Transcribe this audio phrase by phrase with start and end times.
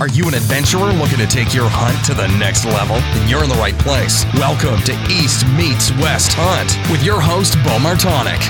[0.00, 2.96] Are you an adventurer looking to take your hunt to the next level?
[2.96, 4.24] Then you're in the right place.
[4.32, 8.40] Welcome to East Meets West Hunt with your host, Bo Martonik.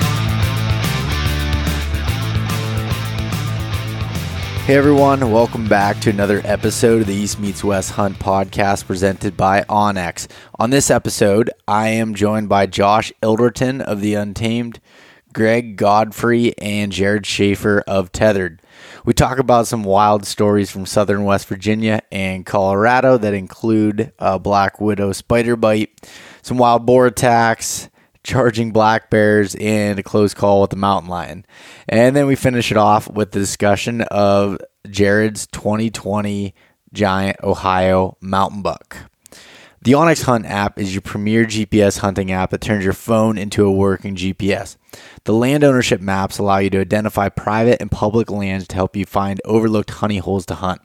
[4.63, 9.35] Hey everyone, welcome back to another episode of the East Meets West Hunt podcast presented
[9.35, 10.27] by onX.
[10.57, 14.79] On this episode, I am joined by Josh Ilderton of The Untamed,
[15.33, 18.60] Greg Godfrey, and Jared Schaefer of Tethered.
[19.03, 24.37] We talk about some wild stories from southern West Virginia and Colorado that include a
[24.37, 26.07] black widow spider bite,
[26.43, 27.89] some wild boar attacks,
[28.23, 31.45] charging black bears, and a close call with the mountain lion.
[31.89, 36.53] And then we finish it off with the discussion of Jared's 2020
[36.93, 38.97] giant Ohio mountain buck.
[39.83, 43.65] The onX Hunt app is your premier GPS hunting app that turns your phone into
[43.65, 44.77] a working GPS.
[45.23, 49.07] The land ownership maps allow you to identify private and public lands to help you
[49.07, 50.81] find overlooked honey holes to hunt.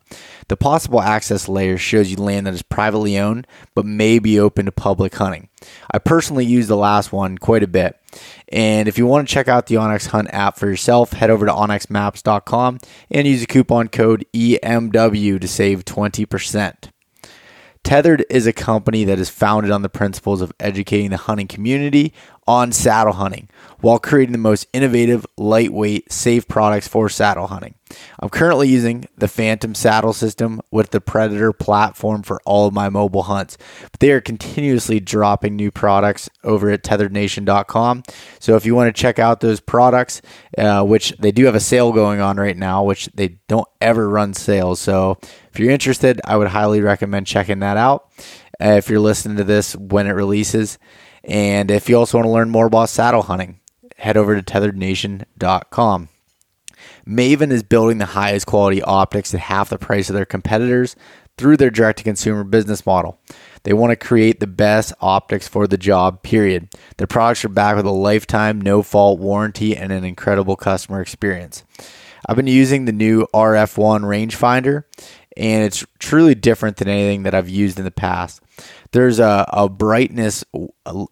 [0.49, 4.65] The possible access layer shows you land that is privately owned but may be open
[4.65, 5.51] to public hunting.
[5.91, 8.01] I personally use the last one quite a bit.
[8.49, 11.45] And if you want to check out the onX Hunt app for yourself, head over
[11.45, 12.79] to onxmaps.com
[13.11, 16.91] and use the coupon code EMW to save 20%.
[17.87, 22.13] Tethered is a company that is founded on the principles of educating the hunting community
[22.47, 23.49] on saddle hunting
[23.81, 27.75] while creating the most innovative, lightweight, safe products for saddle hunting.
[28.19, 32.89] I'm currently using the Phantom saddle system with the Predator platform for all of my
[32.89, 38.03] mobile hunts, but they are continuously dropping new products over at tetherednation.com.
[38.41, 40.21] So if you want to check out those products,
[40.59, 44.09] uh, which they do have a sale going on right now, which they don't ever
[44.09, 44.81] run sales.
[44.81, 45.19] So
[45.53, 48.11] if you're interested, I would highly recommend checking that out.
[48.61, 50.79] Uh, if you're listening to this when it releases,
[51.27, 53.61] and if you also want to learn more about saddle hunting,
[53.97, 56.09] head over to tetherednation.com.
[57.07, 60.97] Maven is building the highest quality optics at half the price of their competitors
[61.37, 63.21] through their direct to consumer business model.
[63.65, 66.69] They want to create the best optics for the job, period.
[66.97, 71.65] Their products are backed with a lifetime, no fault warranty and an incredible customer experience.
[72.29, 74.85] I've been using the new RF1 rangefinder,
[75.37, 78.41] and it's truly different than anything that I've used in the past.
[78.93, 80.45] There's a, a brightness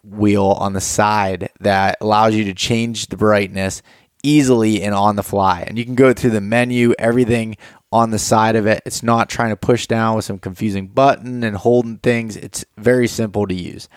[0.03, 3.81] wheel on the side that allows you to change the brightness
[4.23, 5.63] easily and on the fly.
[5.67, 7.57] And you can go through the menu, everything
[7.91, 8.81] on the side of it.
[8.85, 12.35] It's not trying to push down with some confusing button and holding things.
[12.35, 13.87] It's very simple to use.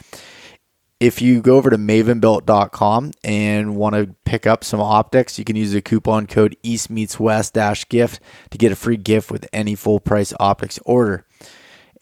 [1.01, 5.55] If you go over to mavenbuilt.com and want to pick up some optics, you can
[5.55, 7.57] use the coupon code East Meets West
[7.89, 11.25] gift to get a free gift with any full price optics order.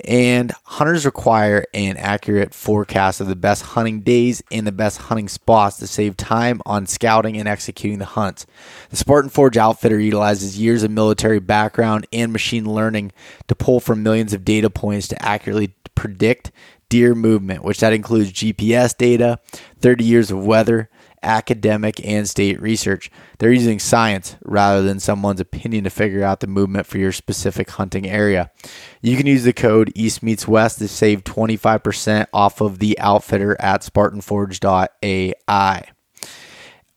[0.05, 5.29] And hunters require an accurate forecast of the best hunting days and the best hunting
[5.29, 8.47] spots to save time on scouting and executing the hunts.
[8.91, 13.13] The Spartan Forge outfitter utilizes years of military background and machine learning
[13.49, 16.53] to pull from millions of data points to accurately predict
[16.89, 19.41] deer movement, which that includes GPS data,
[19.81, 20.89] 30 years of weather,
[21.27, 23.11] academic and state research.
[23.39, 27.71] They're using science rather than someone's opinion to figure out the movement for your specific
[27.71, 28.51] hunting area.
[29.03, 33.57] You can use the code East Meets West to save 25% off of the outfitter
[33.61, 35.85] at SpartanForge.ai.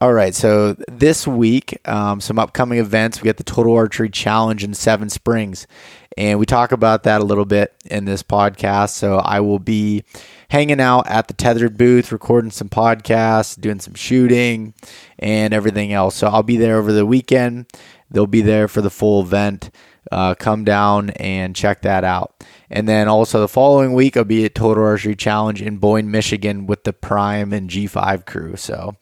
[0.02, 3.22] All right, so this week, um, some upcoming events.
[3.22, 5.68] We got the Total Archery Challenge in Seven Springs,
[6.16, 8.92] and we talk about that a little bit in this podcast.
[8.92, 10.06] So I will be
[10.50, 14.74] hanging out at the Tethered booth, recording some podcasts, doing some shooting,
[15.18, 16.16] and everything else.
[16.16, 17.68] So I'll be there over the weekend.
[18.12, 19.70] They'll be there for the full event.
[20.12, 22.44] Uh, come down and check that out.
[22.70, 26.66] And then also the following week, I'll be at Total Archery Challenge in Boyne, Michigan
[26.66, 28.56] with the Prime and G5 crew.
[28.56, 28.96] So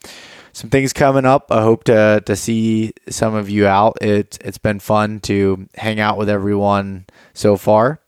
[0.52, 1.50] some things coming up.
[1.50, 3.96] I hope to to see some of you out.
[4.02, 8.00] It's it's been fun to hang out with everyone so far,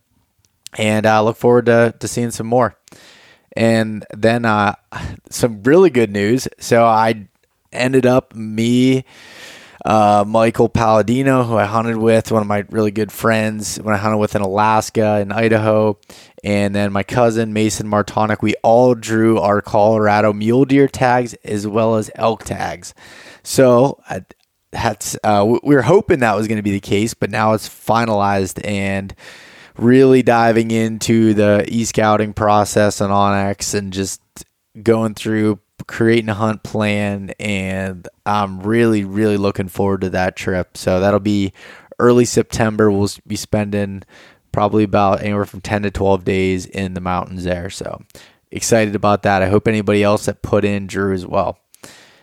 [0.76, 2.76] and I look forward to to seeing some more.
[3.56, 4.76] And then uh,
[5.30, 6.48] some really good news.
[6.58, 7.28] So I
[7.72, 9.04] ended up me,
[9.84, 13.98] uh, Michael Palladino, who I hunted with, one of my really good friends when I
[13.98, 15.98] hunted with in Alaska and Idaho,
[16.44, 18.42] and then my cousin Mason Martonik.
[18.42, 22.94] We all drew our Colorado mule deer tags as well as elk tags.
[23.42, 24.20] So uh,
[24.72, 27.68] that's uh, we were hoping that was going to be the case, but now it's
[27.68, 29.14] finalized and
[29.76, 34.20] really diving into the e-scouting process on onX and just
[34.82, 40.76] going through creating a hunt plan and I'm really really looking forward to that trip.
[40.76, 41.52] So that'll be
[41.98, 42.90] early September.
[42.90, 44.02] We'll be spending
[44.52, 47.70] probably about anywhere from 10 to 12 days in the mountains there.
[47.70, 48.02] So
[48.50, 49.42] excited about that.
[49.42, 51.58] I hope anybody else that put in drew as well.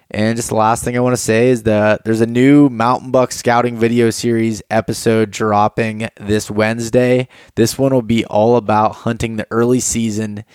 [0.09, 3.11] And just the last thing I want to say is that there's a new Mountain
[3.11, 7.27] Buck Scouting video series episode dropping this Wednesday.
[7.55, 10.45] This one will be all about hunting the early season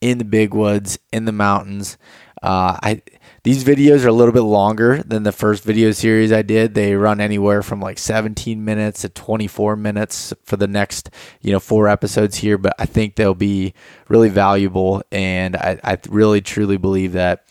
[0.00, 1.98] in the big woods, in the mountains.
[2.42, 3.02] Uh, I
[3.44, 6.74] these videos are a little bit longer than the first video series I did.
[6.74, 11.10] They run anywhere from like 17 minutes to 24 minutes for the next,
[11.40, 12.56] you know, four episodes here.
[12.56, 13.74] But I think they'll be
[14.08, 17.44] really valuable, and I, I really truly believe that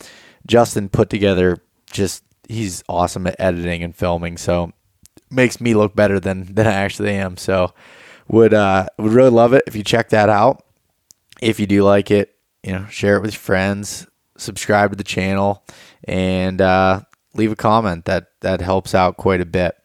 [0.47, 1.57] Justin put together
[1.91, 4.37] just he's awesome at editing and filming.
[4.37, 4.71] So
[5.29, 7.37] makes me look better than than I actually am.
[7.37, 7.73] So
[8.27, 10.63] would uh would really love it if you check that out.
[11.41, 14.05] If you do like it, you know, share it with your friends
[14.41, 15.63] subscribe to the channel,
[16.03, 17.01] and uh,
[17.33, 18.05] leave a comment.
[18.05, 19.75] That that helps out quite a bit.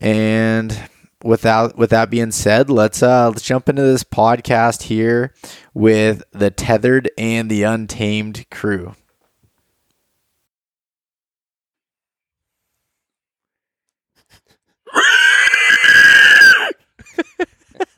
[0.00, 0.88] And
[1.22, 5.34] without with that being said, let's uh, let's jump into this podcast here
[5.72, 8.94] with the tethered and the untamed crew.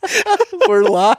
[0.69, 1.19] We're live.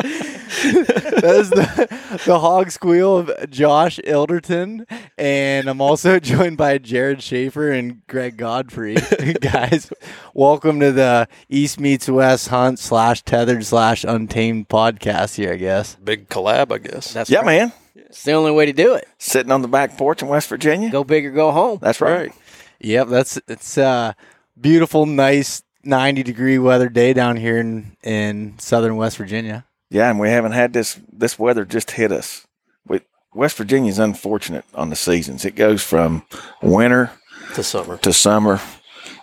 [0.00, 4.86] that is the, the hog squeal of Josh Ilderton.
[5.18, 8.94] And I'm also joined by Jared Schaefer and Greg Godfrey.
[9.40, 9.92] Guys,
[10.34, 15.96] welcome to the East Meets West Hunt slash tethered slash untamed podcast here, I guess.
[15.96, 17.12] Big collab, I guess.
[17.12, 17.46] That's Yeah, right.
[17.46, 17.72] man.
[17.96, 19.06] It's the only way to do it.
[19.18, 20.90] Sitting on the back porch in West Virginia.
[20.90, 21.78] Go big or go home.
[21.82, 22.32] That's right.
[22.80, 24.16] Yep, that's it's a
[24.60, 29.64] beautiful, nice 90 degree weather day down here in, in southern West Virginia.
[29.90, 31.00] Yeah, and we haven't had this.
[31.12, 32.46] This weather just hit us.
[32.86, 33.00] We,
[33.34, 35.44] West Virginia's unfortunate on the seasons.
[35.44, 36.22] It goes from
[36.62, 37.10] winter
[37.54, 37.96] To summer.
[37.98, 38.60] to summer,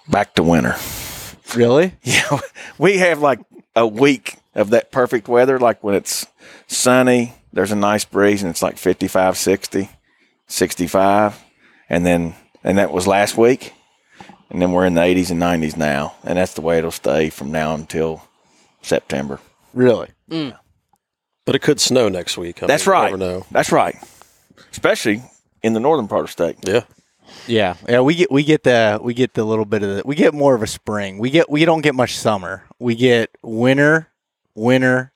[0.09, 0.75] back to winter.
[1.55, 1.93] Really?
[2.03, 2.39] Yeah,
[2.77, 3.39] we have like
[3.75, 6.25] a week of that perfect weather, like when it's
[6.67, 9.89] sunny, there's a nice breeze, and it's like 55, 60,
[10.47, 11.43] 65.
[11.89, 13.73] And then, and that was last week.
[14.49, 16.15] And then we're in the 80s and 90s now.
[16.23, 18.23] And that's the way it'll stay from now until
[18.81, 19.39] September.
[19.73, 20.09] Really?
[20.29, 20.57] Mm.
[21.45, 22.63] But it could snow next week.
[22.63, 23.11] I That's mean, right.
[23.11, 23.45] Never know.
[23.51, 23.95] That's right.
[24.71, 25.21] Especially
[25.63, 26.57] in the northern part of the state.
[26.63, 26.83] Yeah.
[27.45, 27.99] Yeah, yeah.
[28.01, 30.55] We get we get the we get the little bit of the we get more
[30.55, 31.17] of a spring.
[31.17, 32.63] We get we don't get much summer.
[32.79, 34.07] We get winter,
[34.55, 35.11] winter,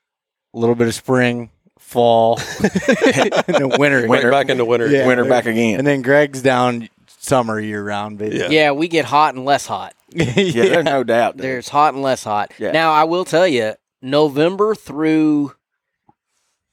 [0.53, 4.07] a little bit of spring, fall, and then winter.
[4.07, 4.87] Right back into winter.
[4.87, 5.07] Yeah.
[5.07, 5.79] Winter back again.
[5.79, 6.89] And then Greg's down
[7.21, 8.55] summer year round, basically.
[8.55, 9.93] Yeah, we get hot and less hot.
[10.09, 11.37] yeah, there's no doubt.
[11.37, 11.53] there.
[11.53, 12.51] There's hot and less hot.
[12.57, 12.71] Yeah.
[12.71, 15.53] Now, I will tell you, November through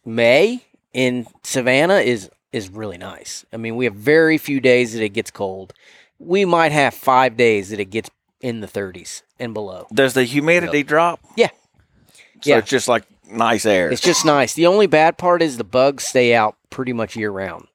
[0.05, 3.45] May in Savannah is is really nice.
[3.53, 5.75] I mean, we have very few days that it gets cold.
[6.19, 8.11] We might have five days that it gets
[8.41, 9.87] in the 30s and below.
[9.93, 11.21] Does the humidity drop?
[11.37, 11.51] Yeah.
[12.41, 12.59] So Yeah.
[12.59, 13.91] it's just like nice air.
[13.91, 14.55] It's just nice.
[14.55, 17.68] The only bad part is the bugs stay out pretty much year round.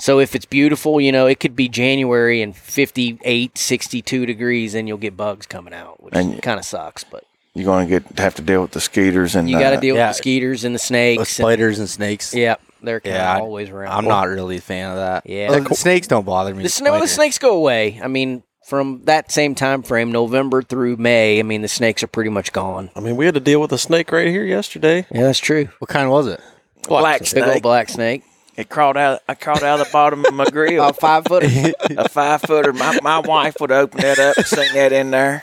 [0.00, 4.88] So if it's beautiful, you know, it could be January and 58, 62 degrees and
[4.88, 7.24] you'll get bugs coming out, which And- kind of sucks, but
[7.54, 9.80] You're going to get have to deal with the skeeters and you got to uh,
[9.80, 10.08] deal yeah.
[10.08, 11.18] with the skeeters and the With snakes.
[11.20, 12.32] and- spiders and snakes.
[12.34, 13.92] yeah, they're kind of Yeah, I- always around.
[13.92, 15.26] I'm not really a fan of that.
[15.26, 15.50] Yeah.
[15.50, 16.62] Well, the snakes don't bother me.
[16.62, 17.12] The, sn- well, the spiders.
[17.12, 18.00] snakes go away.
[18.02, 22.06] I mean, from that same time frame, November through May, I mean, the snakes are
[22.06, 22.90] pretty much gone.
[22.94, 25.06] I mean, we had to deal with a snake right here yesterday.
[25.10, 25.68] Yeah, that's true.
[25.80, 26.40] What kind was it?
[26.88, 27.44] black Big snake.
[27.46, 28.22] old black snake.
[28.60, 29.22] It crawled out.
[29.28, 30.82] I crawled out of the bottom of my grill.
[30.84, 31.42] About five foot.
[31.44, 32.72] a five footer.
[32.72, 35.42] My, my wife would open that up and sing that in there,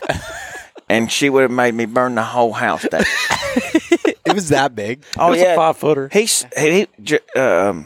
[0.88, 3.04] and she would have made me burn the whole house down.
[4.26, 5.04] It was that big.
[5.18, 6.10] Oh it was yeah, a five footer.
[6.12, 7.86] He's he, J- um,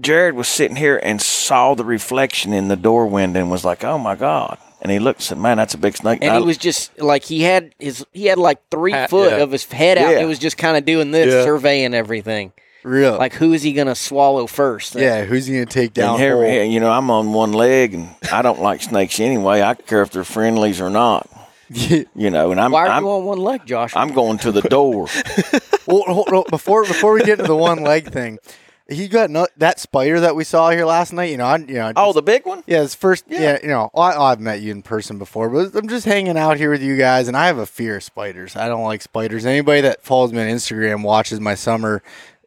[0.00, 3.84] Jared was sitting here and saw the reflection in the door window and was like,
[3.84, 6.38] "Oh my god!" And he looked and said, "Man, that's a big snake." and I-
[6.40, 9.38] he was just like he had his he had like three Hat, foot yeah.
[9.38, 10.10] of his head out.
[10.10, 10.20] Yeah.
[10.20, 11.44] It was just kind of doing this, Yeah.
[11.44, 12.52] surveying everything.
[12.82, 13.18] Real.
[13.18, 14.94] Like who is he gonna swallow first?
[14.94, 16.14] yeah, who's he gonna take down?
[16.14, 19.62] and here, here, you know, I'm on one leg, and I don't like snakes anyway.
[19.62, 21.28] I care if they're friendlies or not.
[22.16, 23.94] You know, and I'm Why are I'm, you on one leg, Josh?
[23.94, 25.06] I'm going to the door.
[25.86, 28.40] well, hold, hold, before before we get into the one leg thing,
[28.88, 31.30] he got no, that spider that we saw here last night.
[31.30, 31.92] You know, I, you know.
[31.94, 32.64] oh, the big one.
[32.66, 33.24] yeah, it's first.
[33.28, 36.56] Yeah, you know, I, I've met you in person before, but I'm just hanging out
[36.56, 38.56] here with you guys, and I have a fear of spiders.
[38.56, 39.46] I don't like spiders.
[39.46, 42.02] Anybody that follows me on Instagram watches my summer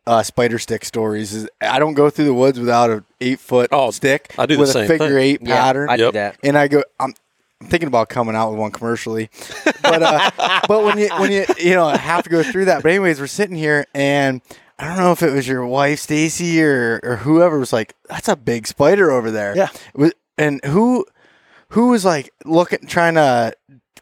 [0.06, 1.34] uh, spider stick stories.
[1.34, 4.56] Is I don't go through the woods without a eight foot Oh, stick I do
[4.56, 5.18] the with a figure thing.
[5.18, 5.90] eight yeah, pattern.
[5.90, 6.38] I do that.
[6.44, 7.14] and I go, I'm,
[7.62, 9.30] I'm thinking about coming out with one commercially,
[9.82, 10.32] but uh,
[10.68, 12.84] but when you when you you know have to go through that.
[12.84, 14.42] But anyways, we're sitting here, and
[14.78, 18.28] I don't know if it was your wife Stacy or or whoever was like, "That's
[18.28, 19.70] a big spider over there." Yeah.
[19.96, 21.06] Was- and who
[21.70, 23.54] who was like looking trying to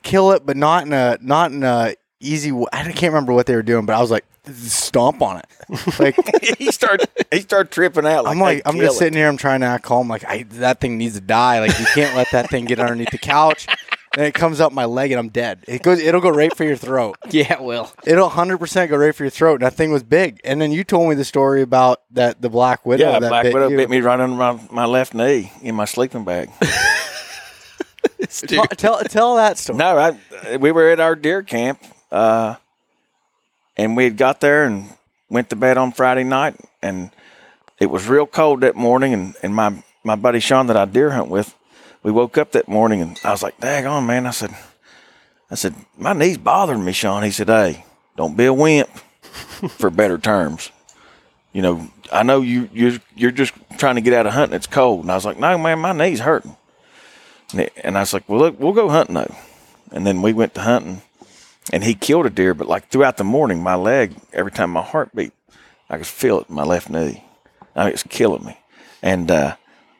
[0.02, 2.52] kill it, but not in a not in a easy.
[2.74, 5.48] I can't remember what they were doing, but I was like, stomp on it.
[6.00, 6.16] Like
[6.58, 8.26] he started he started tripping out.
[8.26, 9.28] Like, I'm like I'm just it." sitting here.
[9.30, 10.08] I'm trying to act calm.
[10.10, 11.60] Like I, that thing needs to die.
[11.60, 13.68] Like you can't let that thing get underneath the couch.
[14.18, 15.64] And it comes up my leg and I'm dead.
[15.70, 16.00] It goes.
[16.02, 17.16] It'll go right for your throat.
[17.32, 17.90] Yeah, it will.
[18.06, 19.62] It'll 100 percent go right for your throat.
[19.62, 20.42] And that thing was big.
[20.44, 23.10] And then you told me the story about that the black widow.
[23.10, 23.78] Yeah, that Black bit Widow you.
[23.78, 26.50] bit me right under my, my left knee in my sleeping bag.
[28.48, 29.78] Tell, tell tell that story.
[29.78, 31.82] no, I, we were at our deer camp,
[32.12, 32.56] uh,
[33.82, 34.90] and we had got there and
[35.28, 37.10] went to bed on Friday night, and
[37.80, 39.12] it was real cold that morning.
[39.12, 41.56] And, and my, my buddy Sean that I deer hunt with,
[42.04, 44.56] we woke up that morning, and I was like, "Dag on, man!" I said,
[45.50, 47.86] "I said my knee's bothering me, Sean." He said, "Hey,
[48.18, 48.90] don't be a wimp,
[49.70, 50.72] for better terms."
[51.54, 54.56] You know, I know you you're you're just trying to get out of hunting.
[54.56, 56.56] It's cold, and I was like, "No, man, my knee's hurting."
[57.54, 59.36] And, and I was like, "Well, look, we'll go hunting though."
[59.92, 61.02] And then we went to hunting,
[61.72, 62.54] and he killed a deer.
[62.54, 65.34] But like throughout the morning, my leg, every time my heart beat,
[65.90, 67.24] I could feel it in my left knee.
[67.76, 68.58] I mean, it's killing me.
[69.02, 69.56] And uh,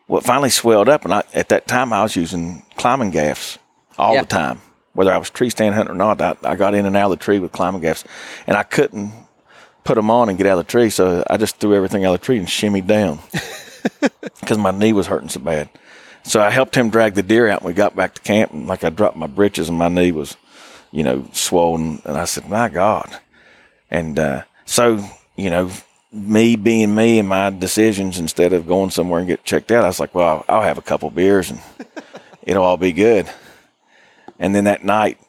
[0.08, 3.58] what finally swelled up, and I, at that time I was using climbing gaffs
[3.98, 4.22] all Yeah.
[4.22, 4.62] the time,
[4.94, 6.22] whether I was tree stand hunting or not.
[6.22, 8.04] I, I got in and out of the tree with climbing gaffs,
[8.48, 9.12] and I couldn't
[9.84, 12.14] put them on and get out of the tree, so I just threw everything out
[12.14, 13.20] of the tree and shimmied down
[14.40, 15.70] because my knee was hurting so bad.
[16.24, 18.68] So I helped him drag the deer out, and we got back to camp, and
[18.68, 20.38] like I dropped my britches, and my knee was,
[20.92, 23.20] you know, swollen, and I said, "My God!"
[23.90, 25.04] And uh, so,
[25.36, 25.72] you know,
[26.12, 29.88] me being me and my decisions, instead of going somewhere and get checked out, I
[29.88, 31.60] was like, "Well, I'll, I'll have a couple beers, and
[32.44, 33.30] it'll all be good."
[34.40, 35.20] And then that night,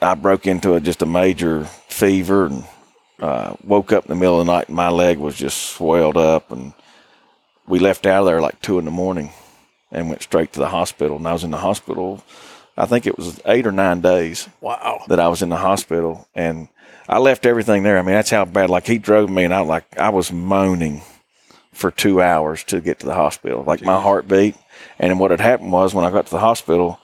[0.00, 2.64] I broke into a, just a major fever and
[3.20, 6.16] uh, woke up in the middle of the night, and my leg was just swelled
[6.16, 6.72] up, and
[7.66, 9.30] we left out of there like two in the morning
[9.90, 11.16] and went straight to the hospital.
[11.16, 12.22] And I was in the hospital,
[12.76, 15.02] I think it was eight or nine days Wow.
[15.08, 16.68] that I was in the hospital, and
[17.08, 17.98] I left everything there.
[17.98, 18.68] I mean, that's how bad.
[18.70, 21.02] Like he drove me, and I like I was moaning
[21.72, 23.62] for two hours to get to the hospital.
[23.62, 24.56] Like my heartbeat.
[24.98, 26.98] and what had happened was when I got to the hospital,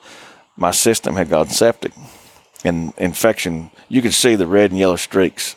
[0.56, 1.92] my system had gone septic,
[2.64, 3.70] and infection.
[3.88, 5.56] You could see the red and yellow streaks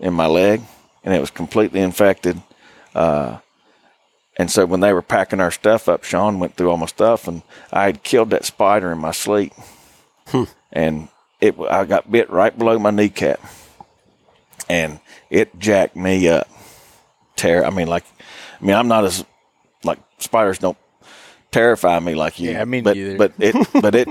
[0.00, 0.60] in my leg,
[1.04, 2.40] and it was completely infected.
[2.94, 3.38] Uh,
[4.36, 7.28] and so when they were packing our stuff up, Sean went through all my stuff,
[7.28, 9.52] and I had killed that spider in my sleep,
[10.28, 10.44] hmm.
[10.72, 11.08] and
[11.40, 13.40] it I got bit right below my kneecap,
[14.68, 14.98] and
[15.30, 16.48] it jacked me up.
[17.36, 17.64] Terror.
[17.64, 18.04] I mean, like,
[18.60, 19.24] I mean, I'm not as
[19.84, 20.78] like spiders don't
[21.50, 22.50] terrify me like you.
[22.50, 23.16] Yeah, me but neither.
[23.16, 24.08] but it but it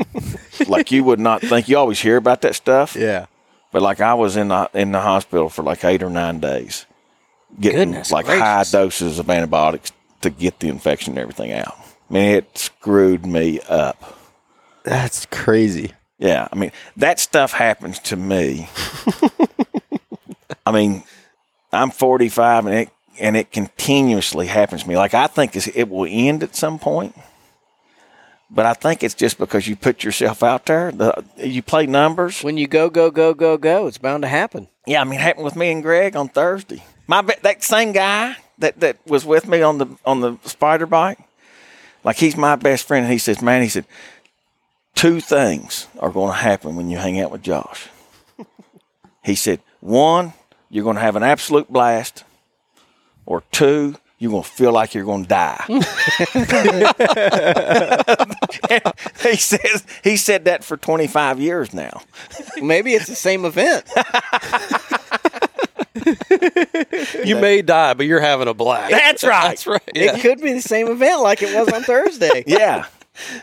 [0.69, 1.67] like you would not think.
[1.67, 2.95] You always hear about that stuff.
[2.95, 3.25] Yeah.
[3.73, 6.85] But like I was in the in the hospital for like eight or nine days,
[7.59, 8.41] getting Goodness like gracious.
[8.41, 9.91] high doses of antibiotics
[10.23, 11.75] to get the infection and everything out.
[12.09, 14.19] I mean, it screwed me up.
[14.83, 15.93] That's crazy.
[16.19, 18.69] Yeah, I mean that stuff happens to me.
[20.65, 21.03] I mean,
[21.71, 22.89] I'm 45 and it
[23.19, 24.95] and it continuously happens to me.
[24.95, 27.15] Like I think it will end at some point,
[28.49, 30.91] but I think it's just because you put yourself out there.
[30.91, 32.43] The, you play numbers.
[32.43, 34.67] when you go, go, go, go, go, it's bound to happen.
[34.85, 36.83] Yeah, I mean, it happened with me and Greg on Thursday.
[37.07, 41.19] My that same guy that, that was with me on the on the spider bike,
[42.03, 43.03] like he's my best friend.
[43.05, 43.85] And he says, "Man," he said,
[44.95, 47.89] two things are going to happen when you hang out with Josh."
[49.23, 50.33] he said, "One,
[50.69, 52.23] you're going to have an absolute blast,
[53.25, 55.65] or two, you're going to feel like you're going to die."
[59.21, 62.01] he says he said that for 25 years now.
[62.61, 63.85] Maybe it's the same event.
[67.25, 68.91] You may die, but you're having a blast.
[68.91, 69.49] That's right.
[69.49, 69.81] That's right.
[69.87, 72.43] It could be the same event like it was on Thursday.
[72.53, 72.85] Yeah.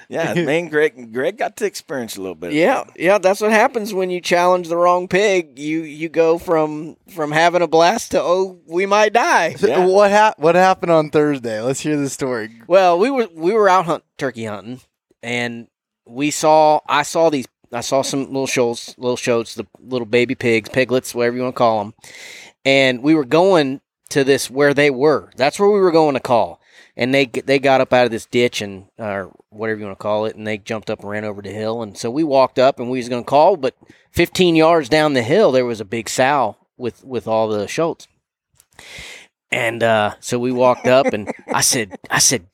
[0.09, 2.53] Yeah, me and Greg, Greg got to experience a little bit.
[2.53, 2.99] Yeah, that.
[2.99, 5.61] yeah, that's what happens when you challenge the wrong pig.
[5.61, 9.55] You you go from from having a blast to oh we might die.
[9.55, 9.87] So Yeah.
[9.87, 11.61] What hap- What happened on Thursday?
[11.61, 12.51] Let's hear the story.
[12.67, 14.81] Well, we were we were out hunt turkey hunting,
[15.23, 15.69] and
[16.05, 20.35] we saw I saw these I saw some little shoats, little shoats, the little baby
[20.35, 21.95] pigs, piglets, whatever you want to call them,
[22.65, 25.31] and we were going to this where they were.
[25.37, 26.61] That's where we were going to call,
[26.97, 30.03] and they they got up out of this ditch and or whatever you want to
[30.03, 32.59] call it, and they jumped up and ran over the hill, and so we walked
[32.59, 33.77] up and we was going to call, but
[34.13, 38.09] 15 yards down the hill there was a big sow with with all the shoats.
[39.53, 42.47] And uh, so we walked up, and I said, "I said,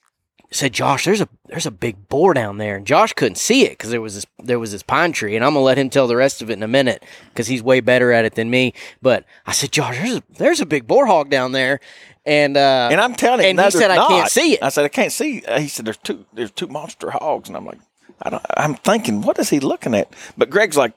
[0.50, 3.70] said Josh, there's a there's a big boar down there, and Josh couldn't see it
[3.70, 6.06] because there was this there was this pine tree, and I'm gonna let him tell
[6.06, 8.72] the rest of it in a minute because he's way better at it than me.
[9.02, 11.80] But I said, Josh, there's a, there's a big boar hog down there,
[12.24, 14.62] and uh, And I'm telling him, And no, he said, there's "I can't see it.
[14.62, 15.42] I said, I can't see.
[15.44, 17.78] uh, He said, there's two, there's two monster hogs, and I'm like,
[18.22, 18.44] I don't.
[18.56, 20.12] I'm thinking, what is he looking at?
[20.38, 20.92] But Greg's like,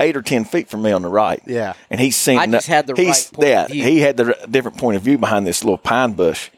[0.00, 1.42] eight or ten feet from me on the right.
[1.46, 1.72] Yeah.
[1.90, 2.38] and he's seen.
[2.38, 3.82] I just had the he's, right point of yeah, view.
[3.84, 6.50] he had the different point of view behind this little pine bush,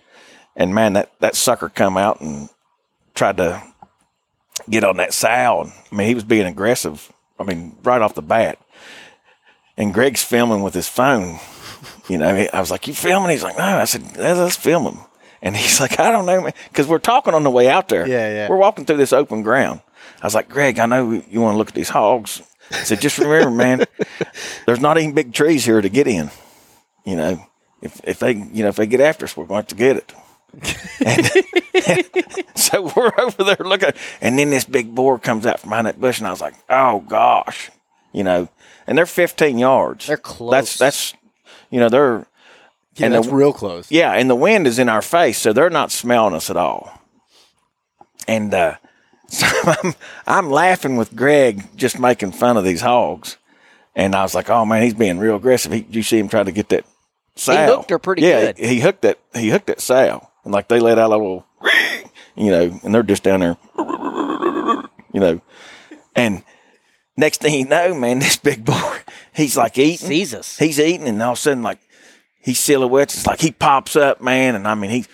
[0.57, 2.49] and man, that that sucker come out and
[3.15, 3.63] tried to
[4.69, 5.63] get on that sow.
[5.63, 7.13] And, I mean, he was being aggressive.
[7.39, 8.59] I mean, right off the bat.
[9.77, 11.39] And Greg's filming with his phone.
[12.09, 14.85] You know, I was like, "You filming?" He's like, "No." I said, "Let's let's film
[14.85, 14.99] him."
[15.43, 18.09] And he's like, "I don't know, man," because we're talking on the way out there.
[18.09, 18.49] Yeah, yeah.
[18.49, 19.81] We're walking through this open ground.
[20.23, 23.01] I was like, "Greg, I know you want to look at these hogs." I said,
[23.01, 23.85] "Just remember, man,
[24.67, 26.31] there's not even big trees here to get in.
[27.05, 27.47] You know,
[27.83, 30.15] if if they you know if they get after us, we're going to get it."
[31.05, 31.31] And,
[32.55, 36.01] so we're over there looking, and then this big boar comes out from behind that
[36.01, 37.71] bush, and I was like, "Oh gosh,"
[38.13, 38.49] you know.
[38.89, 40.07] And they're 15 yards.
[40.07, 40.53] They're close.
[40.53, 41.15] That's that's,
[41.71, 42.25] you know, they're
[42.95, 43.91] Yeah, And that's the- real close.
[43.91, 47.03] yeah, and the wind is in our face, so they're not smelling us at all.
[48.29, 48.77] And uh,
[49.29, 49.95] so I'm,
[50.27, 53.37] I'm laughing with Greg, just making fun of these hogs.
[53.97, 56.43] And I was like, "Oh man, he's being real aggressive." He, you see him try
[56.45, 56.85] to get that
[57.35, 57.77] sow.
[57.77, 58.59] hooked her pretty yeah, good.
[58.59, 59.19] He, he hooked that.
[59.35, 61.45] He hooked that sow, and like they let out a little,
[62.37, 63.57] you know, and they're just down there,
[65.13, 65.41] you know,
[66.15, 66.45] and
[67.17, 68.99] next thing you know, man, this big boy,
[69.35, 70.57] he's like eating, Sees us.
[70.57, 71.81] he's eating, and all of a sudden, like
[72.41, 73.15] he silhouettes.
[73.15, 75.05] It's like he pops up, man, and I mean he.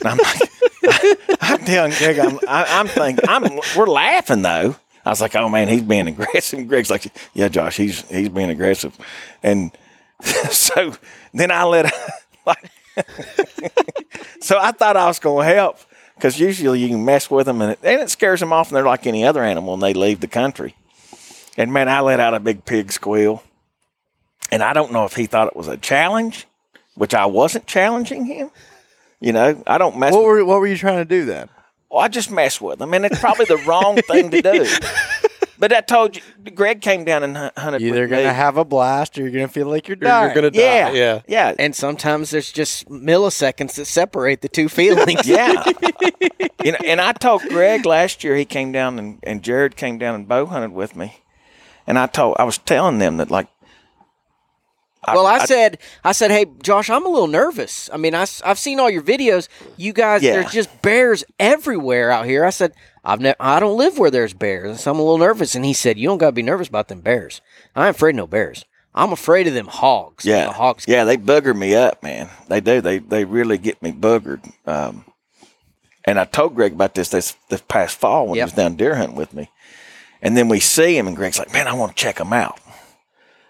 [0.00, 0.40] and I'm like,
[1.40, 4.74] I'm telling Greg, I'm, I, I'm thinking, I'm, we're laughing though.
[5.04, 6.66] I was like, oh man, he's being aggressive.
[6.66, 8.98] Greg's like, yeah, Josh, he's he's being aggressive,
[9.40, 9.70] and
[10.50, 10.94] so
[11.32, 11.92] then I let,
[14.40, 15.78] so I thought I was going to help
[16.14, 18.76] because usually you can mess with them and it, and it scares them off, and
[18.76, 20.74] they're like any other animal, and they leave the country.
[21.56, 23.42] And man, I let out a big pig squeal.
[24.50, 26.46] And I don't know if he thought it was a challenge,
[26.94, 28.50] which I wasn't challenging him.
[29.20, 30.12] You know, I don't mess.
[30.12, 31.48] What with, were what were you trying to do then?
[31.94, 34.66] well, I just mess with them, and it's probably the wrong thing to do.
[35.58, 36.22] But I told you,
[36.54, 37.82] Greg came down and hun- hunted.
[37.82, 38.28] Either with gonna me.
[38.34, 40.26] have a blast or you're gonna feel like you're You're, dying.
[40.26, 40.60] you're gonna die.
[40.60, 41.20] yeah, Yeah.
[41.28, 45.26] yeah, And sometimes there's just milliseconds that separate the two feelings.
[45.26, 45.62] yeah.
[46.64, 49.98] you know, and I told Greg last year he came down and, and Jared came
[49.98, 51.20] down and bow hunted with me,
[51.86, 53.46] and I told I was telling them that like.
[55.08, 57.90] Well, I, said, I said, hey, Josh, I'm a little nervous.
[57.92, 59.48] I mean, I, have seen all your videos.
[59.76, 60.34] You guys, Yeah.
[60.34, 62.44] there's just bears everywhere out here.
[62.44, 62.72] I said,
[63.04, 65.54] I've ne- I don't live where there's bears, so I'm a little nervous.
[65.54, 67.40] And he said, you don't got to be nervous about them bears.
[67.76, 68.64] I ain't afraid of no bears.
[68.94, 70.24] I'm afraid of them hogs.
[70.24, 70.84] Yeah, the hogs.
[70.86, 72.30] Yeah, they bugger me up, man.
[72.48, 72.80] They do.
[72.80, 74.52] They they really get me buggered.
[74.68, 75.04] Um,
[76.04, 78.42] and I told Greg about this this, this past fall when Yep.
[78.42, 79.50] he was down deer hunting with me.
[80.22, 82.60] And then we see him, and Greg's like, "Man, I want to check him out."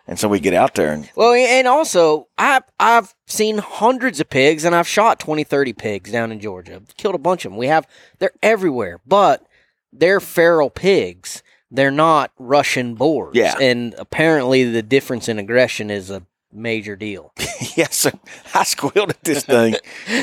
[0.06, 4.28] And so we get out there, and Well, and also, I, I've seen hundreds of
[4.28, 6.82] pigs, and I've shot 20, 30 pigs down in Georgia.
[6.98, 7.58] Killed a bunch of them.
[7.58, 7.86] We have,
[8.18, 9.46] they're everywhere, but
[9.92, 11.42] they're feral pigs.
[11.70, 13.34] They're not Russian boars.
[13.34, 13.54] Yeah.
[13.58, 17.32] And apparently, the difference in aggression is a major deal.
[17.74, 18.10] yeah, so
[18.54, 19.76] I squealed at this thing,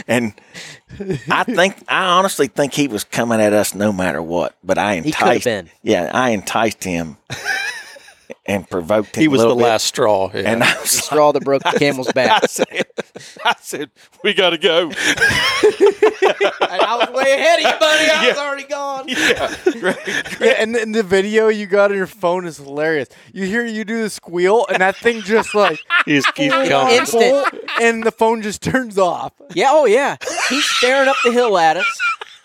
[0.07, 0.33] and
[1.29, 4.55] I think I honestly think he was coming at us no matter what.
[4.63, 5.47] But I enticed,
[5.81, 7.17] yeah, I enticed him
[8.45, 9.21] and provoked him.
[9.21, 9.57] He a was the bit.
[9.57, 10.29] last straw.
[10.33, 10.41] Yeah.
[10.51, 12.43] and I was The was straw that broke the camel's back.
[12.43, 12.85] I said,
[13.45, 13.91] I said,
[14.23, 14.89] we got to go.
[14.89, 14.95] and
[16.81, 18.09] I was way ahead of you, buddy.
[18.11, 19.05] I was already gone.
[19.07, 23.09] Yeah, and, and the video you got on your phone is hilarious.
[23.33, 26.95] You hear you do the squeal, and that thing just like He's keep coming.
[26.97, 27.47] Instant.
[27.79, 29.33] and the phone just turns off.
[29.53, 30.17] Yeah, oh yeah.
[30.49, 31.99] He's staring up the hill at us,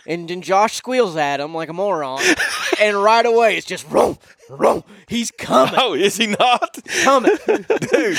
[0.07, 2.21] and then Josh squeals at him like a moron,
[2.81, 4.85] and right away it's just room, room.
[5.09, 6.79] He's coming, Oh, is he not?
[7.03, 7.37] coming.
[7.47, 8.19] Dude.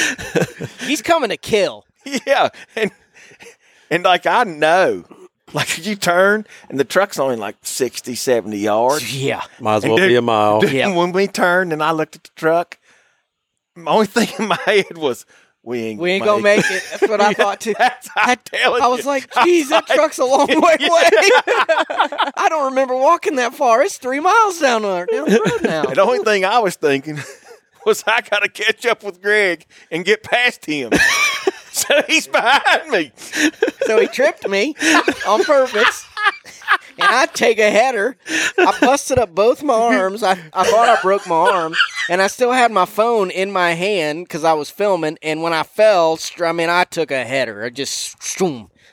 [0.81, 1.85] He's coming to kill.
[2.25, 2.49] Yeah.
[2.75, 2.91] And
[3.89, 5.03] and like I know.
[5.53, 9.15] Like you turn and the truck's only like 60, 70 yards.
[9.15, 10.59] Yeah, Might as well dude- be a mile.
[10.59, 10.93] Dude, Yeah.
[10.93, 12.77] when we turned and I looked at the truck,
[13.73, 15.25] my only thing in my head was
[15.67, 16.81] we ain't we ain't gonna make it.
[16.91, 17.75] That's what I thought too.
[17.77, 19.05] I'm I was you.
[19.05, 20.79] like, geez, that truck's a long way away.
[20.79, 23.83] I don't remember walking that far.
[23.83, 25.83] It's three miles down there, down the road now.
[25.83, 27.19] the only thing I was thinking
[27.85, 30.91] was I gotta catch up with Greg and get past him.
[31.73, 33.11] so he's behind me.
[33.87, 34.73] So he tripped me
[35.27, 36.06] on purpose.
[36.99, 38.17] And I take a header.
[38.57, 40.23] I busted up both my arms.
[40.23, 41.75] I, I thought I broke my arm.
[42.09, 45.17] And I still had my phone in my hand because I was filming.
[45.21, 47.63] And when I fell, I mean, I took a header.
[47.63, 48.15] I just,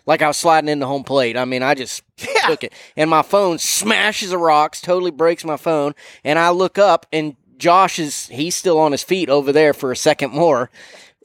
[0.07, 1.37] like I was sliding into home plate.
[1.37, 2.03] I mean, I just
[2.47, 2.73] took it.
[2.97, 5.95] And my phone smashes the rocks, totally breaks my phone.
[6.25, 9.93] And I look up, and Josh is, he's still on his feet over there for
[9.93, 10.71] a second more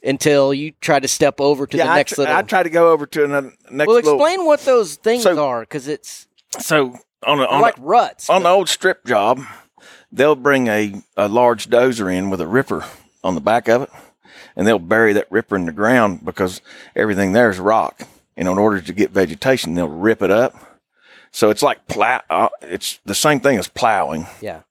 [0.02, 2.36] until you try to step over to Yeah, the I, next tr- little.
[2.36, 5.44] I try to go over to another next Well, little- explain what those things So-
[5.44, 6.26] are, because it's
[6.58, 8.28] so on a, on, like a, ruts.
[8.30, 9.40] on the old strip job,
[10.10, 12.84] they'll bring a, a large dozer in with a ripper
[13.22, 13.90] on the back of it,
[14.56, 16.60] and they'll bury that ripper in the ground because
[16.96, 18.02] everything there is rock.
[18.36, 20.54] And in order to get vegetation, they'll rip it up.
[21.30, 22.22] So it's like plow.
[22.30, 24.62] Uh, it's the same thing as plowing, Yeah.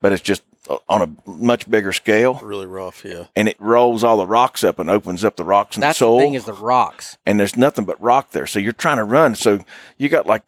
[0.00, 2.34] but it's just uh, on a much bigger scale.
[2.42, 3.26] Really rough, yeah.
[3.36, 6.04] And it rolls all the rocks up and opens up the rocks and That's the
[6.04, 6.18] soil.
[6.18, 7.16] the thing is the rocks.
[7.24, 8.46] and there's nothing but rock there.
[8.46, 9.34] So you're trying to run.
[9.36, 9.64] So
[9.96, 10.42] you got like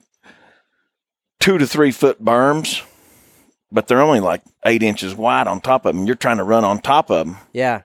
[1.45, 2.83] two to three foot berms,
[3.71, 6.07] but they're only like eight inches wide on top of them.
[6.07, 7.37] You're trying to run on top of them.
[7.53, 7.83] Yeah.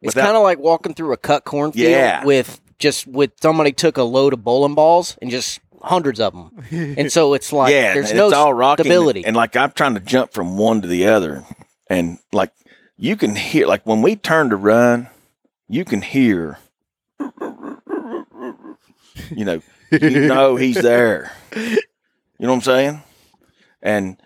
[0.00, 2.24] It's Without- kind of like walking through a cut cornfield Yeah.
[2.24, 6.50] with just with somebody took a load of bowling balls and just hundreds of them.
[6.98, 8.82] and so it's like yeah, there's and no all rocky.
[8.82, 9.24] and- stability.
[9.24, 11.44] And, like I'm trying to jump from one to the other,
[11.90, 12.52] and like
[12.96, 15.08] you can hear, like when we turn to run,
[15.68, 16.58] you can hear.
[19.30, 21.32] You know, you know he's there.
[22.38, 23.02] You know what I'm saying?
[23.82, 24.16] And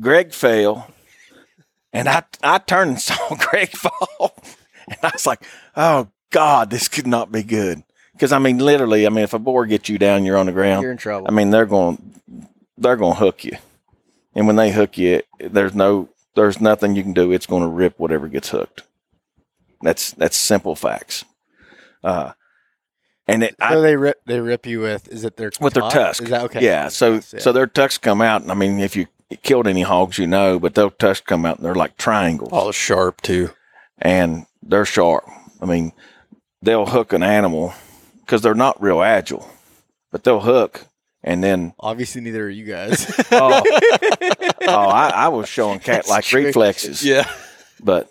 [0.00, 0.88] Greg fell,
[1.92, 4.34] and I I turned and saw Greg fall,
[4.88, 5.44] and I was like,
[5.76, 9.38] "Oh God, this could not be good." Because I mean, literally, I mean, if a
[9.38, 10.82] boar gets you down, you're on the ground.
[10.82, 11.26] You're in trouble.
[11.28, 12.20] I mean, they're going
[12.78, 13.56] they're going to hook you,
[14.34, 17.32] and when they hook you, there's no there's nothing you can do.
[17.32, 18.82] It's going to rip whatever gets hooked.
[19.82, 21.24] That's that's simple facts.
[22.04, 22.32] Uh,
[23.28, 25.94] and it, I, they rip they rip you with is it their with their tusk?
[25.94, 26.22] tusk.
[26.24, 26.64] Is that okay?
[26.64, 26.88] Yeah.
[26.88, 27.20] So Yeah.
[27.38, 29.06] so their tusks come out, and I mean, if you
[29.42, 32.72] killed any hogs, you know, but their tusks come out, and they're like triangles, all
[32.72, 33.50] sharp too.
[33.98, 35.24] and they're sharp.
[35.60, 35.92] I mean,
[36.60, 37.72] they'll hook an animal
[38.20, 39.48] because they're not real agile,
[40.10, 40.86] but they'll hook,
[41.22, 43.06] and then Obviously, neither are you guys.
[43.32, 43.62] oh,
[44.68, 47.30] oh I, I was showing cat like reflexes, Yeah.
[47.82, 48.10] but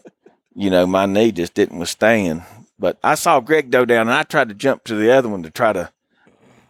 [0.55, 2.43] you know, my knee just didn't withstand.
[2.81, 5.43] But I saw Greg go down, and I tried to jump to the other one
[5.43, 5.91] to try to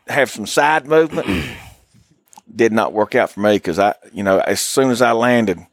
[0.08, 1.26] have some side movement.
[2.54, 5.66] Did not work out for me because I, you know, as soon as I landed,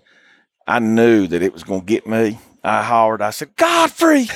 [0.65, 2.39] I knew that it was going to get me.
[2.63, 3.21] I hollered.
[3.21, 4.29] I said, "Godfrey!"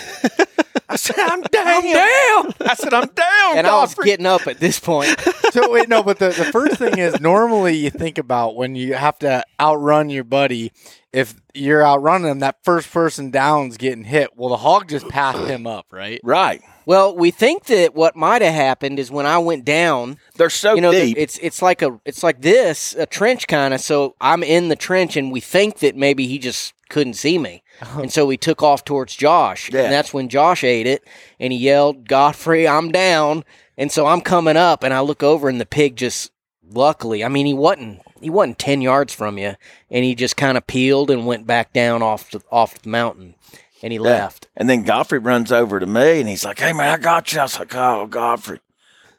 [0.88, 1.67] I said, "I'm down.
[1.69, 5.15] I'm down." I said, "I'm down." and I was getting up at this point.
[5.53, 8.95] So wait, no, but the, the first thing is normally you think about when you
[8.95, 10.73] have to outrun your buddy.
[11.12, 14.31] If you're outrunning him, that first person down's getting hit.
[14.35, 16.19] Well, the hog just passed him up, right?
[16.25, 16.62] right.
[16.87, 20.75] well, we think that what might have happened is when I went down, They're so
[20.75, 21.19] you know, deep.
[21.19, 23.83] it's it's like a it's like this, a trench kind of.
[23.83, 27.62] So I'm in the trench, and we think that maybe he just couldn't see me,
[27.83, 28.01] uh-huh.
[28.03, 29.83] and so we took off towards Josh, Yeah.
[29.83, 31.07] and that's when Josh ate it,
[31.38, 33.45] and he yelled, "Godfrey, I'm down!"
[33.83, 36.31] And so I'm coming up, and I look over, and the pig just
[36.71, 39.57] luckily, I mean, he wasn't he wasn't ten yards from you,
[39.90, 43.35] and he just kind of peeled and went back down off the, off the mountain,
[43.83, 44.03] and he Yeah.
[44.05, 44.47] left.
[44.57, 47.40] And then Godfrey runs over to me and he's like, Hey man, I got you.
[47.40, 48.61] I was like, Oh, Godfrey.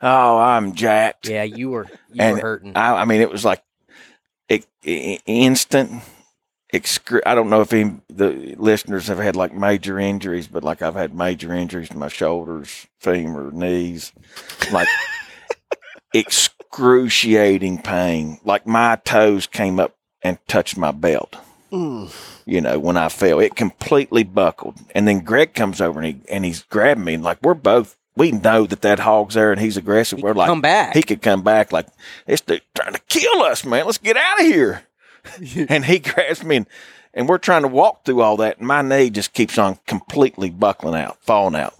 [0.02, 1.28] Oh, I'm jacked.
[1.28, 2.72] Yeah, you were you and were hurting.
[2.78, 3.62] I, I mean, it was like
[4.50, 5.92] i- i- instant.
[6.74, 10.82] Excru- I don't know if any, the listeners have had like major injuries, but like
[10.82, 14.12] I've had major injuries to my shoulders, femur, knees,
[14.72, 14.88] like
[16.14, 18.40] excruciating pain.
[18.44, 21.36] Like my toes came up and touched my belt.
[21.72, 22.12] Mm.
[22.46, 24.78] You know, when I fell, it completely buckled.
[24.96, 27.98] And then Greg comes over and he and he's grabbing me, and like we're both.
[28.16, 30.20] We know that that hog's there and he's aggressive.
[30.20, 30.96] He we're like, come back.
[30.96, 31.88] He could come back like
[32.28, 33.88] this dude trying to kill us, man.
[33.88, 34.84] Let's get out of here.
[35.70, 36.68] and he grabs me and,
[37.14, 38.58] and we're trying to walk through all that.
[38.60, 41.74] And my knee just keeps on completely buckling out, falling out.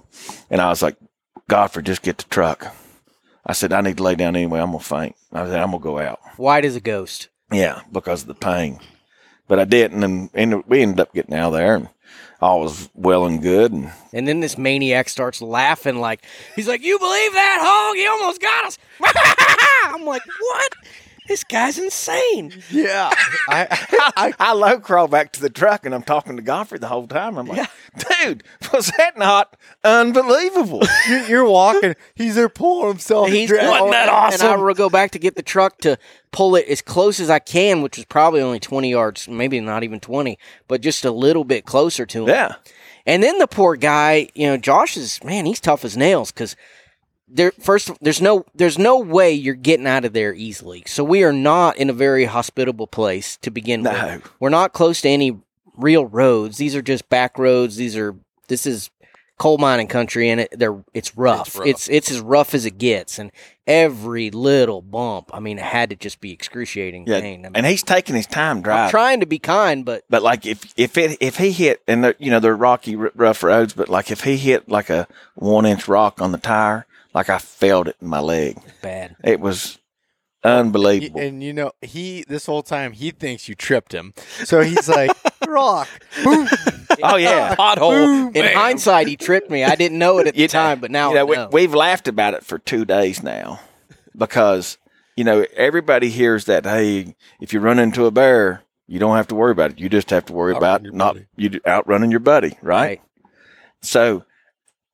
[0.50, 0.98] And I was like,
[1.48, 2.74] Godfrey, just get the truck.
[3.46, 4.60] I said, I need to lay down anyway.
[4.60, 5.16] I'm going to faint.
[5.34, 6.20] I said, I'm going to go out.
[6.38, 7.30] White as a ghost.
[7.52, 8.80] Yeah, because of the pain.
[9.48, 10.04] But I didn't.
[10.04, 11.90] And, and we ended up getting out of there and
[12.44, 13.72] all was well and good.
[13.72, 16.26] And And then this maniac starts laughing like
[16.56, 17.96] he's like, "You believe that hog?
[17.96, 18.78] He almost got us."
[19.96, 20.74] I'm like, "What?
[21.28, 23.10] This guy's insane." Yeah.
[23.48, 23.68] I,
[24.18, 27.08] I, I low crawl back to the truck and I'm talking to Godfrey the whole
[27.08, 27.38] time.
[27.38, 27.70] I'm like,
[28.24, 30.82] dude, was that not unbelievable?
[31.10, 31.96] you're, you're walking.
[32.16, 33.30] He's there pulling himself.
[33.30, 34.48] He's drag- going- that awesome.
[34.48, 35.98] And I will go back to get the truck to
[36.32, 39.84] pull it as close as I can, which was probably only 20 yards, maybe not
[39.84, 42.30] even 20, but just a little bit closer to him.
[42.30, 42.56] yeah.
[43.06, 46.56] And then the poor guy, you know, Josh is man, he's tough as nails because
[47.36, 50.84] there first there's no there's no way you're getting out of there easily.
[50.88, 53.92] So we are not in a very hospitable place to begin No.
[53.92, 54.30] with.
[54.40, 55.38] We're not close to any
[55.76, 56.58] real roads.
[56.58, 57.76] These are just back roads.
[57.76, 58.16] These are
[58.48, 58.90] this is
[59.40, 61.48] coal mining country and it they're it's rough.
[61.48, 61.68] It's rough.
[61.68, 63.32] It's it's as rough as it gets and
[63.66, 67.22] every little bump, I mean, it had to just be excruciating Yeah.
[67.22, 67.40] pain.
[67.46, 68.92] I mean, And he's taking his time I'm driving.
[68.92, 72.16] trying to be kind, but But like if if it if he hit and they're,
[72.20, 75.88] you know they're rocky rough roads, but like if he hit like a one inch
[75.88, 78.58] rock on the tire, like I felt it in my leg.
[78.82, 79.16] bad.
[79.24, 79.80] It was
[80.46, 81.22] Unbelievable.
[81.22, 84.14] And you know, he this whole time he thinks you tripped him.
[84.44, 85.12] So he's like,
[85.48, 85.88] rock.
[86.24, 86.50] Boom.
[87.04, 87.56] oh yeah.
[87.56, 88.36] Pothole.
[88.36, 89.64] In hindsight, he tripped me.
[89.64, 91.36] I didn't know it at the You know- time, but now you know, I we,
[91.38, 91.50] know.
[91.52, 93.62] we've laughed about it for two days now
[94.18, 94.78] because
[95.16, 99.28] you know everybody hears that hey if you run into a bear you don't have
[99.28, 101.26] to worry about it you just have to worry Outrun about your not buddy.
[101.38, 103.00] you outrunning your buddy right?
[103.00, 103.02] Right.
[103.82, 104.24] so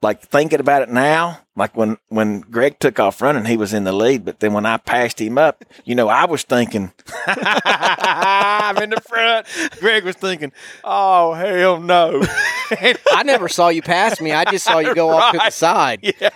[0.01, 3.83] like thinking about it now like when when greg took off running he was in
[3.83, 6.91] the lead but then when i passed him up you know i was thinking
[7.27, 9.45] i'm in the front
[9.79, 10.51] greg was thinking
[10.83, 12.21] oh hell no
[12.71, 14.31] I never saw you pass me.
[14.31, 16.01] I just saw you go off to the side.
[16.21, 16.29] yeah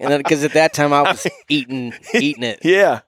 [0.00, 2.60] And then because at that time I was eating eating it.
[2.64, 3.00] yeah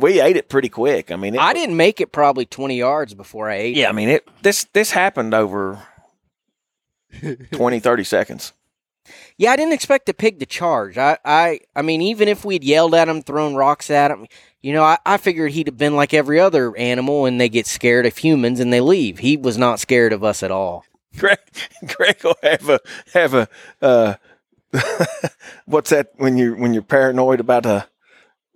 [0.00, 3.12] we ate it pretty quick i mean it I didn't make it probably 20 yards
[3.14, 3.76] before I ate.
[3.76, 4.26] Yeah, I mean it.
[4.42, 5.82] This this happened over
[7.50, 8.52] 20, 30 seconds.
[9.40, 10.98] Yeah, I didn't expect the pig to charge.
[10.98, 14.26] I, I, I mean, even if we'd yelled at him, thrown rocks at him,
[14.60, 17.66] you know, I, I figured he'd have been like every other animal, and they get
[17.66, 19.20] scared of humans and they leave.
[19.20, 20.84] He was not scared of us at all.
[21.16, 21.38] Greg,
[21.96, 22.80] Greg will have a
[23.14, 23.48] have a
[23.80, 24.14] uh,
[25.64, 27.88] what's that when you when you're paranoid about a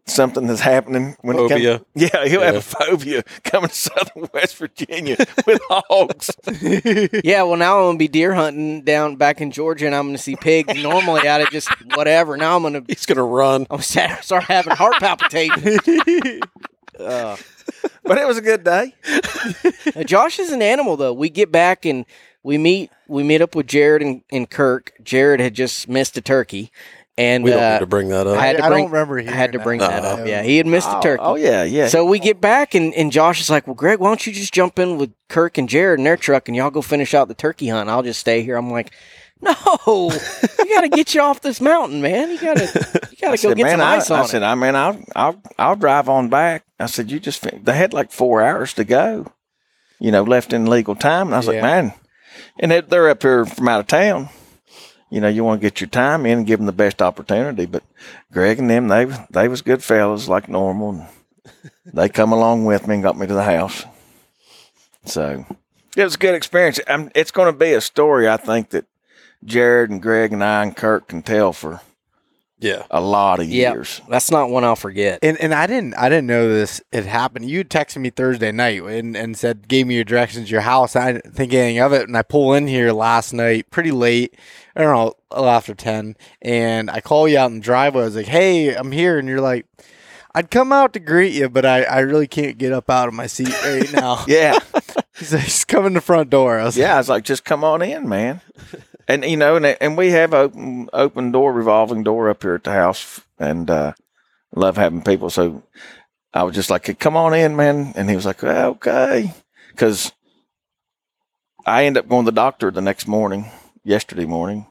[0.06, 1.78] something that's happening when it Phobia.
[1.78, 6.30] comes, yeah he'll have a phobia coming to southern West Virginia with hogs.
[7.24, 10.18] yeah, well, now I'm gonna be deer hunting down back in Georgia, and I'm gonna
[10.18, 10.74] see pigs.
[10.82, 12.36] Normally, I'd have just whatever.
[12.36, 13.62] Now I'm gonna, He's gonna run.
[13.62, 15.78] I'm gonna start start having heart palpitations.
[16.98, 17.36] Uh,
[18.04, 18.94] But it was a good day.
[20.04, 21.12] Josh is an animal, though.
[21.14, 22.04] We get back and
[22.42, 22.90] we meet.
[23.08, 24.92] We meet up with Jared and, and Kirk.
[25.02, 26.70] Jared had just missed a turkey,
[27.16, 28.36] and We don't uh, need to bring that up.
[28.38, 28.84] I had to I bring.
[28.84, 29.64] don't remember I had to that.
[29.64, 30.20] bring that up.
[30.20, 31.22] Uh, Yeah, he had missed a Oh, turkey.
[31.24, 31.88] Oh, yeah, yeah.
[31.88, 34.52] So we get back and, and Josh is like, "Well, Greg, why don't you just
[34.52, 37.34] jump in with Kirk and Jared in their truck and y'all go finish out the
[37.34, 37.88] turkey hunt?
[37.88, 38.92] I'll just stay here." I'm like,
[39.40, 39.54] "No,
[40.58, 42.30] you got to get you off this mountain, man.
[42.30, 42.62] You got to
[43.12, 44.54] you got to go said, get man, some I, ice on I it." said, I
[44.56, 46.64] mean, I'll, I'll, I'll drive on back.
[46.80, 49.32] I said, you just, fin-" they had like four hours to go,
[50.00, 51.28] you know, left in legal time.
[51.28, 51.92] And I was like, man,
[52.58, 54.30] and they're up here from out of town.
[55.10, 57.66] You know, you want to get your time in and give them the best opportunity.
[57.66, 57.84] But
[58.32, 60.90] Greg and them, they, they was good fellas like normal.
[60.90, 61.06] And
[61.92, 63.84] they come along with me and got me to the house.
[65.04, 65.44] So
[65.96, 66.80] it was a good experience.
[66.88, 68.86] i it's going to be a story, I think, that
[69.44, 71.80] Jared and Greg and I and Kirk can tell for
[72.60, 72.84] Yeah.
[72.90, 73.72] a lot of Yeah.
[73.72, 74.00] years.
[74.08, 75.18] That's not one I'll forget.
[75.22, 77.50] And and I didn't I didn't know this had happened.
[77.50, 80.96] You texted me Thursday night and, and said gave me your directions to your house.
[80.96, 84.34] I didn't think anything of it, and I pull in here last night pretty late.
[84.76, 88.02] I don't know, a little after ten, and I call you out in the driveway.
[88.02, 89.66] I was like, "Hey, I'm here," and you're like,
[90.34, 93.14] "I'd come out to greet you, but I, I really can't get up out of
[93.14, 94.58] my seat right now." Yeah.
[95.18, 97.44] He's like, "Just come in the front door." I was Yeah, I was like, just
[97.44, 98.40] come on in, man.
[99.06, 102.64] And you know, and and we have open open door, revolving door up here at
[102.64, 103.92] the house, and uh,
[104.54, 105.30] love having people.
[105.30, 105.62] So
[106.32, 107.92] I was just like, come on in, man.
[107.96, 109.34] And he was like, okay,
[109.70, 110.12] because
[111.66, 113.50] I end up going to the doctor the next morning,
[113.84, 114.66] yesterday morning,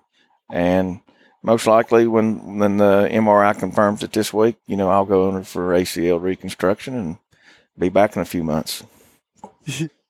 [0.52, 1.02] and
[1.44, 5.44] most likely when when the MRI confirms it this week, you know, I'll go in
[5.44, 7.18] for ACL reconstruction and
[7.78, 8.84] be back in a few months.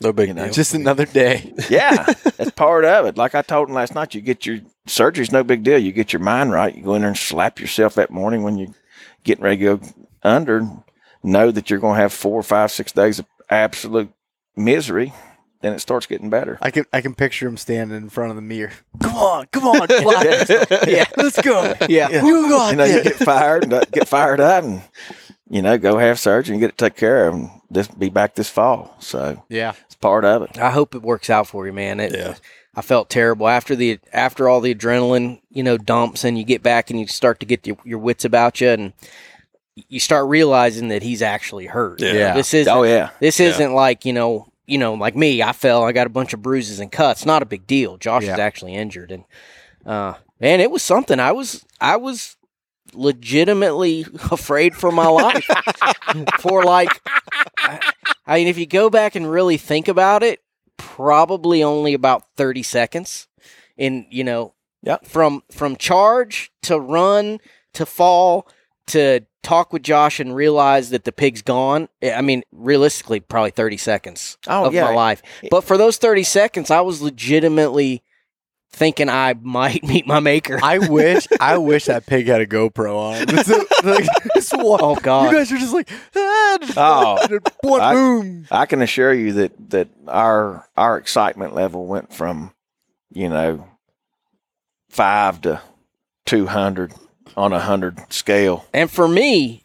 [0.00, 0.52] No big You know, deal.
[0.52, 1.52] Just another day.
[1.70, 2.04] Yeah,
[2.36, 3.16] that's part of it.
[3.16, 5.78] Like I told him last night, you get your surgery's no big deal.
[5.78, 6.74] You get your mind right.
[6.74, 8.74] You go in there and slap yourself that morning when you're
[9.24, 9.80] getting ready to go
[10.22, 10.68] under.
[11.22, 14.12] Know that you're going to have four, five, six days of absolute
[14.54, 15.12] misery.
[15.62, 16.58] Then it starts getting better.
[16.60, 18.72] I can I can picture him standing in front of the mirror.
[19.02, 20.44] Come on, come on, fly.
[20.86, 21.74] yeah, let's go.
[21.88, 22.10] Yeah.
[22.10, 22.24] yeah.
[22.24, 24.82] you got You know, you get fired, and uh, get fired up, and
[25.48, 28.34] you know, go have surgery and get it taken care of, and just be back
[28.34, 28.94] this fall.
[28.98, 30.58] So Yeah, it's part of it.
[30.58, 32.00] I hope it works out for you, man.
[32.00, 32.34] It, Yeah.
[32.78, 36.62] I felt terrible after the after all the adrenaline, you know, dumps, and you get
[36.62, 38.92] back and you start to get your, your wits about you, and
[39.88, 42.00] you start realizing that he's actually hurt.
[42.02, 42.12] Yeah.
[42.12, 42.34] Yeah.
[42.34, 43.48] This is Oh yeah, this Yeah.
[43.48, 45.42] isn't like you know you know like me.
[45.42, 45.84] I fell.
[45.84, 47.24] I got a bunch of bruises and cuts.
[47.24, 47.96] Not a big deal.
[47.96, 49.24] Josh is actually injured, and
[49.86, 51.18] uh, man, it was something.
[51.18, 52.35] I was I was
[52.94, 55.46] legitimately afraid for my life
[56.40, 56.88] for like.
[58.26, 60.40] I, mean, if you go back and really think about it,
[60.76, 63.28] probably only about thirty seconds.
[63.76, 65.06] In you know, Yep.
[65.06, 67.40] from from charge to run
[67.74, 68.46] to fall
[68.88, 71.88] to talk with Josh and realize that the pig's gone.
[72.02, 74.84] Eh, I mean, realistically, probably 30 seconds Oh, of yeah.
[74.84, 75.22] my life.
[75.50, 78.02] But for those 30 seconds, I was legitimately
[78.72, 80.58] thinking I might meet my maker.
[80.62, 83.28] I wish I wish that pig had a GoPro on.
[83.28, 83.44] him.
[83.44, 85.30] So, like, just one- oh, God.
[85.30, 87.38] You guys are just like, ah, just Oh.
[87.62, 88.46] one I- boom.
[88.50, 92.52] I can assure you that that our our excitement level went from,
[93.12, 93.66] you know,
[94.90, 95.60] five to
[96.24, 96.92] two hundred
[97.36, 98.64] on a hundred scale.
[98.72, 99.62] And for me,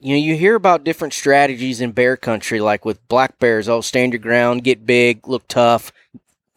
[0.00, 3.80] you know, you hear about different strategies in bear country, like with black bears, oh,
[3.80, 5.92] stand your ground, get big, look tough,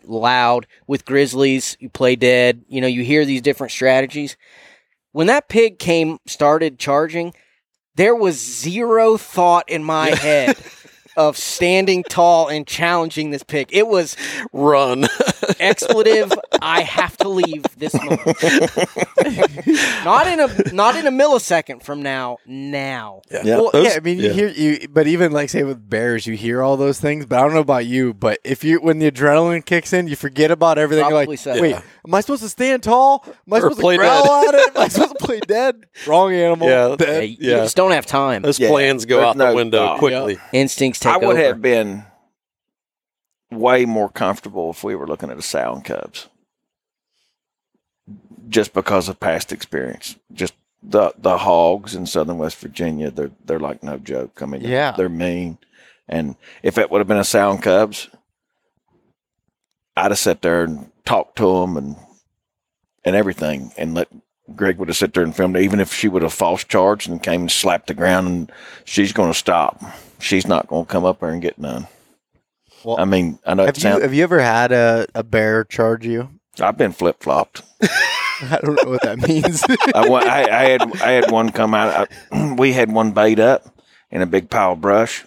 [0.08, 0.68] loud.
[0.88, 2.64] With grizzlies, you play dead.
[2.68, 4.38] You know, you hear these different strategies.
[5.12, 7.34] When that pig came, started charging,
[7.96, 10.58] there was zero thought in my head
[11.18, 13.72] of standing tall and challenging this pick.
[13.72, 14.16] It was
[14.54, 15.08] Run.
[15.60, 16.32] expletive.
[16.62, 18.38] I have to leave this moment.
[20.04, 22.38] not in a not in a millisecond from now.
[22.46, 23.22] Now.
[23.32, 23.44] Yeah.
[23.58, 24.34] Well, Those- yeah, I mean, you yeah.
[24.34, 27.26] hear you, but even like say with bears, you hear all those things.
[27.26, 30.16] But I don't know about you, but if you when the adrenaline kicks in, you
[30.16, 31.06] forget about everything.
[31.06, 31.60] You're like, so.
[31.60, 31.82] wait, Yeah.
[32.08, 33.24] am I supposed to stand tall?
[33.28, 34.76] Am I Or supposed to play growl dead." at it?
[34.76, 35.86] Am I supposed to play dead?
[36.08, 36.68] Wrong animal.
[36.68, 36.96] Yeah.
[36.98, 37.08] Dead.
[37.22, 37.58] Hey, You Yeah.
[37.58, 38.42] just don't have time.
[38.42, 40.00] Those Yeah, plans go there's out the window thought.
[40.00, 40.38] quickly.
[40.52, 41.44] Instincts take I would over.
[41.44, 42.06] have been
[43.52, 46.28] way more comfortable if we were looking at a sow and cubs,
[48.50, 50.16] just because of past experience.
[50.34, 54.42] Just the the hogs in southern West Virginia, they're they're like no joke.
[54.42, 54.92] I mean, they're- Yeah.
[54.92, 55.58] they're mean.
[56.08, 58.10] And if it would have been a sow and cubs,
[59.98, 61.96] I'd have sat there and talked to them and
[63.04, 64.08] and everything, and let
[64.56, 65.62] Greg would have sat there and filmed it.
[65.64, 68.52] Even if she would have false charged and came and slapped the ground, and
[68.84, 69.82] she's going to stop.
[70.26, 71.86] She's not going to come up there and get none.
[72.84, 76.04] Well, I mean, I know Have you have you ever had a, a bear charge
[76.04, 76.30] you?
[76.60, 77.62] I've been flip flopped.
[77.82, 79.64] I don't know what that means.
[79.94, 82.10] I, I, I had I had one come out.
[82.32, 83.68] I, we had one bait up
[84.10, 85.24] in a big pile of brush,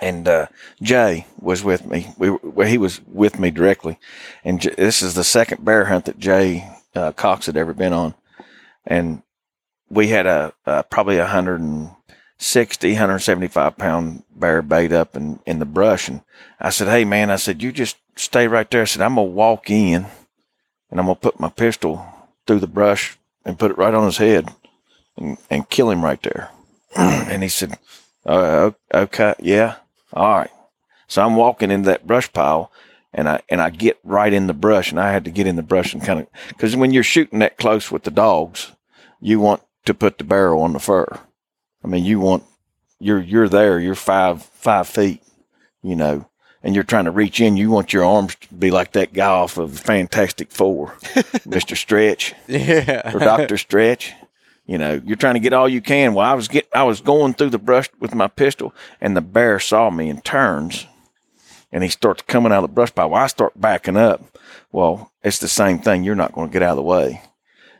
[0.00, 0.46] and uh,
[0.80, 2.08] Jay was with me.
[2.16, 3.98] We well, he was with me directly,
[4.44, 7.92] and J- this is the second bear hunt that Jay uh, Cox had ever been
[7.92, 8.14] on,
[8.86, 9.22] and
[9.90, 11.90] we had a, a probably a hundred and
[12.40, 16.08] 60, 175 pound bear bait up in, in the brush.
[16.08, 16.22] And
[16.58, 18.82] I said, Hey man, I said, you just stay right there.
[18.82, 20.06] I said, I'm going to walk in
[20.90, 22.04] and I'm going to put my pistol
[22.46, 24.48] through the brush and put it right on his head
[25.18, 26.50] and, and kill him right there.
[26.96, 27.78] and he said,
[28.24, 29.76] uh, okay, yeah.
[30.14, 30.50] All right.
[31.08, 32.72] So I'm walking into that brush pile
[33.12, 35.56] and I, and I get right in the brush and I had to get in
[35.56, 38.72] the brush and kind of, cause when you're shooting that close with the dogs,
[39.20, 41.20] you want to put the barrel on the fur.
[41.84, 42.44] I mean, you want
[42.98, 43.78] you're you're there.
[43.78, 45.22] You're five five feet,
[45.82, 46.28] you know,
[46.62, 47.56] and you're trying to reach in.
[47.56, 50.94] You want your arms to be like that guy off of Fantastic Four,
[51.46, 53.10] Mister Stretch yeah.
[53.14, 54.12] or Doctor Stretch.
[54.66, 56.14] You know, you're trying to get all you can.
[56.14, 59.20] Well, I was get I was going through the brush with my pistol, and the
[59.20, 60.86] bear saw me and turns,
[61.72, 63.10] and he starts coming out of the brush pile.
[63.10, 64.22] Well, I start backing up.
[64.72, 66.04] Well, it's the same thing.
[66.04, 67.22] You're not going to get out of the way.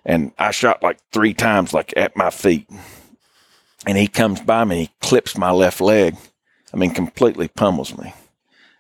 [0.05, 2.69] And I shot like three times, like at my feet.
[3.87, 6.17] And he comes by me, he clips my left leg.
[6.73, 8.15] I mean, completely pummels me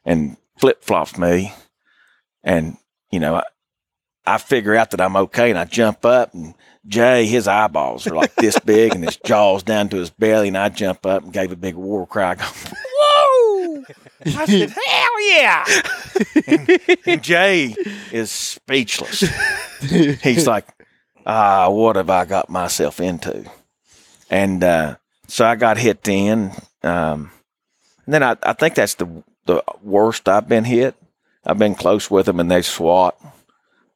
[0.04, 1.52] and flip flops me.
[2.44, 2.76] And,
[3.10, 3.44] you know, I,
[4.26, 6.54] I figure out that I'm okay and I jump up and
[6.86, 10.48] Jay, his eyeballs are like this big and his jaws down to his belly.
[10.48, 12.30] And I jump up and gave a big war cry.
[12.30, 13.84] I go, Whoa!
[14.26, 15.64] I said, hell yeah.
[16.46, 17.74] and, and Jay
[18.12, 19.24] is speechless.
[20.22, 20.66] He's like,
[21.26, 23.50] ah, what have I got myself into?
[24.30, 26.52] And uh, so I got hit in.
[26.82, 27.30] Um,
[28.06, 30.94] and then I, I think that's the the worst I've been hit.
[31.44, 33.18] I've been close with them and they swat.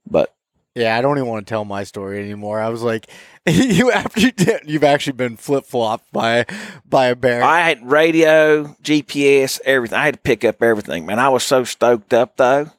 [0.06, 0.34] But
[0.74, 2.60] Yeah, I don't even want to tell my story anymore.
[2.60, 3.08] I was like,
[3.46, 6.46] you after you did, you've actually been flip flopped by
[6.84, 7.42] by a bear.
[7.42, 9.98] I had radio, GPS, everything.
[9.98, 11.06] I had to pick up everything.
[11.06, 12.70] Man, I was so stoked up though.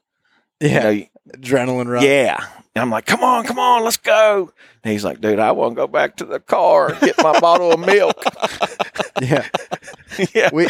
[0.60, 2.04] yeah, You know, adrenaline rush.
[2.04, 2.46] Yeah.
[2.76, 4.52] And I'm like, come on, come on, let's go.
[4.84, 7.40] And he's like, dude, I want to go back to the car and get my
[7.40, 8.22] bottle of milk.
[9.22, 9.48] yeah.
[10.34, 10.50] yeah.
[10.52, 10.68] We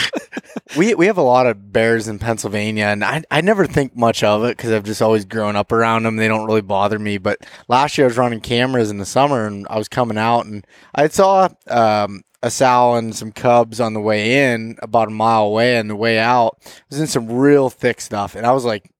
[0.77, 4.23] we we have a lot of bears in Pennsylvania, and I I never think much
[4.23, 6.17] of it because I've just always grown up around them.
[6.17, 7.17] They don't really bother me.
[7.17, 10.45] But last year I was running cameras in the summer, and I was coming out,
[10.45, 15.11] and I saw um, a sow and some cubs on the way in, about a
[15.11, 18.65] mile away, and the way out was in some real thick stuff, and I was
[18.65, 18.91] like.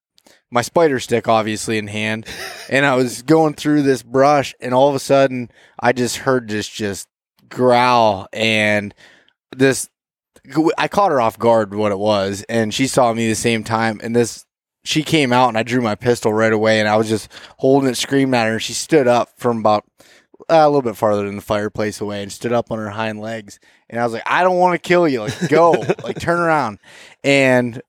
[0.56, 2.26] My spider stick, obviously in hand,
[2.70, 6.48] and I was going through this brush, and all of a sudden, I just heard
[6.48, 7.10] this just
[7.50, 8.94] growl, and
[9.54, 9.90] this
[10.78, 14.00] I caught her off guard what it was, and she saw me the same time.
[14.02, 14.46] And this,
[14.86, 17.90] she came out, and I drew my pistol right away, and I was just holding
[17.90, 18.54] it, screaming at her.
[18.54, 19.84] And she stood up from about
[20.50, 23.20] uh, a little bit farther than the fireplace away, and stood up on her hind
[23.20, 23.60] legs.
[23.90, 25.22] And I was like, I don't want to kill you.
[25.22, 25.72] Like, go,
[26.04, 26.80] like, turn around.
[27.24, 27.82] And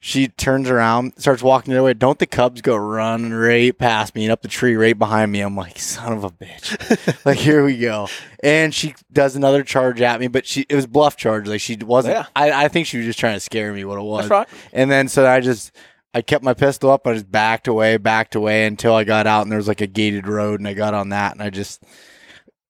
[0.00, 1.94] she turns around, starts walking the other way.
[1.94, 5.40] Don't the cubs go running right past me and up the tree right behind me?
[5.40, 7.24] I'm like, son of a bitch.
[7.24, 8.08] like, here we go.
[8.42, 11.48] And she does another charge at me, but she it was bluff charge.
[11.48, 12.14] Like she wasn't.
[12.14, 12.26] Yeah.
[12.34, 13.84] I, I think she was just trying to scare me.
[13.84, 14.28] What it was.
[14.28, 14.48] That's right.
[14.72, 15.74] And then so I just
[16.14, 17.06] I kept my pistol up.
[17.06, 19.86] I just backed away, backed away until I got out, and there was like a
[19.86, 21.82] gated road, and I got on that, and I just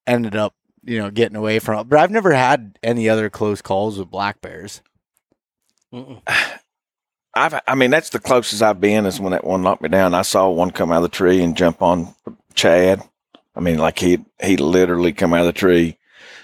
[0.06, 0.54] ended up
[0.86, 1.88] you know, getting away from it.
[1.88, 4.82] But I've never had any other close calls with black bears.
[5.92, 6.22] Mm-mm.
[7.36, 10.14] I've, I mean, that's the closest I've been is when that one knocked me down.
[10.14, 12.14] I saw one come out of the tree and jump on
[12.54, 13.02] Chad.
[13.54, 15.98] I mean, like he he literally come out of the tree,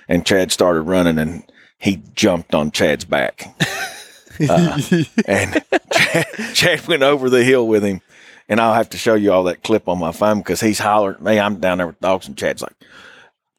[0.07, 1.45] and Chad started running, and
[1.79, 3.55] he jumped on Chad's back,
[4.49, 4.79] Uh,
[5.27, 5.63] and
[5.93, 8.01] Chad, Chad went over the hill with him.
[8.49, 11.17] And I'll have to show you all that clip on my phone because he's hollering
[11.17, 11.39] at me.
[11.39, 12.75] I'm down there with dogs, and Chad's like,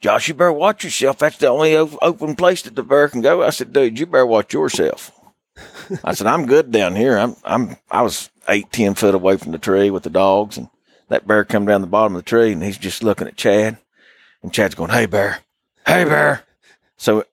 [0.01, 1.19] "Josh, you better watch yourself.
[1.19, 4.25] That's the only open place that the bear can go." I said, "Dude, you better
[4.25, 5.11] watch yourself."
[6.03, 7.17] I said, I'm good down here.
[7.17, 10.69] I'm, I'm, I was eight, ten foot away from the tree with the dogs and
[11.09, 13.77] that bear come down the bottom of the tree and he's just looking at Chad
[14.41, 15.39] and Chad's going, Hey bear,
[15.85, 16.43] hey bear.
[16.97, 17.29] So it,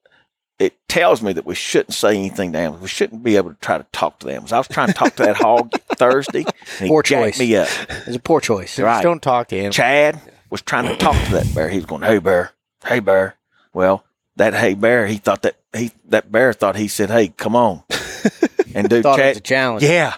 [0.59, 2.81] it tells me that we shouldn't say anything to animals.
[2.81, 4.45] We shouldn't be able to try to talk to them.
[4.47, 7.39] So I was trying to talk to that hog Thursday and he Poor choice.
[7.39, 7.69] me up.
[8.05, 8.75] It's a poor choice.
[8.75, 9.71] Just don't talk to him.
[9.71, 11.69] Chad was trying to talk to that bear.
[11.69, 12.51] He was going, "Hey bear,
[12.85, 13.37] hey bear."
[13.73, 14.03] Well,
[14.35, 17.83] that hey bear, he thought that he that bear thought he said, "Hey, come on,"
[18.75, 19.83] and dude, Thought it was a challenge.
[19.83, 20.15] yeah,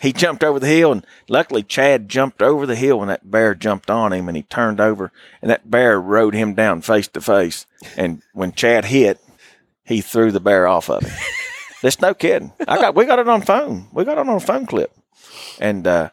[0.00, 3.54] he jumped over the hill, and luckily Chad jumped over the hill when that bear
[3.54, 7.20] jumped on him, and he turned over, and that bear rode him down face to
[7.20, 7.66] face.
[7.96, 9.18] And when Chad hit,
[9.84, 11.12] he threw the bear off of him.
[11.82, 12.52] That's no kidding.
[12.68, 13.88] I got we got it on phone.
[13.92, 14.92] We got it on a phone clip,
[15.60, 16.10] and uh,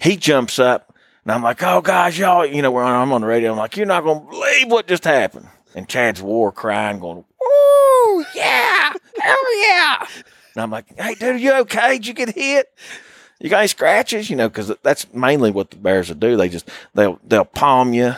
[0.00, 3.20] he jumps up, and I'm like, "Oh gosh, y'all!" You know, we're on, I'm on
[3.22, 3.50] the radio.
[3.52, 8.24] I'm like, "You're not gonna believe what just happened." And Chad's war crying, going, "Ooh,
[8.36, 10.06] yeah, hell yeah!"
[10.54, 11.92] And I'm like, "Hey, dude, you okay?
[11.94, 12.68] Did you get hit?
[13.40, 14.28] You got any scratches?
[14.30, 16.36] You know, because that's mainly what the bears will do.
[16.36, 18.14] They just they'll they'll palm you,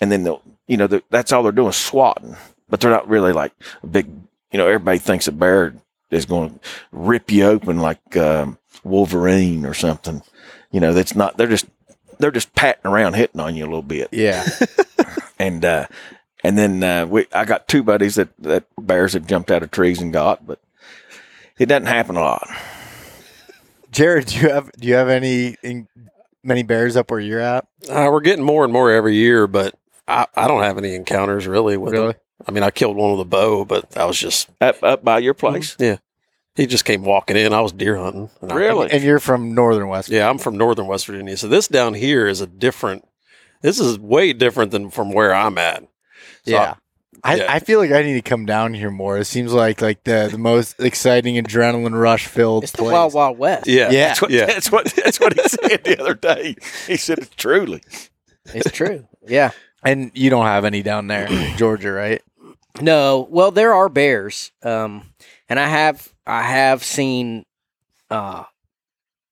[0.00, 2.36] and then they'll you know that's all they're doing, swatting.
[2.68, 3.52] But they're not really like
[3.82, 4.06] a big.
[4.52, 5.74] You know, everybody thinks a bear
[6.10, 6.60] is going to
[6.92, 10.22] rip you open like um, Wolverine or something.
[10.70, 11.36] You know, that's not.
[11.36, 11.66] They're just
[12.18, 14.46] they're just patting around, hitting on you a little bit Yeah.
[15.38, 15.86] and uh,
[16.42, 19.70] and then uh, we I got two buddies that that bears have jumped out of
[19.70, 20.60] trees and got, but
[21.58, 22.48] it doesn't happen a lot.
[23.90, 25.88] Jared, do you have do you have any in,
[26.42, 27.66] many bears up where you're at?
[27.88, 29.74] Uh, we're getting more and more every year, but
[30.06, 32.12] I, I don't have any encounters really with Really?
[32.12, 32.20] them.
[32.46, 35.18] I mean, I killed one with a bow, but that was just Up up by
[35.18, 35.96] your place, Yeah,
[36.54, 37.52] he just came walking in.
[37.54, 38.28] I was deer hunting.
[38.42, 38.90] And I- really?
[38.90, 40.08] And you're from northern West.
[40.08, 40.24] Virginia.
[40.24, 43.06] yeah, I'm from northern West Virginia, so this down here is a different.
[43.62, 45.80] This is way different than from where I'm at.
[46.44, 46.74] So yeah.
[47.24, 47.46] I, yeah.
[47.52, 49.18] I feel like I need to come down here more.
[49.18, 52.92] It seems like like the, the most exciting adrenaline rush filled It's the place.
[52.92, 53.66] Wild Wild West.
[53.66, 54.08] yeah, Yeah.
[54.08, 54.46] That's what, Yeah.
[54.46, 56.56] that's what that's what he said the other day.
[56.86, 57.82] He said it's truly.
[58.46, 59.06] It's true.
[59.26, 59.50] Yeah.
[59.84, 62.22] And you don't have any down there, in Georgia, right?
[62.80, 65.12] No, well, there are bears, um,
[65.48, 67.46] and I have I have seen,
[68.10, 68.44] uh,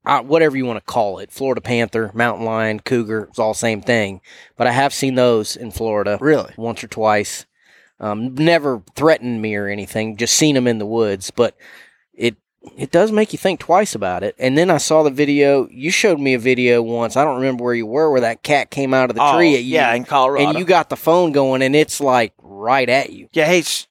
[0.07, 3.83] uh, whatever you want to call it, Florida panther, mountain lion, cougar, it's all same
[3.83, 4.21] thing.
[4.57, 6.53] But I have seen those in Florida Really?
[6.57, 7.47] once or twice.
[8.01, 11.31] Um, never threatened me or anything, just seen them in the woods.
[11.31, 11.57] But
[12.13, 12.37] it
[12.77, 14.35] it does make you think twice about it.
[14.39, 15.69] And then I saw the video.
[15.71, 17.17] You showed me a video once.
[17.17, 19.55] I don't remember where you were, where that cat came out of the Oh, tree
[19.55, 19.75] at you.
[19.75, 20.49] yeah, in Colorado.
[20.51, 23.29] and you got the phone going, and it's like right at you.
[23.33, 23.87] Yeah, he's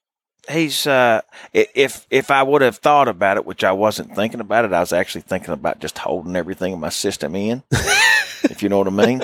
[0.50, 4.64] he's uh if if I would have thought about it, which I wasn't thinking about
[4.66, 7.62] it, I was actually thinking about just holding everything in my system in.
[7.70, 9.22] if you know what I mean.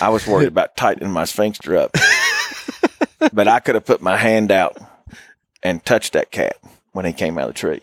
[0.00, 1.90] I was worried about tightening my sphincter up.
[3.32, 4.76] but I could have put my hand out
[5.62, 6.56] and touched that cat
[6.92, 7.80] when he came out of the tree.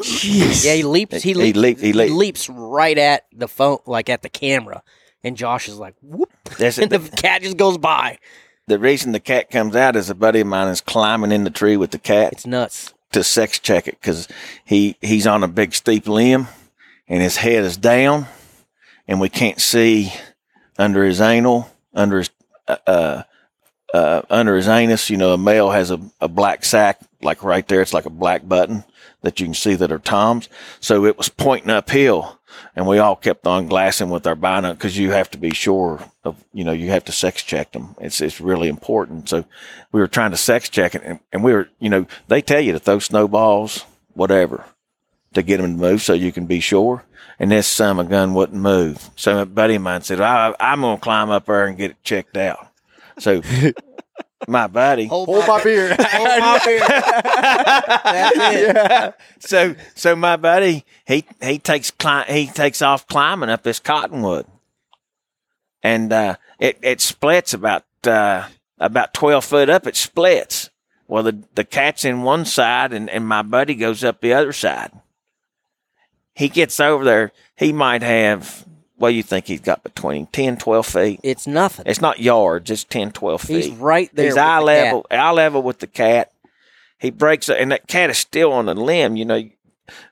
[0.00, 0.64] Jeez.
[0.64, 1.22] Yeah, he leaps.
[1.22, 2.10] He, He leaps, leap- he leap.
[2.12, 4.82] leaps right at the phone, like at the camera,
[5.22, 8.18] and Josh is like, "Whoop!" That's and the the, cat just goes by.
[8.66, 11.50] the reason the cat comes out is a buddy of mine is climbing in the
[11.50, 12.32] tree with the cat.
[12.32, 12.92] It's nuts.
[13.12, 14.26] to sex check it because
[14.64, 16.48] he he's on a big steep limb
[17.06, 18.26] and his head is down
[19.06, 20.12] and we can't see
[20.76, 22.30] under his anal under his
[22.66, 23.22] uh,
[23.94, 27.66] uh, under his anus you know a male has a, a black sack like right
[27.66, 27.80] there.
[27.80, 28.84] It's like a black button
[29.22, 30.48] that you can see that are toms.
[30.80, 32.38] So it was pointing uphill
[32.76, 36.04] and we all kept on glassing with our binoculars because you have to be sure
[36.22, 37.96] of you know you have to sex check them.
[38.00, 39.28] It's it's really important.
[39.28, 39.44] So
[39.90, 42.60] we were trying to sex check it and, and we were you know they tell
[42.60, 44.64] you to throw snowballs whatever
[45.32, 47.04] to get them to move so you can be sure.
[47.36, 49.10] And this of a gun wouldn't move.
[49.16, 51.92] So a buddy of mine said I, i'm going to climb up there and get
[51.92, 52.68] it checked out
[53.18, 53.42] so
[54.48, 55.96] my buddy Hold, Hold my beer.
[55.98, 56.80] Hold my beer.
[56.80, 58.76] That's it.
[58.76, 59.12] yeah.
[59.38, 64.46] so so my buddy he he takes cli- he takes off climbing up this cottonwood
[65.82, 68.48] and uh it it splits about uh
[68.78, 70.70] about 12 foot up it splits
[71.08, 74.52] well the the cat's in one side and and my buddy goes up the other
[74.52, 74.90] side
[76.34, 80.56] he gets over there he might have what do you think he's got between 10,
[80.56, 81.20] 12 feet?
[81.22, 81.86] It's nothing.
[81.86, 83.64] It's not yards, it's 10, 12 feet.
[83.64, 84.26] He's right there.
[84.26, 85.18] He's eye the level, cat.
[85.18, 86.32] eye level with the cat.
[86.98, 89.16] He breaks it, and that cat is still on the limb.
[89.16, 89.42] You know,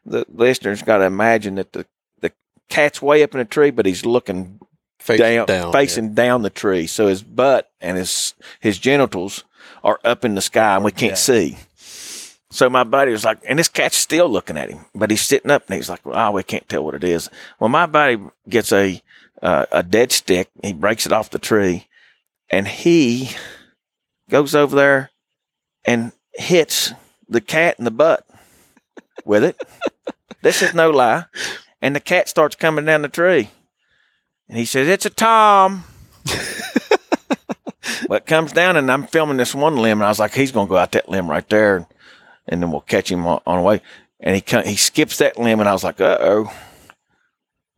[0.04, 1.86] the listeners got to imagine that the
[2.20, 2.32] the
[2.68, 4.58] cat's way up in the tree, but he's looking
[4.98, 6.86] Facing down, facing down the tree.
[6.86, 9.42] So his butt and his his genitals
[9.82, 11.56] are up in the sky, and we can't see.
[12.52, 15.50] So my buddy was like, and this cat's still looking at him, but he's sitting
[15.50, 18.72] up, and he's like, "Oh, we can't tell what it is." Well, my buddy gets
[18.72, 19.00] a
[19.40, 20.50] uh, a dead stick.
[20.62, 21.86] He breaks it off the tree,
[22.50, 23.30] and he
[24.28, 25.10] goes over there
[25.86, 26.92] and hits
[27.26, 28.26] the cat in the butt
[29.24, 29.58] with it.
[30.42, 31.24] this is no lie.
[31.80, 33.48] And the cat starts coming down the tree.
[34.48, 35.84] And he says, It's a Tom.
[38.08, 40.52] well, it comes down, and I'm filming this one limb, and I was like, He's
[40.52, 41.86] going to go out that limb right there,
[42.46, 43.82] and then we'll catch him on, on the way.
[44.20, 46.52] And he come, he skips that limb, and I was like, Uh oh.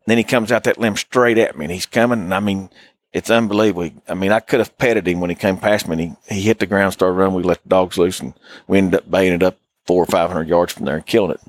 [0.06, 2.68] Then he comes out that limb straight at me, and he's coming, and I mean,
[3.14, 3.90] it's unbelievable.
[4.08, 6.42] I mean, I could have petted him when he came past me, and he, he
[6.42, 7.36] hit the ground, started running.
[7.36, 8.34] We let the dogs loose, and
[8.66, 9.56] we ended up baying it up
[9.86, 11.40] four or five hundred yards from there and killing it.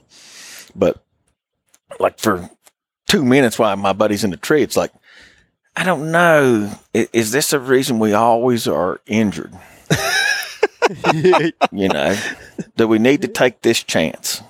[0.75, 1.03] But
[1.99, 2.49] like for
[3.07, 4.91] two minutes while my buddy's in the tree, it's like,
[5.75, 6.71] I don't know.
[6.93, 9.53] Is, is this a reason we always are injured?
[11.71, 12.17] you know,
[12.75, 14.41] do we need to take this chance?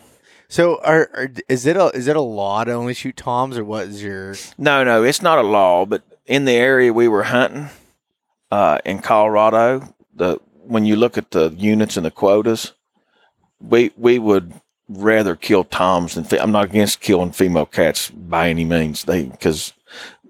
[0.47, 3.65] So, are, are is it a is it a law to only shoot toms, or
[3.65, 4.35] what is your?
[4.57, 7.69] No, no, it's not a law, but in the area we were hunting
[8.51, 12.73] uh, in Colorado, the when you look at the units and the quotas,
[13.59, 14.53] we we would
[14.87, 19.03] rather kill toms than fe- I'm not against killing female cats by any means.
[19.03, 19.73] They because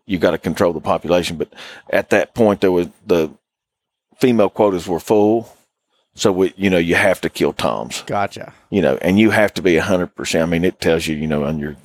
[0.05, 1.51] you got to control the population, but
[1.89, 3.31] at that point there was the
[4.17, 5.54] female quotas were full,
[6.15, 8.53] so we you know you have to kill toms Gotcha.
[8.69, 10.43] you know, and you have to be hundred percent.
[10.43, 11.75] I mean, it tells you, you know, on your,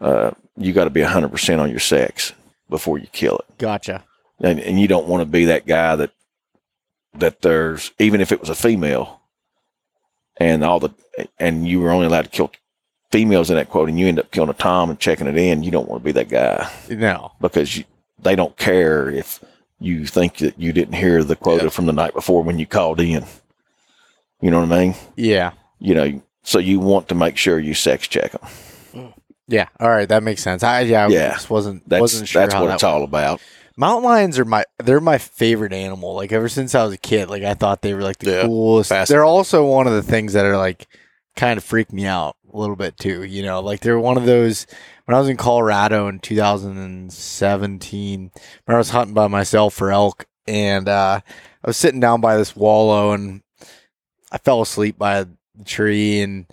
[0.00, 2.32] uh, you got to be hundred percent on your sex
[2.68, 4.04] before you kill it, Gotcha.
[4.40, 6.10] and and you don't want to be that guy that
[7.14, 9.20] that there's even if it was a female,
[10.38, 10.90] and all the
[11.38, 12.50] and you were only allowed to kill
[13.10, 15.62] females in that quote, and you end up killing a tom and checking it in.
[15.62, 17.32] You don't want to be that guy No.
[17.40, 17.84] because you,
[18.18, 19.42] they don't care if
[19.78, 21.70] you think that you didn't hear the quota Yeah.
[21.70, 23.24] from the night before when you called in.
[24.40, 24.94] You know what I mean?
[25.16, 25.52] Yeah.
[25.78, 29.12] You know, so you want to make sure you sex check them.
[29.48, 29.68] Yeah.
[29.78, 30.62] All right, that makes sense.
[30.62, 31.32] I yeah, I Yeah.
[31.32, 33.40] just wasn't That's wasn't sure that's what that it's all about.
[33.76, 36.14] Mountain lions are my they're my favorite animal.
[36.14, 38.42] Like ever since I was a kid, like I thought they were like the Yeah,
[38.46, 39.08] coolest.
[39.08, 40.86] They're also one of the things that are like
[41.36, 43.22] kind of freak me out a little bit too.
[43.22, 44.66] You know, like they're one of those
[45.04, 48.30] when I was in Colorado in 2017,
[48.64, 52.36] when I was hunting by myself for elk and uh I was sitting down by
[52.36, 53.42] this wallow and
[54.32, 56.46] I fell asleep by the tree and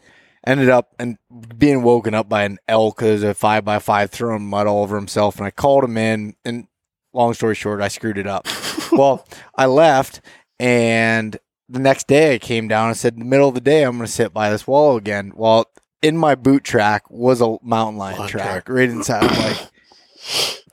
[0.45, 1.17] ended up and
[1.57, 4.95] being woken up by an elk as a five by five throwing mud all over
[4.95, 6.67] himself and I called him in and
[7.13, 8.47] long story short I screwed it up.
[8.91, 10.21] well, I left
[10.59, 11.38] and
[11.69, 13.97] the next day I came down and said in the middle of the day I'm
[13.97, 15.32] gonna sit by this wall again.
[15.36, 15.65] Well
[16.01, 18.69] in my boot track was a mountain lion Lion track track.
[18.69, 19.69] right inside like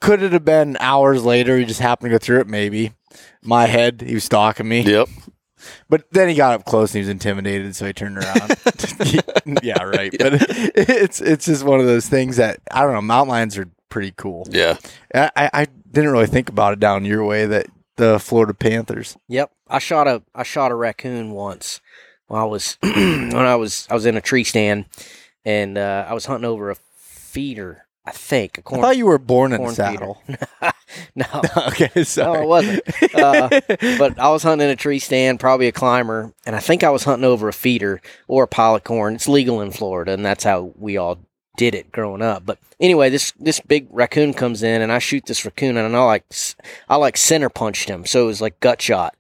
[0.00, 2.92] could it have been hours later he just happened to go through it maybe
[3.42, 5.08] my head he was stalking me Yep.
[5.88, 8.56] But then he got up close and he was intimidated, so he turned around.
[9.62, 10.14] yeah, right.
[10.18, 10.34] But
[10.76, 13.02] it's it's just one of those things that I don't know.
[13.02, 14.46] Mountain lions are pretty cool.
[14.50, 14.76] Yeah.
[15.14, 19.16] I, I I didn't really think about it down your way that the Florida Panthers.
[19.28, 21.80] Yep, I shot a I shot a raccoon once
[22.26, 24.86] when I was when I was I was in a tree stand
[25.44, 27.86] and uh, I was hunting over a feeder.
[28.04, 28.80] I think a I corn.
[28.80, 30.22] thought you were born in a saddle.
[31.14, 31.26] no,
[31.68, 32.42] okay, sorry.
[32.42, 32.80] it wasn't.
[33.14, 33.48] Uh,
[33.98, 36.90] but I was hunting in a tree stand, probably a climber, and I think I
[36.90, 39.14] was hunting over a feeder or a pile of corn.
[39.14, 41.18] It's legal in Florida, and that's how we all
[41.56, 42.44] did it growing up.
[42.46, 46.04] But anyway, this this big raccoon comes in, and I shoot this raccoon, and I
[46.04, 46.24] like
[46.88, 49.14] I like center punched him, so it was like gut shot,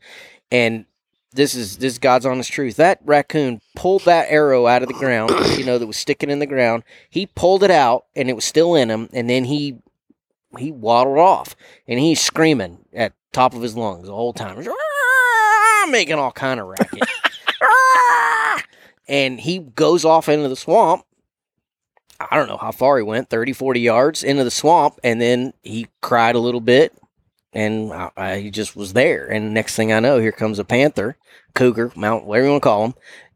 [0.50, 0.86] and.
[1.32, 2.76] This is this is God's honest truth.
[2.76, 6.40] That raccoon pulled that arrow out of the ground, you know, that was sticking in
[6.40, 6.82] the ground.
[7.08, 9.08] He pulled it out, and it was still in him.
[9.12, 9.78] And then he
[10.58, 11.54] he waddled off
[11.86, 14.56] and he's screaming at top of his lungs the whole time
[15.90, 17.08] making all kind of racket
[19.08, 21.04] and he goes off into the swamp
[22.30, 25.52] i don't know how far he went 30 40 yards into the swamp and then
[25.62, 26.92] he cried a little bit
[27.52, 30.64] and I, I, he just was there and next thing i know here comes a
[30.64, 31.16] panther
[31.54, 32.94] cougar mount whatever you want to call him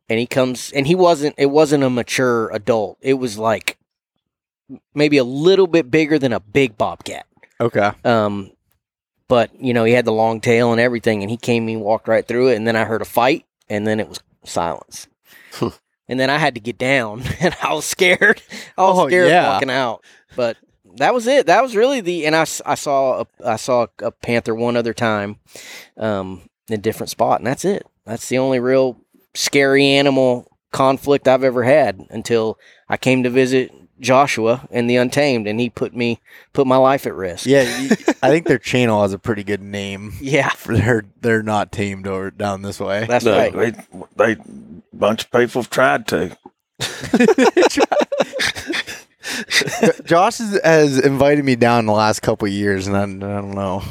[0.08, 3.76] and he comes and he wasn't it wasn't a mature adult it was like
[4.94, 7.26] maybe a little bit bigger than a big bobcat
[7.60, 7.90] Okay.
[8.04, 8.50] um,
[9.28, 12.08] but you know, he had the long tail and everything, and he came and walked
[12.08, 12.56] right through it.
[12.56, 15.06] And then I heard a fight, and then it was silence.
[16.08, 18.42] and then I had to get down, and I was scared.
[18.76, 19.48] I was Oh, scared yeah.
[19.52, 20.04] walking out.
[20.36, 20.56] But
[20.96, 21.46] that was it.
[21.46, 22.26] That was really the.
[22.26, 25.36] And I, I saw a, I saw a panther one other time,
[25.96, 27.86] um, in a different spot, and that's it.
[28.06, 28.98] That's the only real
[29.34, 35.46] scary animal conflict I've ever had until I came to visit Joshua and the Untamed,
[35.46, 36.20] and he put me
[36.52, 37.46] put my life at risk.
[37.46, 37.62] Yeah,
[38.22, 40.14] I think their channel has a pretty good name.
[40.20, 43.06] yeah, For they're they're not tamed or down this way.
[43.06, 43.36] that's No.
[43.36, 43.52] right.
[43.54, 44.40] They, they,
[44.92, 46.36] bunch of people have tried to.
[50.04, 53.54] Josh has, has invited me down the last couple of years, and I, I don't
[53.54, 53.82] know.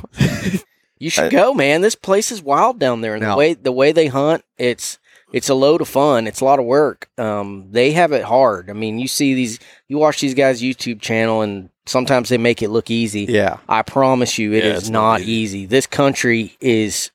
[0.99, 1.81] You should I- go, man.
[1.81, 3.31] This place is wild down there, and No.
[3.31, 4.97] the way the way they hunt, it's
[5.31, 6.27] it's a load of fun.
[6.27, 7.09] It's a lot of work.
[7.17, 8.69] Um, they have it hard.
[8.69, 12.61] I mean, you see these, you watch these guys' YouTube channel, and sometimes they make
[12.61, 13.25] it look easy.
[13.27, 15.31] Yeah, I promise you, it Yeah, is it's not not easy.
[15.59, 15.65] easy.
[15.65, 17.09] This country is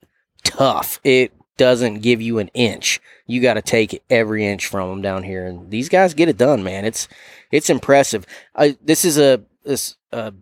[0.44, 1.00] tough.
[1.04, 3.00] It doesn't give you an inch.
[3.26, 6.36] You got to take every inch from them down here, and these guys get it
[6.38, 6.84] done, man.
[6.84, 7.08] It's
[7.50, 8.26] it's impressive.
[8.54, 10.32] I, this is a this uh,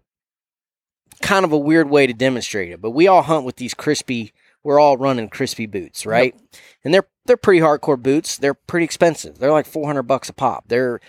[1.23, 4.33] kind of a weird way to demonstrate it, but we all hunt with these Crispi.
[4.63, 6.35] We're all running Crispi boots, right?
[6.85, 8.37] And they're they're pretty hardcore boots.
[8.37, 9.39] They're pretty expensive.
[9.39, 10.65] They're like four hundred bucks a pop.
[10.69, 11.01] They're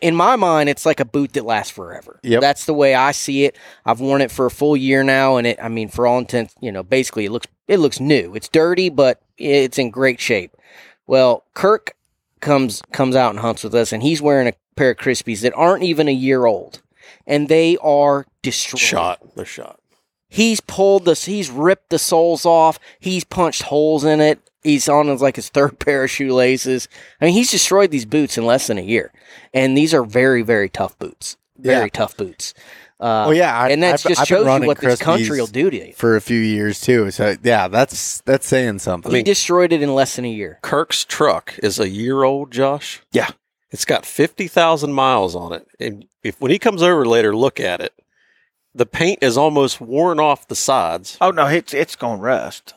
[0.00, 2.18] in my mind, it's like a boot that lasts forever.
[2.22, 2.40] Yep.
[2.40, 3.56] That's the way I see it.
[3.84, 5.58] I've worn it for a full year now, and it.
[5.62, 8.34] I mean, for all intents, you know, basically it looks it looks new.
[8.34, 10.56] It's dirty, but it's in great shape.
[11.06, 11.94] Well, Kirk
[12.40, 15.54] comes comes out and hunts with us, and he's wearing a pair of Crispis that
[15.54, 16.80] aren't even a year old,
[17.26, 18.80] and they are destroyed.
[18.80, 19.34] Shot.
[19.34, 19.80] They're shot.
[20.28, 21.24] He's pulled this.
[21.24, 22.78] He's ripped the soles off.
[23.00, 24.40] He's punched holes in it.
[24.62, 26.88] He's on his like his third pair of shoelaces.
[27.20, 29.12] I mean, he's destroyed these boots in less than a year,
[29.54, 31.36] and these are very, very tough boots.
[31.56, 31.88] Very Yeah.
[31.92, 32.52] tough boots.
[32.98, 35.38] Uh, well, yeah, I, and that just I've shows you running what this country Crispis
[35.40, 35.92] will do to you.
[35.92, 37.10] for a few years too.
[37.10, 39.14] So yeah, that's that's saying something.
[39.14, 40.58] he destroyed it in less than a year.
[40.62, 43.02] Kirk's truck is a year old, Josh.
[43.12, 43.28] Yeah.
[43.70, 45.66] It's got 50,000 miles on it.
[45.80, 47.92] And if when he comes over later, look at it.
[48.74, 51.16] The paint is almost worn off the sides.
[51.20, 52.74] Oh no, it's it's gonna rust.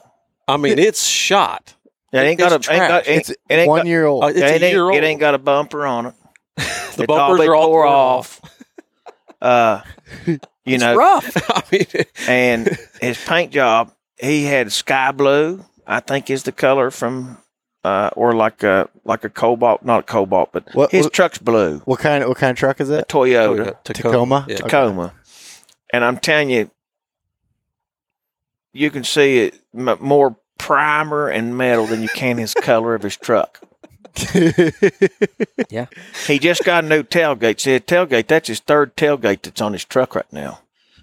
[0.47, 1.75] I mean, it's shot.
[2.13, 4.05] Yeah, it ain't got a It's ain't got, ain't, it's it ain't one got, year
[4.05, 4.23] old.
[4.23, 4.95] Uh, it's yeah, a year old.
[4.95, 6.13] it ain't got a bumper on it.
[6.95, 8.41] The It's bumpers been are all tore off.
[9.41, 9.81] Uh,
[10.25, 11.49] you It's know, rough.
[11.49, 11.85] I mean,
[12.27, 15.63] and his paint job, he had sky blue.
[15.87, 17.37] I think is the color from,
[17.83, 21.37] uh, or like a like a cobalt, not a cobalt, but What- his what- truck's
[21.37, 21.79] blue.
[21.85, 23.07] what kind of what kind of truck is A it?
[23.07, 24.45] Toyota Tacoma?
[24.47, 24.57] Yeah.
[24.57, 25.13] Tacoma,
[25.93, 26.69] and I'm telling you,
[28.73, 33.03] you can see it m- more primer and metal than you can his color of
[33.03, 33.61] his truck.
[35.69, 35.85] Yeah.
[36.27, 37.59] He just got a new tailgate.
[37.59, 40.61] See, a tailgate, that's his third tailgate that's on his truck right now.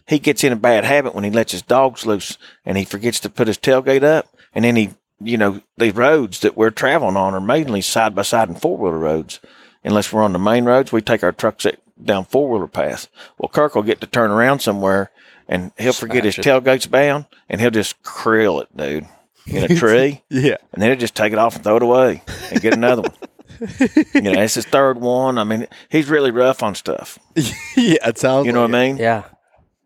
[0.09, 3.21] He gets in a bad habit when he lets his dogs loose and he forgets
[3.21, 4.27] to put his tailgate up.
[4.55, 8.23] And then he, you know, the roads that we're traveling on are mainly side by
[8.23, 9.41] side and four wheeler roads.
[9.85, 13.09] Unless we're on the main roads, we take our trucks at- down four wheeler paths.
[13.39, 15.11] Well, Kirk will get to turn around somewhere
[15.49, 19.07] and he'll forget his Smash tailgate's bound and he'll just krill it, dude,
[19.47, 20.23] in a tree.
[20.29, 23.03] yeah, and then he'll just take it off and throw it away and get another
[23.03, 23.13] one.
[24.15, 25.39] you know, it's his third one.
[25.39, 27.19] I mean, he's really rough on stuff.
[27.37, 27.97] yeah.
[28.09, 28.45] It sounds.
[28.47, 28.97] You know like what I mean?
[28.99, 29.23] Yeah,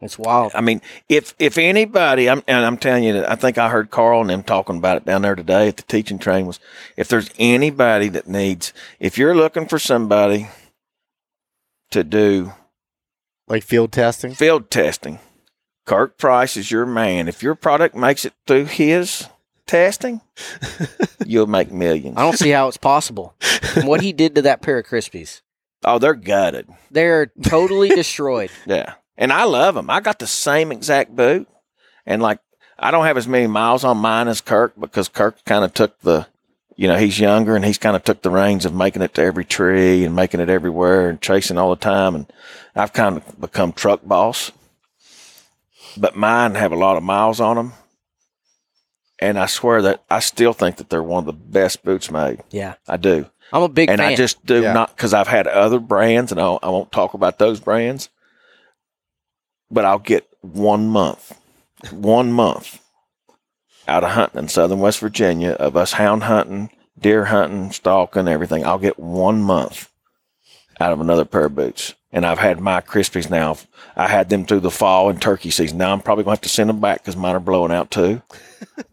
[0.01, 0.53] it's wild.
[0.55, 3.91] I mean, if if anybody, I'm and I'm telling you that I think I heard
[3.91, 6.59] Carl and them talking about it down there today at the teaching train was
[6.97, 10.49] if there's anybody that needs, if you're looking for somebody
[11.91, 12.53] to do
[13.49, 14.33] Like field testing.
[14.35, 15.19] field testing,
[15.87, 17.29] Kirk Price is your man.
[17.29, 19.27] If your product makes it through his
[19.67, 20.21] testing,
[21.27, 22.17] you'll make millions.
[22.17, 23.35] I don't see how it's possible.
[23.85, 25.43] what he did to that pair of Crispis,
[25.85, 26.69] Oh, they're gutted.
[26.91, 28.51] they're totally destroyed.
[28.67, 28.95] Yeah.
[29.21, 29.91] And I love them.
[29.91, 31.47] I got the same exact boot.
[32.07, 32.41] And like,
[32.79, 36.01] I don't have as many miles on mine as Kirk because Kirk kind of took
[36.01, 36.27] the,
[36.75, 39.23] you know, he's younger and he's kind of took the reins of making it to
[39.23, 42.15] every tree and making it everywhere and chasing all the time.
[42.15, 42.33] And
[42.75, 44.51] I've kind of become truck boss.
[45.97, 47.73] But mine have a lot of miles on them.
[49.19, 52.41] And I swear that I still think that they're one of the best boots made.
[52.51, 54.13] Yeah, I do I'm a big and fan.
[54.13, 54.73] I just do Yeah.
[54.73, 58.09] not because I've had other brands, and I'll, I won't talk about those brands.
[59.71, 61.39] But I'll get one month,
[61.91, 62.81] one month
[63.87, 68.65] out of hunting in southern West Virginia of us hound hunting, deer hunting, stalking, everything.
[68.65, 69.91] I'll get one month
[70.81, 71.95] out of another pair of boots.
[72.13, 73.57] And I've had my Crispis now.
[73.95, 75.79] I had them through the fall and turkey season.
[75.79, 77.91] Now I'm probably going to have to send them back because mine are blowing out
[77.91, 78.23] too.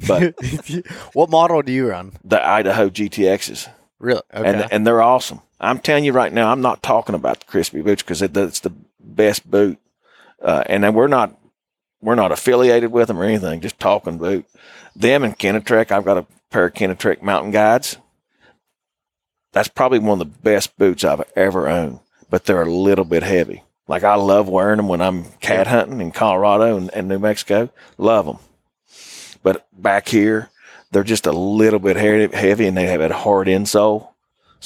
[0.08, 0.36] But
[1.14, 2.14] what model do you run?
[2.24, 3.70] the Idaho GTXs.
[4.00, 4.22] Really?
[4.32, 4.48] Okay.
[4.48, 5.42] and and they're awesome.
[5.60, 8.60] I'm telling you right now, I'm not talking about the Crispi boots because it, it's
[8.60, 9.80] the best boot,
[10.42, 11.38] uh, and then we're not
[12.02, 13.62] we're not affiliated with them or anything.
[13.62, 14.46] Just talking boot.
[14.96, 15.92] Them and Kenetrek.
[15.92, 17.98] I've got a pair of Kenetrek mountain guides.
[19.54, 23.24] That's probably one of the best boots I've ever owned, but they're a little bit
[23.24, 23.64] heavy.
[23.88, 27.70] Like I love wearing them when I'm cat hunting in Colorado and, and New Mexico.
[27.98, 28.38] Love them.
[29.42, 30.50] But back here,
[30.92, 34.10] they're just a little bit heavy, heavy and they have a hard insole.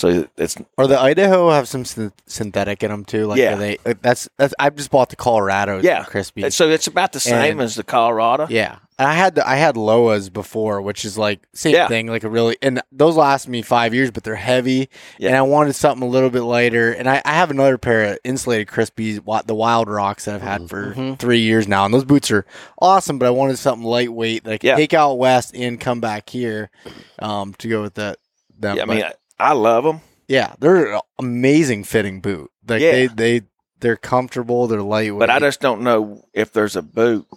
[0.01, 3.27] So it's Or the Idaho have some syn- synthetic in them too.
[3.27, 3.53] Like Yeah.
[3.53, 5.79] are they uh, that's that's I just bought the Colorado.
[5.81, 6.03] Yeah.
[6.03, 6.51] Crispi.
[6.51, 8.47] so it's about the same And- as the Colorado.
[8.49, 11.87] Yeah, and I had the, I had Lowas before, which is like same Yeah.
[11.87, 14.89] thing, like a really and those last me five years, but they're heavy,
[15.19, 15.29] Yeah.
[15.29, 16.91] and I wanted something a little bit lighter.
[16.91, 20.41] And I, I have another pair of insulated Crispis, wa- the Wild Rocks that I've
[20.41, 21.19] had for Mhm.
[21.19, 22.45] three years now, and those boots are
[22.79, 23.19] awesome.
[23.19, 24.75] But I wanted something lightweight that I could Yeah.
[24.77, 26.71] take out west and come back here,
[27.19, 28.17] um, to go with that.
[28.59, 28.77] Them.
[28.77, 29.11] Yeah, I But, mean, I,
[29.41, 30.01] I love them.
[30.27, 32.51] yeah, they're an amazing fitting boot.
[32.67, 32.91] Like Yeah.
[32.91, 33.41] they they
[33.79, 35.19] they're comfortable, they're lightweight.
[35.19, 37.27] But I just don't know if there's a boot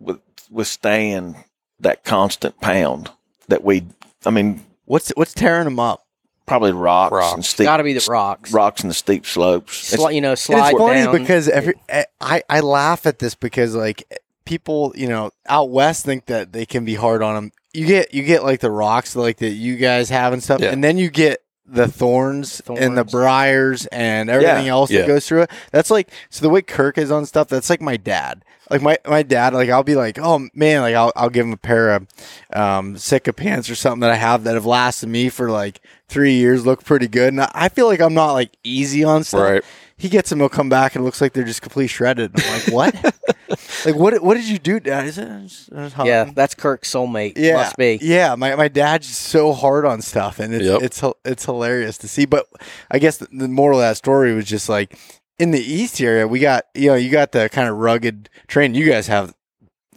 [0.00, 1.36] with withstand
[1.80, 3.10] that constant pound
[3.48, 3.84] that we.
[4.26, 6.06] I mean, what's what's tearing them up.
[6.46, 7.34] probably rocks, Rocks.
[7.34, 8.52] and steep Got to be the rocks.
[8.52, 9.94] rocks and the steep slopes.
[9.94, 11.12] Sli- you know, And slide it's funny down.
[11.18, 14.02] because every eh, I I laugh at this because like
[14.44, 17.52] people you know out west think that they can be hard on them.
[17.74, 20.70] You get you get like the rocks like that you guys have and stuff, Yeah.
[20.70, 23.10] and then you get the thorns, and the Thorns.
[23.10, 24.72] briars and everything Yeah.
[24.72, 25.00] else Yeah.
[25.00, 25.50] that goes through it.
[25.72, 27.48] That's like so the way Kirk is on stuff.
[27.48, 28.44] That's like my dad.
[28.70, 31.52] Like my, my dad, like I'll be like, oh man, like I'll I'll give him
[31.52, 32.06] a pair of
[32.54, 36.34] um Sitka pants or something that I have that have lasted me for like three
[36.34, 39.40] years, look pretty good, and I- I feel like I'm not like easy on stuff
[39.40, 39.64] Right.
[40.04, 40.38] He gets them.
[40.40, 42.32] He'll come back and it looks like they're just completely shredded.
[42.36, 42.94] I'm like, what?
[43.86, 44.22] like, what?
[44.22, 45.06] What did you do, Dad?
[45.06, 45.26] Is it?
[45.28, 47.34] I was- I was yeah, that's Kirk's soulmate.
[47.38, 47.98] yeah, Must be.
[48.02, 50.82] Yeah, my, my dad's so hard on stuff, and it's Yep.
[50.82, 52.26] it's it's hilarious to see.
[52.26, 52.46] But
[52.90, 54.98] I guess the, the moral of that story was just like
[55.38, 58.74] in the east area, we got you know you got the kind of rugged terrain.
[58.74, 59.34] You guys have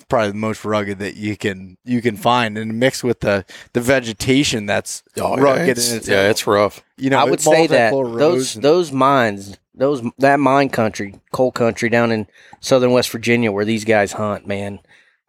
[0.10, 3.44] probably the most rugged that you can you can find, and mixed with the
[3.74, 6.82] the vegetation that's Oh, yeah, rugged it's, in its yeah, it's rough.
[6.98, 10.70] you know I would say that multiple those roads and- those mines, those that mine
[10.70, 12.28] country, coal country down in
[12.60, 14.80] southern West Virginia, where these guys hunt, man,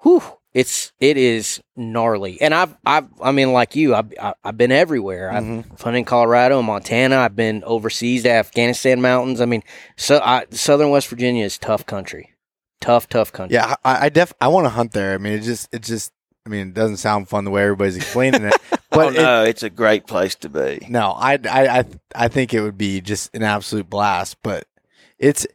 [0.02, 0.22] whew,
[0.54, 2.40] it's it is gnarly.
[2.40, 5.30] And I've I've I mean, like you, I've I- I've been everywhere.
[5.32, 5.64] Mhm.
[5.72, 7.18] I've hunted in Colorado and Montana.
[7.18, 9.40] I've been overseas to Afghanistan mountains.
[9.40, 9.62] I mean,
[9.96, 12.30] so I, southern West Virginia is tough country,
[12.80, 13.54] tough tough country.
[13.54, 15.14] Yeah, I, I def I want to hunt there.
[15.14, 16.12] I mean, it just it just
[16.48, 18.54] I mean, it doesn't sound fun the way everybody's explaining it,
[18.90, 20.86] but oh it- no, it's a great place to be.
[20.88, 21.84] no, I, I I
[22.14, 24.38] I think it would be just an absolute blast.
[24.42, 24.64] But
[25.18, 25.46] it's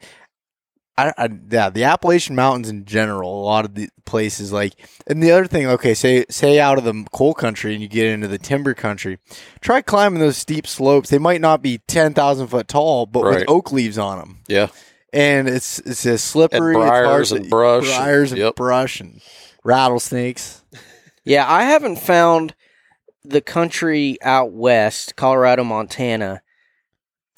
[0.95, 4.73] I, I yeah, the Appalachian Mountains in general, a lot of the places like,
[5.07, 8.05] and the other thing, okay, say say out of the coal country and you get
[8.05, 9.17] into the timber country,
[9.59, 11.09] try climbing those steep slopes.
[11.09, 14.39] They might not be ten thousand foot tall, but with oak leaves on them.
[14.47, 14.67] Yeah.
[15.11, 16.75] and it's it's a slippery.
[16.75, 18.55] And it's hard briars to- and brush and- and yep.
[18.55, 19.19] brush and
[19.63, 20.63] rattlesnakes.
[21.25, 22.53] Yeah, I haven't found
[23.23, 26.41] the country out west, Colorado, Montana.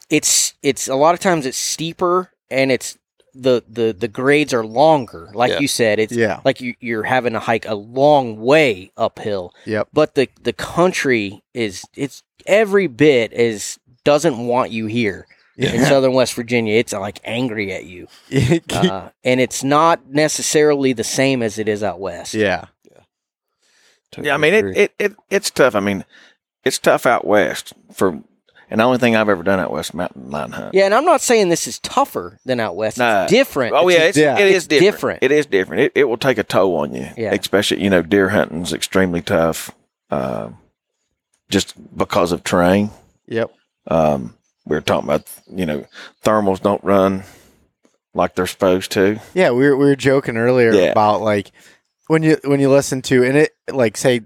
[0.10, 2.98] It's it's a lot of times it's steeper and it's
[3.34, 5.30] the the the grades are longer.
[5.34, 5.60] Like Yeah.
[5.60, 6.40] you said, it's Yeah.
[6.46, 9.54] like you you're having to hike a long way uphill.
[9.66, 9.90] Yep.
[9.94, 15.26] But the the country is it's every bit is doesn't want you here
[15.58, 16.76] in southern West Virginia.
[16.76, 18.08] It's like angry at you,
[18.72, 22.34] uh, and it's not necessarily the same as it is out west.
[22.34, 22.66] yeah.
[24.18, 25.76] Yeah, I mean it, it, it it's tough.
[25.76, 26.06] I mean,
[26.64, 28.22] it's tough out west for
[28.70, 30.74] and the only thing I've ever done out west mountain lion hunt.
[30.74, 32.98] Yeah, and I'm not saying this is tougher than out west.
[32.98, 33.24] No.
[33.24, 33.76] It's different.
[33.76, 34.38] Oh It's yeah, just- it's, yeah.
[34.40, 34.94] it is It's different.
[34.96, 35.24] different.
[35.24, 35.82] It is different.
[35.82, 37.10] It, it will take a toll on you.
[37.18, 37.34] Yeah.
[37.34, 39.72] Especially you know deer hunting's extremely tough,
[40.10, 40.50] uh,
[41.50, 42.92] just because of terrain.
[43.28, 43.52] Yep.
[43.88, 44.36] Um,
[44.66, 45.86] we were talking about you know
[46.24, 47.24] thermals don't run
[48.14, 49.20] like they're supposed to.
[49.34, 50.92] Yeah, we were we were joking earlier Yeah.
[50.92, 51.52] about like
[52.08, 54.22] when you when you listen to and it like say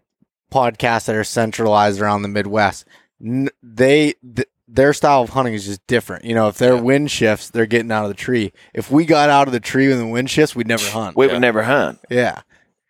[0.51, 2.85] podcasts that are centralized around the Midwest,
[3.23, 6.25] n- they th- their style of hunting is just different.
[6.25, 6.81] You know, if their Yeah.
[6.81, 8.53] wind shifts, they're getting out of the tree.
[8.73, 11.17] If we got out of the tree when the wind shifts, we'd never hunt.
[11.17, 11.33] We Yeah.
[11.33, 11.99] would never hunt.
[12.09, 12.41] yeah,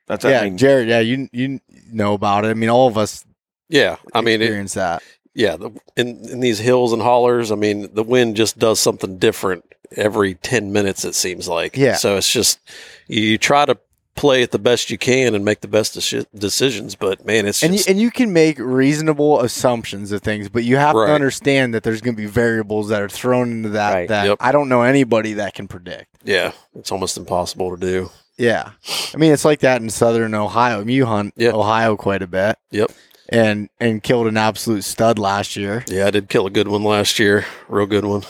[0.07, 0.89] That's yeah, I mean, Jared.
[0.89, 2.49] Yeah, you you know about it.
[2.49, 3.23] I mean, all of us
[3.69, 5.01] Yeah, I mean, it, experience that.
[5.39, 9.17] Yeah, the, in in these hills and hollers, I mean, the wind just does something
[9.17, 9.63] different
[9.95, 11.05] every ten minutes.
[11.05, 11.77] It seems like.
[11.77, 11.95] Yeah.
[11.95, 12.59] So it's just
[13.07, 13.77] you try to
[14.15, 17.63] play it the best you can and make the best deci- decisions, but man, it's
[17.63, 21.07] And you, and you can make reasonable assumptions of things, but you have Right.
[21.07, 24.09] to understand that there's going to be variables that are thrown into that Right.
[24.09, 24.37] that Yep.
[24.41, 26.09] I don't know anybody that can predict.
[26.25, 28.09] yeah, it's almost impossible to do.
[28.37, 28.71] Yeah.
[29.13, 30.81] I mean, it's like that in southern Ohio.
[30.81, 31.51] I you hunt Yeah.
[31.51, 32.91] Ohio quite a bit Yep.
[33.29, 35.85] And and killed an absolute stud last year.
[35.87, 38.23] Yeah, I did kill a good one last year, real good one.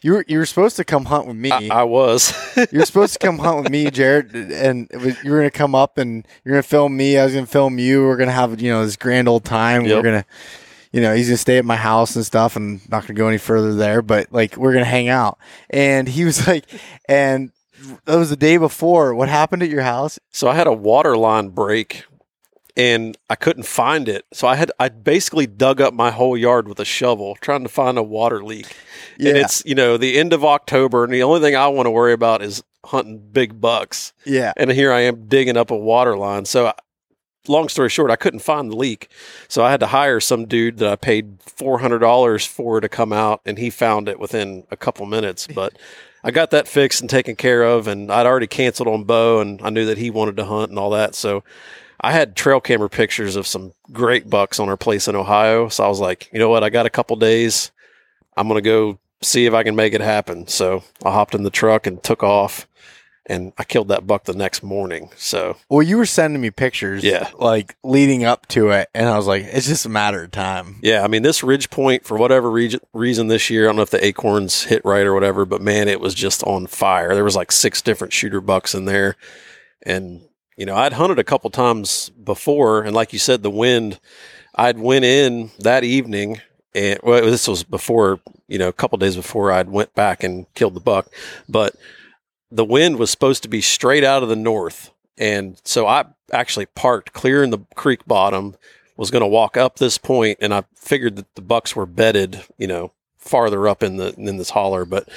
[0.00, 1.50] You were you were supposed to come hunt with me.
[1.50, 2.32] I, I was.
[2.56, 5.74] you were supposed to come hunt with me, Jared, and was, you were gonna come
[5.74, 7.18] up and you're gonna film me.
[7.18, 8.02] I was gonna film you.
[8.02, 9.84] We're gonna have you know this grand old time.
[9.84, 10.26] We're gonna,
[10.92, 13.38] you know, he's gonna stay at my house and stuff, and not gonna go any
[13.38, 14.02] further there.
[14.02, 15.38] But like, we're gonna hang out.
[15.70, 16.66] And he was like,
[17.08, 17.50] and
[18.04, 19.14] that was the day before.
[19.14, 20.18] What happened at your house?
[20.30, 22.04] So I had a water line break
[22.76, 24.24] and I couldn't find it.
[24.32, 27.68] So I had I basically dug up my whole yard with a shovel trying to
[27.68, 28.66] find a water leak.
[29.18, 29.44] And Yeah.
[29.44, 32.12] it's, you know, the end of October and the only thing I want to worry
[32.12, 34.12] about is hunting big bucks.
[34.26, 36.44] Yeah, And here I am digging up a water line.
[36.44, 36.74] So I-
[37.46, 39.08] long story short, I couldn't find the leak.
[39.48, 43.40] So I had to hire some dude that I paid $400 for to come out
[43.44, 45.74] and he found it within a couple minutes, but
[46.22, 49.60] I got that fixed and taken care of, and I'd already canceled on Bo, and
[49.62, 51.14] I knew that he wanted to hunt and all that.
[51.14, 51.44] So
[52.04, 55.68] I had trail camera pictures of some great bucks on our place in Ohio.
[55.68, 56.62] So I was like, you know what?
[56.64, 57.70] I got a couple days.
[58.36, 60.46] I'm going to go see if I can make it happen.
[60.46, 62.66] So I hopped in the truck and took off,
[63.26, 65.08] and I killed that buck the next morning.
[65.16, 67.30] So Well, you were sending me pictures, Yeah.
[67.38, 70.76] like leading up to it, and I was like, it's just a matter of time.
[70.82, 73.82] yeah, I mean, this ridge point, for whatever reason, reason this year, I don't know
[73.82, 77.14] if the acorns hit right or whatever, but man, it was just on fire.
[77.14, 79.16] There was like six different shooter bucks in there.
[79.86, 80.20] And,
[80.56, 82.82] you know, I'd hunted a couple times before.
[82.82, 83.98] And like you said, the wind,
[84.54, 86.40] I'd went in that evening
[86.74, 90.52] and well, this was before, you know, a couple days before I'd went back and
[90.54, 91.08] killed the buck,
[91.48, 91.76] but
[92.50, 94.90] the wind was supposed to be straight out of the north.
[95.16, 98.56] And so I actually parked clear in the creek bottom,
[98.96, 102.42] was going to walk up this point, and I figured that the bucks were bedded,
[102.58, 104.84] you know, farther up in the in this holler.
[104.84, 105.08] But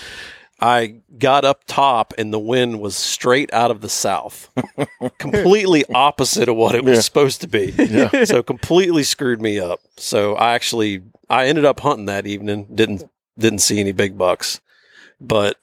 [0.59, 4.49] I got up top, and the wind was straight out of the south,
[5.19, 7.01] completely opposite of what it was Yeah.
[7.01, 7.73] supposed to be.
[7.77, 8.23] Yeah.
[8.25, 9.79] so completely screwed me up.
[9.97, 12.67] So I actually I ended up hunting that evening.
[12.73, 13.03] Didn't
[13.37, 14.59] didn't see any big bucks,
[15.21, 15.57] but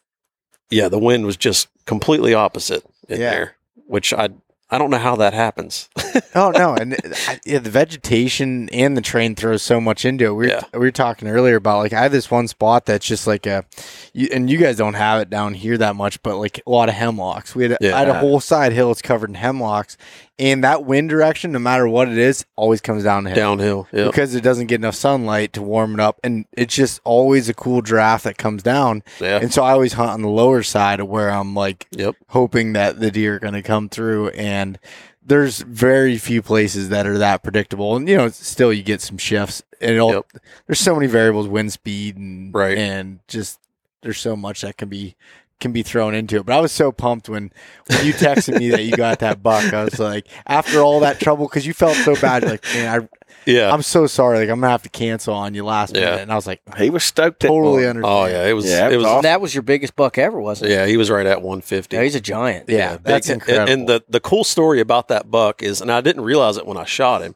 [0.71, 3.31] yeah, the wind was just completely opposite in Yeah.
[3.31, 4.29] there, which I
[4.71, 5.89] I don't know how that happens.
[6.37, 6.95] Oh no, and
[7.29, 10.31] I, yeah, the vegetation and the train throws so much into it.
[10.31, 10.63] We were, Yeah.
[10.73, 13.65] we were talking earlier about like I have this one spot that's just like a,
[14.13, 16.89] you, and you guys don't have it down here that much, but like a lot
[16.89, 17.55] of hemlocks.
[17.55, 17.97] We had a, Yeah.
[17.97, 19.97] I had a whole side hill that's covered in hemlocks,
[20.39, 23.35] and that wind direction, no matter what it is, always comes downhill.
[23.37, 24.07] Downhill, yeah.
[24.07, 27.55] Because it doesn't get enough sunlight to warm it up, and it's just always a
[27.55, 29.03] cool draft that comes down.
[29.21, 29.39] Yeah.
[29.41, 32.17] And so I always hunt on the lower side of where I'm like Yep.
[32.31, 34.79] hoping that the deer are going to come through and
[35.27, 39.17] there's very few places that are that predictable and you know still you get some
[39.17, 40.27] shifts and it'll, Yep.
[40.67, 42.77] there's so many variables wind speed and Right.
[42.77, 43.59] and just
[44.03, 45.17] there's so much that can be
[45.61, 47.51] can be thrown into it but i was so pumped when
[47.89, 51.19] when you texted me that you got that buck i was like after all that
[51.21, 53.09] trouble because you felt so bad like man I,
[53.51, 53.73] Yeah.
[53.73, 56.05] i'm so sorry like i'm gonna have to cancel on you last Yeah.
[56.07, 57.41] minute and i was like He was stoked.
[57.41, 57.89] totally morning.
[57.89, 58.67] understand oh yeah, it was.
[58.69, 59.13] Yeah, it it was was.
[59.13, 59.23] awesome.
[59.23, 60.75] That was your biggest buck ever, wasn't it?
[60.75, 61.97] yeah, he was right at 150.
[61.97, 62.69] Yeah, he's a giant.
[62.69, 65.91] yeah, that's big- incredible And, and the the cool story about that buck is, and
[65.91, 67.35] I didn't realize it when I shot him,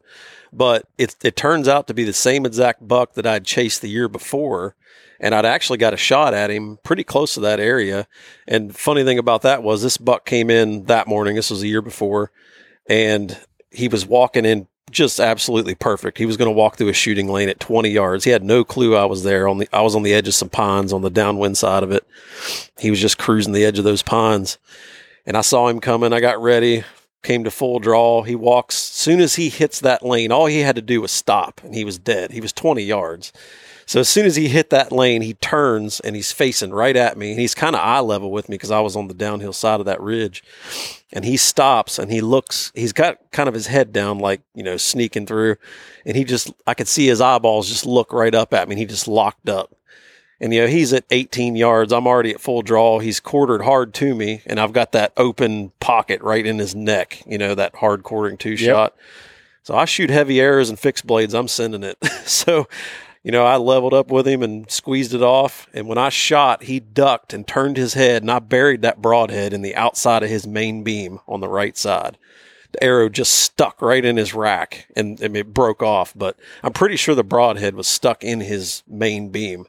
[0.52, 3.88] but it it turns out to be the same exact buck that I'd chased the
[3.88, 4.74] year before,
[5.20, 8.06] and I'd actually got a shot at him pretty close to that area.
[8.46, 11.36] And funny thing about that was this buck came in that morning.
[11.36, 12.30] This was a year before,
[12.88, 13.38] and
[13.70, 16.18] he was walking in just absolutely perfect.
[16.18, 18.24] He was going to walk through a shooting lane at 20 yards.
[18.24, 19.48] He had no clue I was there.
[19.48, 21.92] On the I was on the edge of some pines on the downwind side of
[21.92, 22.06] it.
[22.78, 24.58] He was just cruising the edge of those pines,
[25.26, 26.12] and I saw him coming.
[26.12, 26.84] I got ready,
[27.22, 28.22] came to full draw.
[28.22, 28.76] He walks.
[28.76, 31.84] Soon as he hits that lane, all he had to do was stop, and he
[31.84, 32.30] was dead.
[32.30, 33.32] He was 20 yards.
[33.88, 37.16] So as soon as he hit that lane, he turns and he's facing right at
[37.16, 37.30] me.
[37.30, 39.80] And he's kind of eye level with me because I was on the downhill side
[39.80, 40.44] of that ridge.
[41.10, 44.62] And he stops and he looks, he's got kind of his head down, like, you
[44.62, 45.56] know, sneaking through.
[46.04, 48.74] And he just, I could see his eyeballs just look right up at me.
[48.74, 49.74] And he just locked up.
[50.40, 51.92] And, you know, he's at 18 yards.
[51.92, 53.00] I'm already at full draw.
[53.00, 54.42] He's quartered hard to me.
[54.46, 58.36] And I've got that open pocket right in his neck, you know, that hard quartering
[58.36, 58.94] two shot.
[59.64, 61.34] So I shoot heavy arrows and fixed blades.
[61.34, 61.98] I'm sending it.
[62.24, 62.68] so,
[63.22, 65.68] you know, I leveled up with him and squeezed it off.
[65.74, 69.52] And when I shot, he ducked and turned his head, and I buried that broadhead
[69.52, 72.16] in the outside of his main beam on the right side.
[72.72, 76.14] The arrow just stuck right in his rack and, and it broke off.
[76.16, 79.66] But I'm pretty sure the broadhead was stuck in his main beam.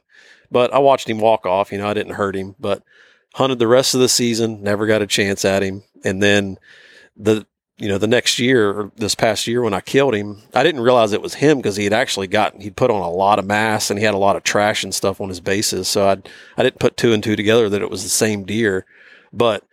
[0.50, 1.72] But I watched him walk off.
[1.72, 2.82] You know, I didn't hurt him, but
[3.34, 5.82] hunted the rest of the season, never got a chance at him.
[6.04, 6.58] And then
[7.16, 7.46] the
[7.80, 10.82] you know, the next year or this past year when I killed him, I didn't
[10.82, 13.46] realize it was him because he had actually gotten, he'd put on a lot of
[13.46, 15.88] mass and he had a lot of trash and stuff on his bases.
[15.88, 16.18] So I,
[16.58, 18.84] I didn't put two and two together that it was the same deer.
[19.32, 19.64] But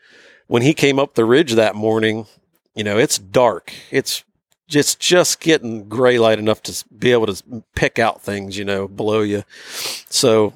[0.48, 2.28] when he came up the ridge that morning,
[2.76, 3.74] you know, it's dark.
[3.92, 4.24] It's
[4.70, 8.88] just, just getting gray light enough to be able to pick out things, you know,
[8.88, 9.44] below you.
[10.10, 10.54] So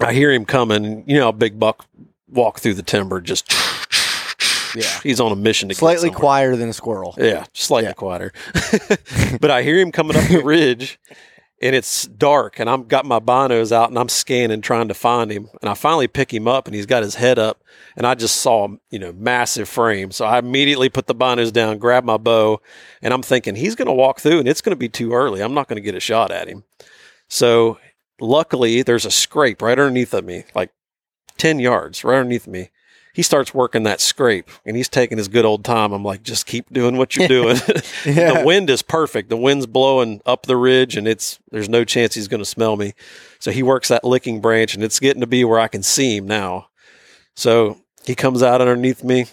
[0.00, 1.86] I hear him coming, you know, a big buck
[2.28, 3.50] walk through the timber, just,
[4.76, 4.82] Yeah.
[5.02, 7.14] he's on a mission to slightly quieter than a squirrel.
[7.18, 7.92] Yeah, slightly Yeah.
[7.94, 8.32] quieter.
[9.40, 10.98] but I hear him coming up the ridge,
[11.60, 15.28] and it's dark and I'm got my binos out and I'm scanning trying to find
[15.32, 15.48] him.
[15.60, 17.64] And I finally pick him up and he's got his head up
[17.96, 20.12] and I just saw you know massive frame.
[20.12, 22.60] So I immediately put the binos down grab my bow
[23.02, 25.40] and I'm thinking he's going to walk through and it's going to be too early.
[25.40, 26.62] I'm not going to get a shot at him.
[27.28, 27.78] So
[28.20, 30.70] luckily there's a scrape right underneath of me like
[31.36, 32.70] 10 yards right underneath me
[33.18, 35.92] he starts working that scrape and he's taking his good old time.
[35.92, 37.56] I'm like, just keep doing what you're doing.
[38.04, 39.28] the wind is perfect.
[39.28, 42.76] The wind's blowing up the ridge and it's there's no chance he's going to smell
[42.76, 42.94] me.
[43.40, 46.16] So he works that licking branch and it's getting to be where I can see
[46.16, 46.68] him now.
[47.34, 49.26] So he comes out underneath me.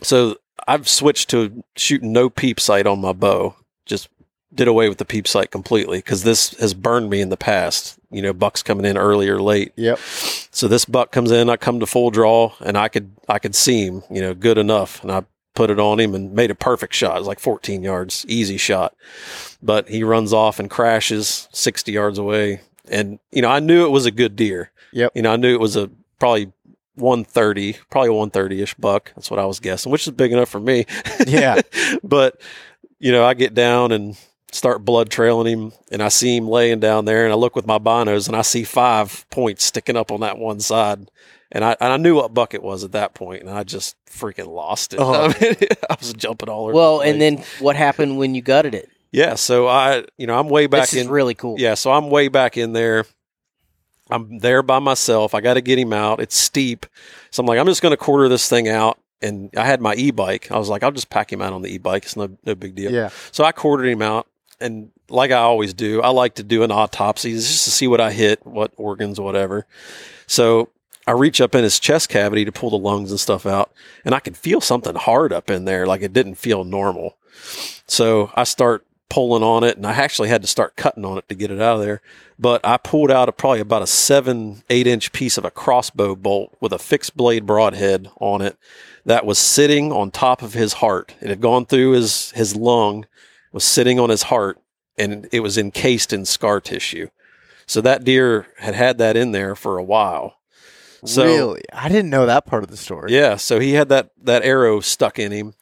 [0.00, 0.36] So
[0.66, 3.54] I've switched to shooting no peep sight on my bow.
[3.84, 4.08] Just
[4.54, 7.98] did away with the peep sight completely because this has burned me in the past.
[8.10, 9.72] You know, bucks coming in early or late.
[9.76, 9.98] Yep.
[9.98, 13.54] So this buck comes in, I come to full draw, and I could I could
[13.54, 15.24] see him, you know, good enough, and I
[15.54, 17.16] put it on him and made a perfect shot.
[17.16, 18.94] It was like 14 yards, easy shot,
[19.62, 23.90] but he runs off and crashes 60 yards away, and you know I knew it
[23.90, 24.70] was a good deer.
[24.92, 25.12] Yep.
[25.14, 26.52] You know I knew it was a probably
[26.96, 29.12] 130, probably 130 ish buck.
[29.16, 30.86] That's what I was guessing, which is big enough for me.
[31.26, 31.60] Yeah.
[32.04, 32.40] but
[32.98, 34.16] you know I get down and
[34.54, 37.66] start blood trailing him and I see him laying down there and I look with
[37.66, 41.10] my binos and I see five points sticking up on that one side.
[41.50, 43.96] And I, and I knew what buck it was at that point and I just
[44.06, 45.00] freaking lost it.
[45.00, 45.12] Oh.
[45.24, 45.56] I, mean,
[45.90, 46.72] I was jumping all over.
[46.72, 48.88] Well, the and then what happened when you gutted it?
[49.10, 51.10] yeah, so I, you know, I'm way back this is in.
[51.10, 51.56] really cool.
[51.58, 53.06] Yeah, so I'm way back in there.
[54.10, 55.34] I'm there by myself.
[55.34, 56.20] I got to get him out.
[56.20, 56.86] It's steep.
[57.30, 59.00] So I'm like, I'm just going to quarter this thing out.
[59.22, 60.52] And I had my e bike.
[60.52, 62.04] I was like, I'll just pack him out on the e bike.
[62.04, 62.92] It's no, no big deal.
[62.92, 63.10] Yeah.
[63.32, 64.28] So I quartered him out.
[64.60, 68.00] And like I always do, I like to do an autopsy just to see what
[68.00, 69.66] I hit, what organs, whatever.
[70.26, 70.70] So
[71.06, 73.72] I reach up in his chest cavity to pull the lungs and stuff out.
[74.04, 75.86] And I could feel something hard up in there.
[75.86, 77.16] Like it didn't feel normal.
[77.86, 81.28] So I start pulling on it and I actually had to start cutting on it
[81.28, 82.00] to get it out of there.
[82.38, 86.16] But I pulled out a, probably about a seven, eight inch piece of a crossbow
[86.16, 88.56] bolt with a fixed blade broadhead on it
[89.04, 91.14] that was sitting on top of his heart.
[91.20, 93.06] It had gone through his, his lung,
[93.54, 94.60] was sitting on his heart,
[94.98, 97.08] and it was encased in scar tissue.
[97.66, 100.36] So that deer had had that in there for a while.
[101.06, 101.62] So, really?
[101.72, 103.12] I didn't know that part of the story.
[103.12, 105.54] yeah, so he had that that arrow stuck in him.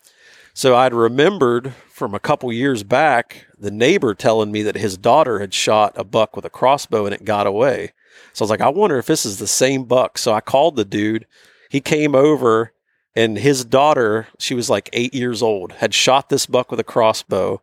[0.55, 5.39] So I'd remembered from a couple years back the neighbor telling me that his daughter
[5.39, 7.93] had shot a buck with a crossbow and it got away.
[8.33, 10.19] So I was like, I wonder if this is the same buck.
[10.19, 11.27] So I called the dude.
[11.71, 12.73] He came over
[13.17, 16.85] and his daughter, she was like eight years old, had shot this buck with a
[16.85, 17.63] crossbow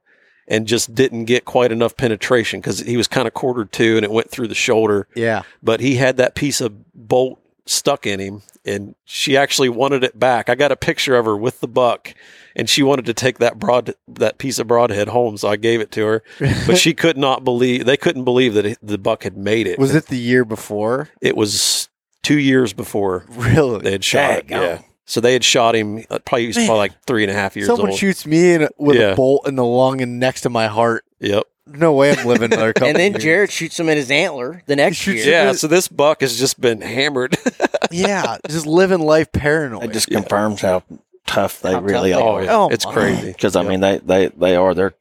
[0.49, 4.03] and just didn't get quite enough penetration because he was kind of quartered to and
[4.03, 5.43] it went through the shoulder Yeah.
[5.63, 10.17] but he had that piece of bolt stuck in him and she actually wanted it
[10.19, 10.49] back.
[10.49, 12.13] I got a picture of her with the buck
[12.55, 15.79] and she wanted to take that broad that piece of broadhead home so I gave
[15.79, 16.23] it to her.
[16.67, 19.77] But she could not believe they couldn't believe that it, the buck had made it.
[19.77, 21.09] Was it the year before?
[21.21, 21.89] It was
[22.23, 23.79] 2 years before Really?
[23.81, 24.45] they had shot it.
[24.49, 24.81] Yeah.
[25.09, 27.55] So they had shot him uh, probably he was probably like three and a half
[27.55, 27.97] years Someone old.
[27.99, 29.13] shoots me in, with Yeah.
[29.13, 31.03] a bolt in the lung and next to my heart.
[31.19, 31.43] yep.
[31.65, 33.23] No way I'm living another couple And then years.
[33.23, 35.39] Jared shoots him in his antler the next shoots year.
[35.41, 37.37] him- Yeah, so this buck has just been hammered.
[37.91, 39.83] yeah, just living life paranoid.
[39.85, 40.83] It just confirms how
[41.25, 42.43] tough they How really tough they oh are.
[42.43, 42.55] yeah.
[42.55, 42.93] Oh, it's my.
[42.93, 43.31] crazy.
[43.31, 44.93] Because I mean, they they they are they're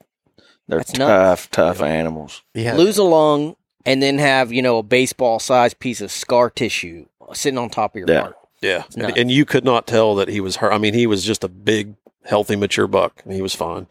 [0.68, 1.48] they're That's nuts.
[1.48, 2.42] tough, tough animals.
[2.54, 2.74] yeah.
[2.74, 3.56] Lose a lung
[3.86, 7.94] and then have, you know, a baseball sized piece of scar tissue sitting on top
[7.94, 8.20] of your Yeah.
[8.20, 8.36] heart.
[8.60, 10.72] Yeah, and, and you could not tell that he was hurt.
[10.72, 11.94] I mean, he was just a big,
[12.24, 13.86] healthy, mature buck, and he was fine.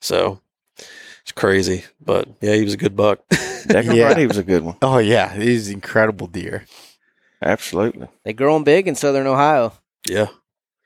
[0.00, 0.40] So
[1.22, 3.20] it's crazy, but yeah, he was a good buck.
[3.66, 4.12] Decker Yeah.
[4.12, 4.76] Brady was a good one.
[4.82, 6.66] Oh yeah, he's incredible deer.
[7.40, 8.08] Absolutely.
[8.24, 9.72] They grow them big in southern Ohio.
[10.08, 10.28] yeah,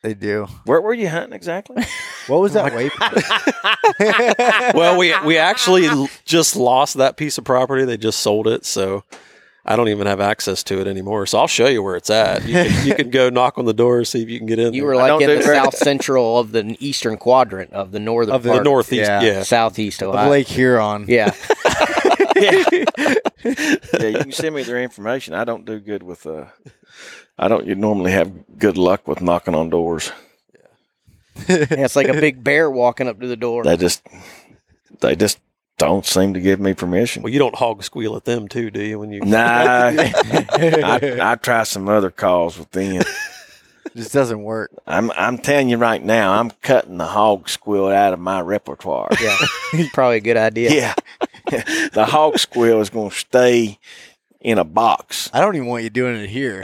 [0.03, 0.47] They do.
[0.65, 1.85] Where were you hunting exactly?
[2.27, 4.73] What was that waypoint?
[4.75, 7.85] well, we we actually just lost that piece of property.
[7.85, 9.05] They just sold it, so
[9.69, 11.27] I don't even have access to it anymore.
[11.27, 12.45] So I'll show you where it's at.
[12.47, 14.73] You can, you can go knock on the door, see if you can get in.
[14.73, 14.87] You there.
[14.91, 18.35] were I like in the very- south central of the eastern quadrant of the northern
[18.35, 19.11] Of the part, the northeast.
[19.11, 19.23] Yeah.
[19.23, 21.07] Yeah, southeast of Lake Huron.
[21.09, 21.35] Yeah.
[22.37, 22.63] yeah,
[23.43, 25.35] you can send me their information.
[25.35, 26.47] I don't do good with uh
[27.39, 30.13] I don't you normally have good luck with knocking on doors.
[31.49, 33.65] Yeah, it's like a big bear walking up to the door.
[33.65, 34.07] They just
[35.01, 35.39] they just
[35.79, 37.23] don't seem to give me permission.
[37.23, 38.99] Well, you don't hog squeal at them too, do you?
[38.99, 39.39] When you Nah,
[39.95, 43.03] I, I try some other calls with them.
[43.95, 44.71] Just doesn't work.
[44.87, 49.09] I'm I'm telling you right now, I'm cutting the hog squeal out of my repertoire.
[49.23, 49.37] yeah.
[49.95, 50.71] Probably a good idea.
[50.71, 50.95] Yeah,
[51.95, 53.79] the hog squeal is going to stay
[54.43, 55.31] in a box.
[55.33, 56.63] I don't even want you doing it here.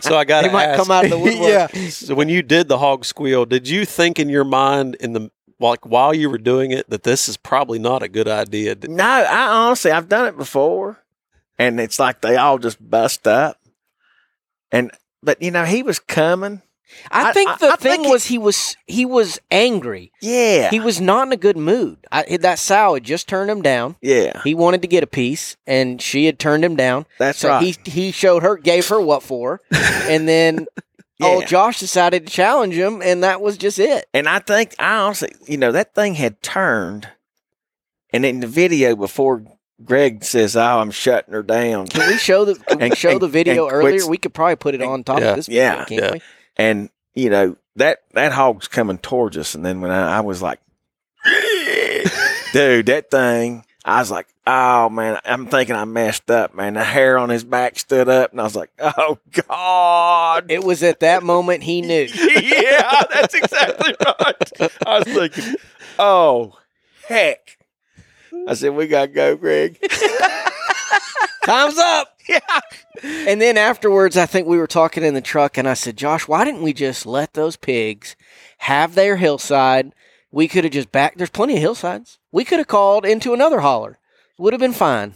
[0.00, 1.48] so I got They might ask, come out of the woodwork.
[1.74, 1.88] yeah.
[1.90, 5.30] So when you did the hog squeal, did you think in your mind in the
[5.60, 8.76] like while you were doing it that this is probably not a good idea?
[8.88, 10.98] No, I honestly, I've done it before,
[11.58, 13.58] and it's like they all just bust up.
[14.72, 14.90] And
[15.22, 16.62] but you know, he was coming.
[17.10, 20.12] I, I- think the I thing think it- was he was he was angry.
[20.22, 21.98] Yeah, He was not in a good mood.
[22.12, 23.96] I, that sow had just turned him down.
[24.00, 27.06] yeah, He wanted to get a piece, and she had turned him down.
[27.18, 27.76] that's so right.
[27.84, 30.66] he he showed her, gave her what for, and then
[31.22, 31.46] oh, Yeah.
[31.46, 34.06] Josh decided to challenge him, and that was just it.
[34.14, 37.08] and I think I honestly, you know, that thing had turned,
[38.12, 39.42] and in the video before
[39.84, 43.10] Greg says, "Oh, I'm shutting her down," Can we show the can we And- show
[43.10, 43.90] and- the video earlier?
[43.92, 45.30] quits- we could probably put it on top Yeah.
[45.30, 45.46] of this.
[45.46, 45.84] Video, Yeah.
[45.84, 46.12] can't Yeah.
[46.12, 46.22] we?
[46.56, 50.40] and you know that that hog's coming towards us, and then when I, I was
[50.40, 50.60] like,
[52.52, 53.64] dude, that thing.
[53.86, 56.74] I was like, oh man, I'm thinking I messed up, man.
[56.74, 59.18] The hair on his back stood up, and I was like, oh
[59.48, 60.50] god.
[60.50, 62.08] It was at that moment he knew.
[62.12, 64.70] yeah, that's exactly right.
[64.84, 65.54] I was thinking,
[66.00, 66.58] oh
[67.06, 67.58] heck.
[68.48, 69.78] I said, we gotta go, Greg.
[71.44, 72.18] Time's up.
[72.28, 72.60] yeah.
[73.02, 76.26] And then afterwards, I think we were talking in the truck, and I said, Josh,
[76.26, 78.16] why didn't we just let those pigs
[78.58, 79.92] have their hillside?
[80.32, 81.18] We could have just backed.
[81.18, 82.18] There's plenty of hillsides.
[82.36, 83.98] We could have called into another holler.
[84.36, 85.14] Would have been fine.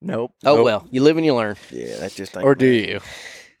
[0.00, 0.32] Nope.
[0.42, 0.64] Oh Nope.
[0.64, 1.56] well, you live and you learn.
[1.70, 3.00] Yeah, that's just ain't Or do you?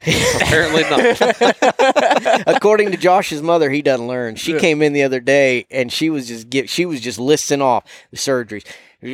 [0.40, 2.42] Apparently not.
[2.56, 4.36] According to Josh's mother, he doesn't learn.
[4.36, 7.60] She came in the other day and she was just give, she was just listing
[7.60, 8.64] off the surgeries: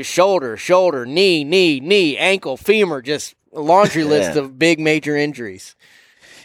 [0.04, 4.42] shoulder, shoulder, knee, knee, knee, ankle, femur, just a laundry list Yeah.
[4.42, 5.74] of big major injuries.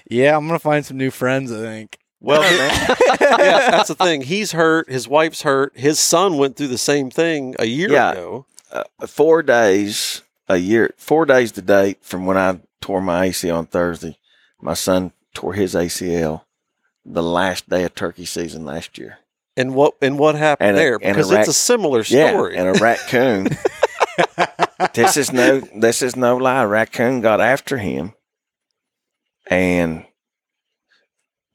[0.10, 1.52] Yeah, I'm gonna find some new friends.
[1.52, 2.00] I think.
[2.22, 2.42] Well,
[3.20, 4.22] yeah, that's the thing.
[4.22, 4.90] He's hurt.
[4.90, 5.74] His wife's hurt.
[5.76, 8.12] His son went through the same thing a year Yeah.
[8.12, 8.46] ago.
[8.72, 13.58] uh, four days a year, four days to date from when I tore my ACL
[13.58, 14.18] on Thursday.
[14.62, 16.44] My son tore his ACL
[17.04, 19.18] the last day of turkey season last year.
[19.58, 21.00] And what and what happened And a- there?
[21.00, 22.56] Because rac- it's a similar Yeah, story.
[22.58, 23.48] and a raccoon.
[24.94, 26.62] this is no, this is no lie.
[26.64, 28.14] A raccoon got after him
[29.50, 30.06] and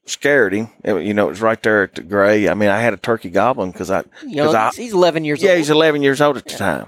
[0.06, 0.68] scared him.
[0.84, 2.48] It- you know, it was right there at the gray.
[2.48, 4.92] I mean, I had a turkey goblin because I You know, 'Cause I- he's, he's
[4.94, 5.54] 11 years yeah, old.
[5.54, 6.86] Yeah, he's 11 years old at the time.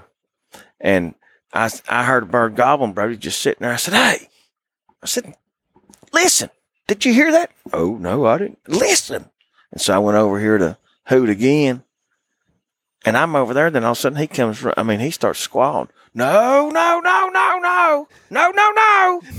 [0.79, 1.15] And
[1.53, 3.73] I, I heard a bird gobbling, Brody, just sitting there.
[3.73, 4.29] I said, hey,
[5.03, 5.35] I said,
[6.13, 6.49] listen,
[6.87, 7.51] did you hear that?
[7.73, 8.59] Oh, no, I didn't.
[8.67, 9.29] Listen.
[9.71, 11.83] And so I went over here to hoot again.
[13.05, 13.69] And I'm over there.
[13.71, 15.87] Then all of a sudden he comes, I mean, he starts squalling.
[16.13, 19.21] No, no, no, no, no, no, no, no.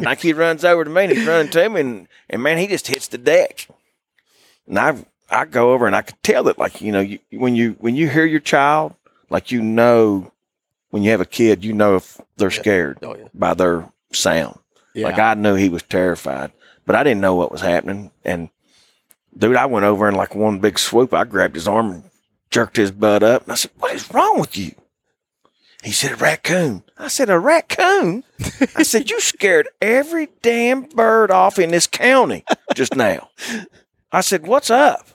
[0.00, 1.80] and like he runs over to me and he's running to me.
[1.80, 3.68] And, and man, he just hits the deck.
[4.66, 7.54] And I, I go over and I could tell that, like, you know, you, when
[7.54, 8.94] you, when you hear your child,
[9.28, 10.32] like, you know,
[10.88, 13.28] when you have a kid, you know if they're scared oh yeah.
[13.34, 14.58] by their sound.
[14.94, 15.08] Yeah.
[15.08, 16.50] Like I knew he was terrified,
[16.86, 18.10] but I didn't know what was happening.
[18.24, 18.48] And
[19.36, 22.04] dude, I went over and like one big swoop, I grabbed his arm and
[22.50, 23.42] jerked his butt up.
[23.42, 24.74] And I said, "What is wrong with you?"
[25.82, 28.24] He said, "A raccoon." I said, "A raccoon."
[28.76, 33.30] I said, "You scared every damn bird off in this county just now."
[34.12, 35.08] I said, "What's up?"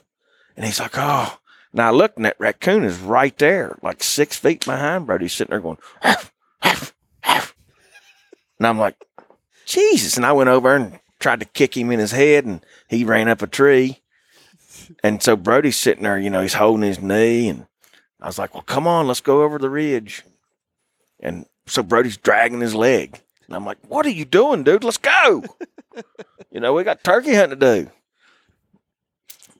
[0.56, 1.38] And he's like, "Oh."
[1.72, 5.50] Now I looked, and that raccoon is right there, like six feet behind Brody, sitting
[5.50, 7.54] there going, "Huff, huff, huff."
[8.58, 8.96] and I'm like,
[9.66, 10.16] Jesus.
[10.16, 13.28] And I went over and tried to kick him in his head, and he ran
[13.28, 14.00] up a tree.
[15.02, 17.48] And so Brody's sitting there, you know, he's holding his knee.
[17.48, 17.66] And
[18.20, 20.22] I was like, well, come on, let's go over the ridge.
[21.20, 23.20] And so Brody's dragging his leg.
[23.46, 24.84] And I'm like, what are you doing, dude?
[24.84, 25.44] Let's go.
[26.50, 27.90] you know, we got turkey hunting to do.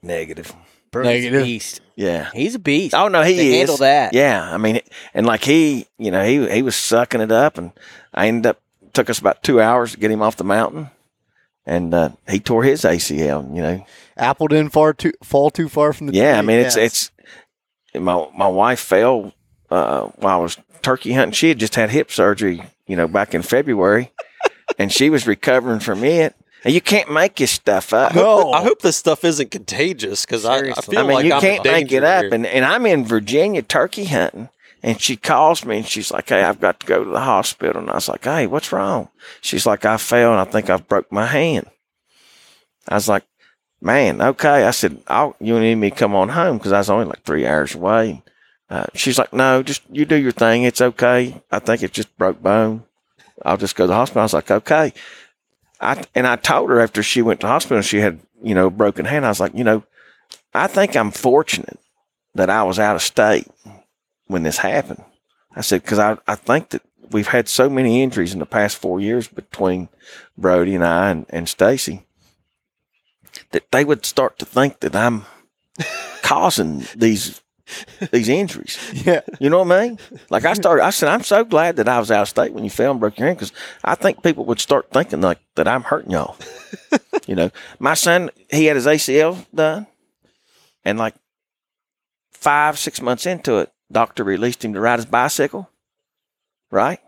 [0.01, 0.53] Negative.
[0.91, 1.43] Brody's a Negative.
[1.43, 1.81] beast.
[1.95, 2.29] Yeah.
[2.33, 2.93] He's a beast.
[2.95, 3.55] Oh no, he to is.
[3.57, 4.13] handle that.
[4.13, 4.79] Yeah, I mean,
[5.13, 7.71] and like he, you know, he he was sucking it up, and
[8.13, 8.61] I ended up
[8.93, 10.89] took us about two hours to get him off the mountain,
[11.65, 13.53] and uh, he tore his ACL.
[13.53, 16.47] You know, Apple didn't far too fall too far from the yeah, I tree.
[16.47, 17.11] mean, it's Yes.
[17.93, 19.33] it's my my wife fell
[19.69, 21.33] uh, while I was turkey hunting.
[21.33, 24.11] She had just had hip surgery, you know, back in February,
[24.79, 26.35] and she was recovering from it.
[26.63, 28.15] And you can't make this stuff up.
[28.15, 28.51] No.
[28.51, 30.95] I hope this stuff isn't contagious because I, I Seriously.
[30.95, 32.23] feel I mean, like you I'm can't in make it up.
[32.23, 32.33] here.
[32.33, 34.49] And, and I'm in Virginia turkey hunting.
[34.83, 37.81] And she calls me and she's like, Hey, I've got to go to the hospital.
[37.81, 39.09] And I was like, Hey, what's wrong?
[39.41, 41.67] She's like, I fell and I think I've broke my hand.
[42.87, 43.23] I was like,
[43.81, 44.65] Man, okay.
[44.65, 47.23] I said, I'll, you need me to come on home because I was only like
[47.23, 48.21] three hours away.
[48.69, 50.63] Uh, she's like, No, just you do your thing.
[50.63, 51.41] It's okay.
[51.51, 52.83] I think it just broke bone.
[53.45, 54.21] I'll just go to the hospital.
[54.21, 54.93] I was like, Okay.
[55.79, 59.05] I, and I told her after she went to hospital, she had, you know, broken
[59.05, 59.25] hand.
[59.25, 59.83] I was like, you know,
[60.53, 61.79] I think I'm fortunate
[62.33, 63.47] that I was out of state
[64.25, 65.03] when this happened.
[65.55, 66.81] I said, because I, I think that
[67.11, 69.89] we've had so many injuries in the past four years between
[70.37, 72.05] Brody and I and, and Stacy
[73.51, 75.25] that they would start to think that I'm
[76.21, 77.41] causing these
[78.11, 78.77] these injuries.
[79.07, 79.21] Yeah.
[79.39, 79.99] You know what I mean?
[80.29, 82.63] Like I started, I said, I'm so glad that I was out of state when
[82.63, 83.53] you fell and broke your hand because
[83.83, 86.35] I think people would start thinking like that I'm hurting y'all.
[87.27, 89.87] you know, my son, he had his ACL done,
[90.83, 91.15] and like
[92.31, 95.69] five, six months into it, doctor released him to ride his bicycle.
[96.71, 96.99] Right.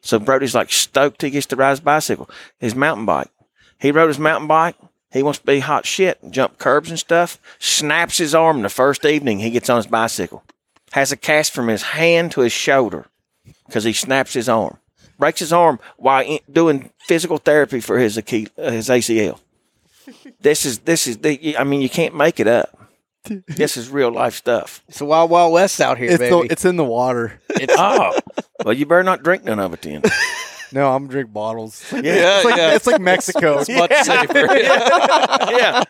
[0.00, 2.28] So Brody's like stoked he gets to ride his bicycle,
[2.58, 3.30] his mountain bike.
[3.78, 4.76] He rode his mountain bike.
[5.14, 7.38] He wants to be hot shit and jump curbs and stuff.
[7.58, 10.42] Snaps his arm the first evening he gets on his bicycle.
[10.92, 13.06] Has a cast from his hand to his shoulder
[13.66, 14.76] because he snaps his arm.
[15.18, 19.38] Breaks his arm while in- doing physical therapy for his Achille, uh, his ACL.
[20.40, 22.76] This is this is the, I mean you can't make it up.
[23.46, 24.82] This is real life stuff.
[24.88, 26.48] It's a wild, wild west out here, It's baby.
[26.48, 27.40] the, it's in the water.
[27.70, 28.18] Oh,
[28.64, 30.02] well you better not drink none of it then.
[30.72, 31.80] No, I'm drink bottles.
[31.82, 32.74] It's like, Yeah, it's like, yeah.
[32.74, 33.58] it's like Mexico.
[33.58, 34.38] It's much safer.
[35.56, 35.82] yeah,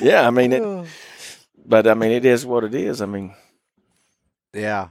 [0.00, 0.26] yeah.
[0.26, 0.86] I mean it,
[1.64, 3.00] but I mean it is what it is.
[3.02, 3.34] I mean
[4.52, 4.88] Yeah.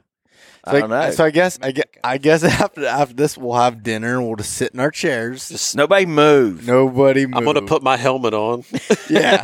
[0.66, 1.12] So I don't know.
[1.12, 4.36] So I guess I guess, I guess after after this we'll have dinner and we'll
[4.36, 5.50] just sit in our chairs.
[5.50, 6.68] Just- Nobody move.
[6.68, 7.38] Nobody move.
[7.38, 8.64] I'm going to put my helmet on.
[9.10, 9.42] yeah.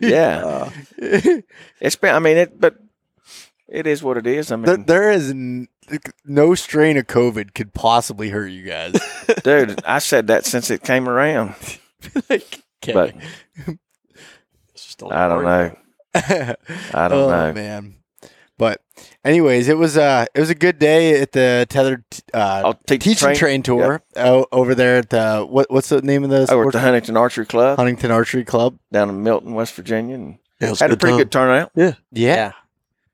[0.00, 2.14] Yeah, it's been.
[2.14, 2.76] I mean it, but
[3.68, 4.50] it is what it is.
[4.52, 5.68] I There, mean, there is n-
[6.24, 8.92] no strain of COVID could possibly hurt you guys.
[9.44, 11.54] dude, I said that since it came around.
[12.28, 12.92] like, okay.
[12.92, 13.14] But
[14.74, 15.76] It's just I don't know.
[16.14, 17.52] I don't oh, know.
[17.52, 17.96] man.
[18.58, 18.80] But
[19.24, 23.02] anyways, it was uh it was a good day at the tethered uh, I'll teach
[23.02, 26.42] teaching train, train, tour o- over there at the what what's the name of the
[26.52, 28.78] over at the Huntington Archery Club Huntington Archery Club.
[28.92, 31.18] down in Milton, West Virginia, and Yeah, it was had a pretty time.
[31.20, 31.72] good turnout.
[31.74, 31.94] Yeah.
[32.12, 32.52] yeah.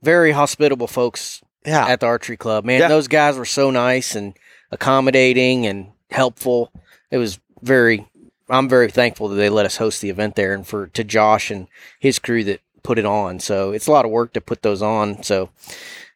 [0.03, 1.87] Very hospitable folks Yeah.
[1.87, 2.65] at the archery club.
[2.65, 2.89] Man, Yeah.
[2.89, 4.35] those guys were so nice and
[4.71, 6.71] accommodating and helpful.
[7.11, 8.07] It was very
[8.51, 11.51] I'm very thankful that they let us host the event there and for to Josh
[11.51, 11.67] and
[12.01, 13.41] his crew that put it on.
[13.41, 15.23] So it's a lot of work to put those on.
[15.23, 15.51] So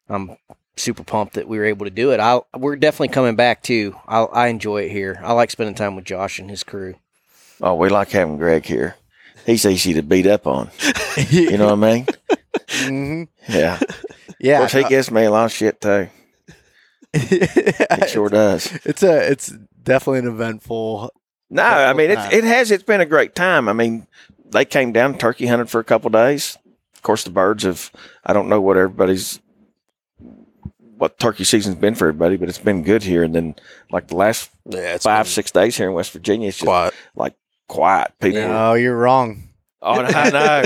[0.08, 0.36] I'm
[0.74, 2.20] super pumped that we were able to do it.
[2.20, 3.96] I we're definitely coming back too.
[4.08, 5.20] I I enjoy it here.
[5.22, 6.94] I like spending time with Josh and his crew.
[7.60, 8.96] Oh, we like having Greg here.
[9.44, 10.70] He's easy to beat up on.
[11.28, 12.06] You know what I mean?
[12.72, 13.28] Mhm.
[13.48, 13.78] Yeah.
[14.40, 14.54] Yeah.
[14.64, 16.08] Of course, he gives me a lot of shit too.
[17.14, 18.72] it sure does.
[18.84, 19.52] it's a it's
[19.84, 21.12] definitely an eventful
[21.48, 22.18] No, I mean it.
[22.32, 22.70] It has.
[22.72, 23.68] It's been a great time.
[23.68, 24.06] I mean,
[24.50, 26.58] they came down turkey hunted for a couple days.
[26.96, 27.92] Of course, the birds have.
[28.24, 29.38] I don't know what everybody's
[30.96, 33.22] what turkey season's been for everybody, but it's been good here.
[33.22, 33.54] And then,
[33.90, 36.94] like the last Yeah, five, six days here in West Virginia, it's just quiet.
[37.14, 37.34] like
[37.68, 38.12] quiet.
[38.20, 38.42] People.
[38.42, 39.48] Oh, you're wrong.
[39.82, 40.62] Oh, I know.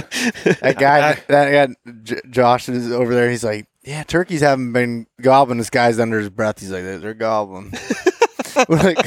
[0.60, 3.30] That guy, that guy, J- Josh is over there.
[3.30, 6.60] He's like, "Yeah, turkeys haven't been gobbling." This guy's under his breath.
[6.60, 7.72] He's like, "They're, gobbling."
[8.68, 8.98] We're like,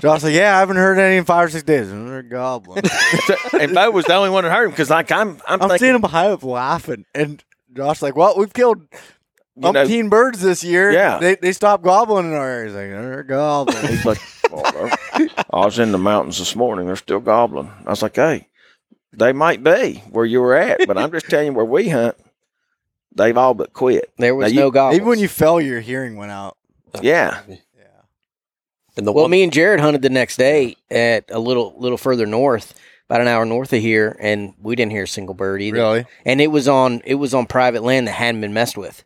[0.00, 1.90] Josh's like, "Yeah, I haven't heard any in five or six days.
[1.90, 2.84] They're gobbling."
[3.60, 5.78] and Bo was the only one that heard him because, like, I'm, I'm, I'm thinking,
[5.78, 8.80] seeing him behind up laughing, and Josh's like, "Well, we've killed
[9.56, 10.90] you know, umpteen birds this year.
[10.90, 11.18] Yeah.
[11.18, 14.20] they they stopped gobbling in our area." He's like, "They're gobbling." He's like,
[14.50, 14.90] "Oh,
[15.50, 16.86] I was in the mountains this morning.
[16.86, 17.70] They're still gobbling.
[17.86, 18.48] I was like, hey,
[19.12, 22.16] they might be where you were at, but I'm just telling you where we hunt.
[23.14, 24.10] They've all but quit.
[24.18, 24.96] There was Now you- no gobbles.
[24.96, 26.56] Even when you fell, your hearing went out.
[27.02, 27.40] Yeah.
[27.48, 27.56] Yeah.
[28.96, 31.98] And the Well, one, me and Jared hunted the next day at a little little
[31.98, 32.74] further north,
[33.08, 35.76] about an hour north of here, and we didn't hear a single bird either.
[35.78, 36.06] Really?
[36.24, 39.02] And it was on it was on private land that hadn't been messed with,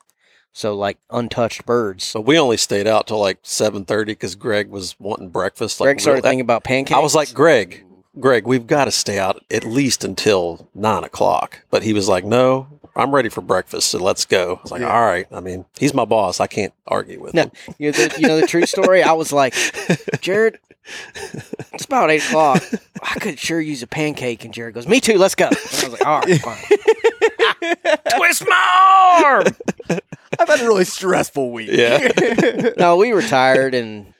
[0.52, 2.04] so like untouched birds.
[2.04, 5.80] so we only stayed out till like seven thirty because Greg was wanting breakfast.
[5.80, 6.96] Like Greg started real- thinking about pancakes.
[6.96, 7.84] I was like, Greg,
[8.20, 11.60] Greg, we've got to stay out at least until nine o'clock.
[11.70, 14.56] But he was like, No, I'm ready for breakfast, so let's go.
[14.56, 14.94] I was like, Yeah.
[14.94, 15.26] All right.
[15.32, 16.40] I mean, he's my boss.
[16.40, 17.42] I can't argue with No.
[17.42, 17.50] him.
[17.78, 19.02] you know, the, you know the true story.
[19.02, 19.54] I was like,
[20.20, 20.58] Jared,
[21.72, 22.62] it's about eight o'clock.
[23.02, 24.44] I could sure use a pancake.
[24.44, 25.18] And Jared goes, Me too.
[25.18, 25.46] Let's go.
[25.48, 26.78] And I was like, All right, fine.
[28.16, 29.44] Twist my arm.
[30.38, 31.70] I've had a really stressful week.
[31.72, 32.70] Yeah.
[32.76, 34.12] No, we were tired, and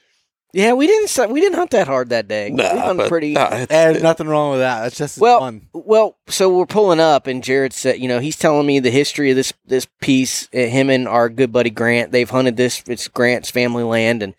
[0.55, 2.49] yeah, we didn't we didn't hunt that hard that day.
[2.49, 3.33] we Nah, hunted but, pretty.
[3.33, 4.83] nah, it's- There's nothing wrong with that.
[4.83, 5.67] That's just Well, fun.
[5.73, 9.29] well, so we're pulling up, and Jared said, you know, he's telling me the history
[9.31, 10.47] of this this piece.
[10.53, 12.81] Uh, him and our good buddy Grant, they've hunted this.
[12.87, 14.33] It's Grant's family land, and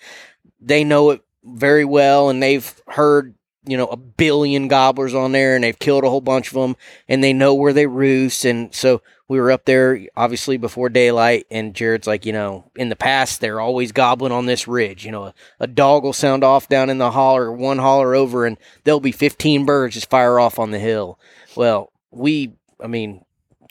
[0.61, 3.35] they know it very well, and they've heard
[3.67, 6.77] you know a billion gobblers on there, and they've killed a whole bunch of them,
[7.09, 9.03] and they know where they roost, and so.
[9.29, 13.41] We were up there obviously before daylight, and Jared's like, you know, in the past
[13.41, 15.05] they're always gobbling on this ridge.
[15.05, 18.47] You know, a, a dog will sound off down in the holler, one holler over,
[18.47, 21.19] and there'll be 15 birds just fire off on the hill.
[21.55, 23.25] Well, we, I mean,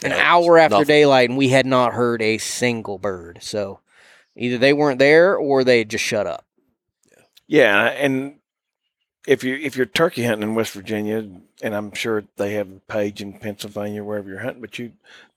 [0.03, 0.85] an Yeah, hour after nothing.
[0.85, 3.39] daylight, and we had not heard a single bird.
[3.41, 3.79] So
[4.35, 6.45] either they weren't there or they had just shut up.
[7.47, 8.39] Yeah, and
[9.27, 11.27] if you if you're turkey hunting in West Virginia,
[11.61, 14.93] and I'm sure they have a page in Pennsylvania wherever you're hunting, but you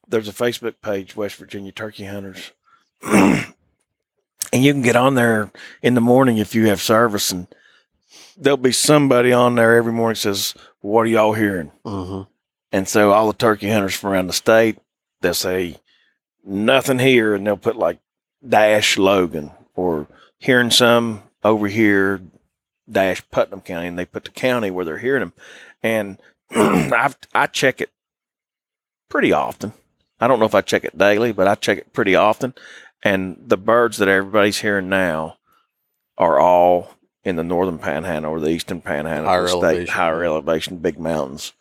[0.09, 2.53] there's a Facebook page, West Virginia Turkey Hunters,
[3.03, 3.45] and
[4.53, 5.51] you can get on there
[5.83, 7.47] in the morning if you have service, and
[8.37, 12.23] there'll be somebody on there every morning says, "What are y'all hearing?" hmm
[12.73, 14.79] And so all the turkey hunters from around the state,
[15.21, 15.77] they'll say
[16.45, 17.99] nothing here, and they'll put like
[18.47, 20.07] dash Logan or
[20.39, 22.21] hearing some over here
[22.91, 25.33] dash Putnam County, and they put the county where they're hearing them.
[25.83, 26.19] And
[26.51, 27.91] I I check it
[29.09, 29.73] pretty often.
[30.21, 32.55] I don't know if I check it daily, but I check it pretty often.
[33.03, 35.37] And the birds that everybody's hearing now
[36.17, 39.95] are all in the northern panhandle or the eastern panhandle Higher of the state, elevation.
[39.95, 41.53] higher elevation, big mountains.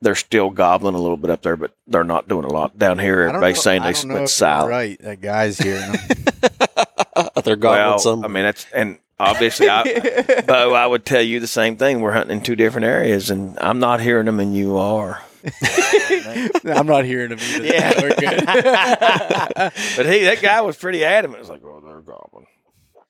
[0.00, 3.00] They're still gobbling a little bit up there, but they're not doing a lot down
[3.00, 3.22] here.
[3.22, 4.70] I don't Everybody's know- saying they don't know went if silent.
[4.70, 6.00] Right, that guy's hearing them.
[7.44, 8.24] They're gobbling Well, some.
[8.24, 12.00] I mean, that's and obviously, I, Bo, I would tell you the same thing.
[12.00, 15.22] We're hunting in two different areas, and I'm not hearing them, and you are.
[16.64, 17.64] I'm not hearing them either.
[17.66, 18.00] Yeah.
[18.00, 18.44] We're good.
[19.96, 21.40] But he, that guy was pretty adamant.
[21.40, 22.46] It's like, oh, they're gobbling.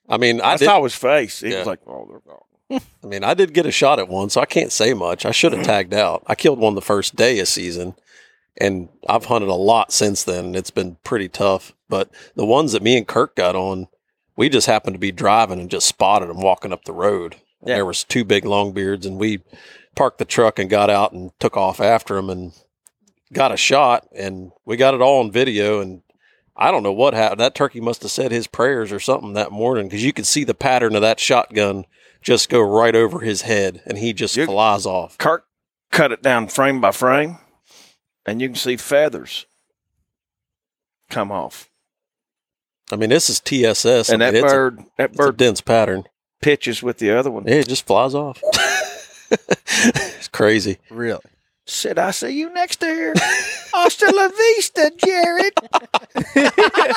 [0.09, 0.65] I mean, I I did.
[0.65, 1.41] saw his face.
[1.41, 1.59] He Yeah.
[1.59, 2.45] was like, oh, they're gobbling.
[3.03, 5.25] I mean, I did get a shot at one, so I can't say much.
[5.25, 6.23] I should have tagged out.
[6.27, 7.95] I killed one the first day of season,
[8.61, 10.55] and I've hunted a lot since then.
[10.55, 11.73] It's been pretty tough.
[11.89, 13.89] But the ones that me and Kirk got on,
[14.37, 17.37] we just happened to be driving and just spotted them walking up the road.
[17.65, 17.77] Yeah.
[17.77, 19.41] There was two big longbeards, and we
[19.99, 22.53] parked the truck and got out and took off after him and
[23.33, 24.07] got a shot.
[24.15, 25.81] And we got it all on video.
[25.81, 26.03] And
[26.57, 27.41] I don't know what happened.
[27.41, 30.45] That turkey must have said his prayers or something that morning because you could see
[30.45, 31.85] the pattern of that shotgun
[32.23, 35.19] just go right over his head and he just You- flies off.
[35.19, 35.45] Kirk
[35.91, 37.39] cut it down frame by frame,
[38.27, 39.47] and you can see feathers
[41.11, 41.69] come off.
[42.91, 44.09] I mean, this is TSS.
[44.11, 46.05] and I that mean, a- bird, that it's a bird dense pattern.
[46.43, 47.45] pitches with the other one.
[47.47, 48.43] Yeah, it just flies off.
[49.31, 50.79] it's crazy.
[50.91, 51.21] really?
[51.67, 53.13] Said, I see you next year.
[53.75, 55.53] Hasta la vista, Jared.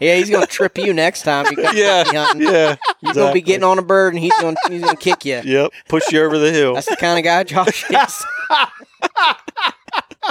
[0.00, 1.46] Yeah, he's gonna trip you next time.
[1.50, 2.42] You go Yeah, turkey hunting.
[2.48, 2.76] yeah.
[3.00, 5.40] You're gonna be getting on a bird, and he's gonna he's gonna kick you.
[5.44, 5.70] Yep.
[5.88, 6.74] Push you over the hill.
[6.74, 8.24] That's the kind of guy Josh is.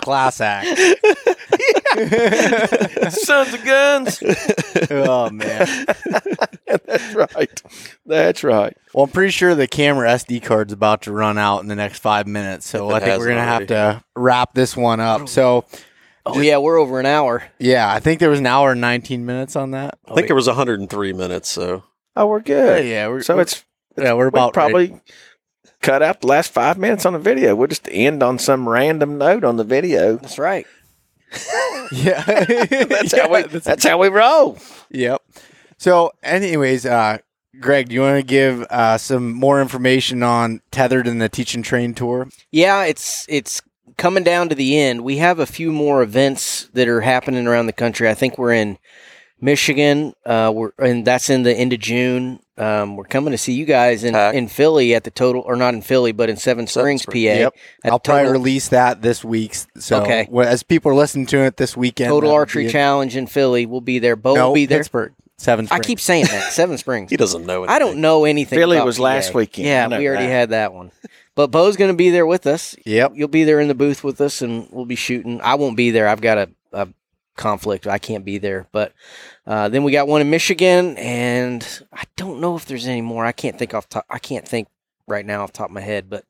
[0.04, 0.68] Class act.
[3.12, 4.22] Sons of guns.
[4.92, 5.86] Oh man.
[6.86, 7.62] That's right.
[8.06, 8.78] That's right.
[8.94, 12.00] Well, I'm pretty sure the camera SD card's about to run out in the next
[12.00, 15.28] five minutes, so If it I think we're gonna have to wrap this one up.
[15.30, 15.66] So,
[16.26, 17.44] Oh yeah, we're over an hour.
[17.60, 19.98] yeah, I think there was an hour and 19 minutes on that.
[20.08, 21.50] I think there was 103 minutes.
[21.50, 21.84] So
[22.16, 22.86] Oh, we're good.
[22.86, 23.64] Yeah, we're So we're- it's
[23.98, 24.72] yeah, we're we'll about ready.
[24.72, 25.02] probably
[25.82, 27.56] cut out the last five minutes on the video.
[27.56, 30.18] We'll just end on some random note on the video.
[30.18, 30.66] That's right.
[31.92, 32.24] yeah.
[32.26, 33.42] That's Yeah, how we.
[33.44, 34.58] that's- That's how we roll.
[34.92, 35.22] Yep.
[35.78, 37.20] So, anyways, uh,
[37.60, 41.56] Greg, do you want to give uh, some more information on Tethered and the Teach
[41.56, 42.28] and Train tour?
[42.52, 43.62] Yeah, it's it's
[43.98, 45.02] coming down to the end.
[45.04, 48.10] We have a few more events that are happening around the country.
[48.10, 48.78] I think we're in
[49.42, 50.14] Michigan.
[50.26, 52.40] Uh, we're and that's in the end of June.
[52.60, 54.36] Um, we're coming to see you guys in, Tack.
[54.36, 57.14] in Philly at the total, or not in Philly, but in Seven Springs, PA.
[57.18, 57.56] Yep.
[57.86, 59.56] at I'll probably Total- release that this week.
[59.78, 60.28] So, Okay.
[60.30, 62.72] well, as people are listening to it this weekend, Total that'll Archery be it.
[62.74, 63.66] Challenge in Philly.
[63.66, 64.16] We'll be there.
[64.18, 64.80] Bo No, will be there.
[64.80, 65.66] Pittsburgh, Seven.
[65.66, 65.86] I Springs.
[65.88, 66.52] keep saying that.
[66.52, 67.10] Seven Springs.
[67.12, 67.76] he doesn't know anything.
[67.76, 68.60] I don't know anything.
[68.60, 69.04] Philly about was PA.
[69.04, 69.68] last weekend.
[69.68, 70.32] I Yeah, know we already that.
[70.32, 70.92] had that one.
[71.36, 72.76] But Bo's going to be there with us.
[72.84, 73.14] Yep.
[73.16, 75.40] You'll be there in the booth with us, and we'll be shooting.
[75.42, 76.10] I won't be there.
[76.10, 76.88] I've got a, a
[77.40, 77.88] conflict.
[77.88, 78.68] I can't be there.
[78.72, 78.94] But
[79.48, 83.26] uh, then we got one in Michigan, and I don't know if there's any more.
[83.26, 84.06] I can't think off top.
[84.10, 84.68] I can't think
[85.08, 86.10] right now off top of my head.
[86.10, 86.26] But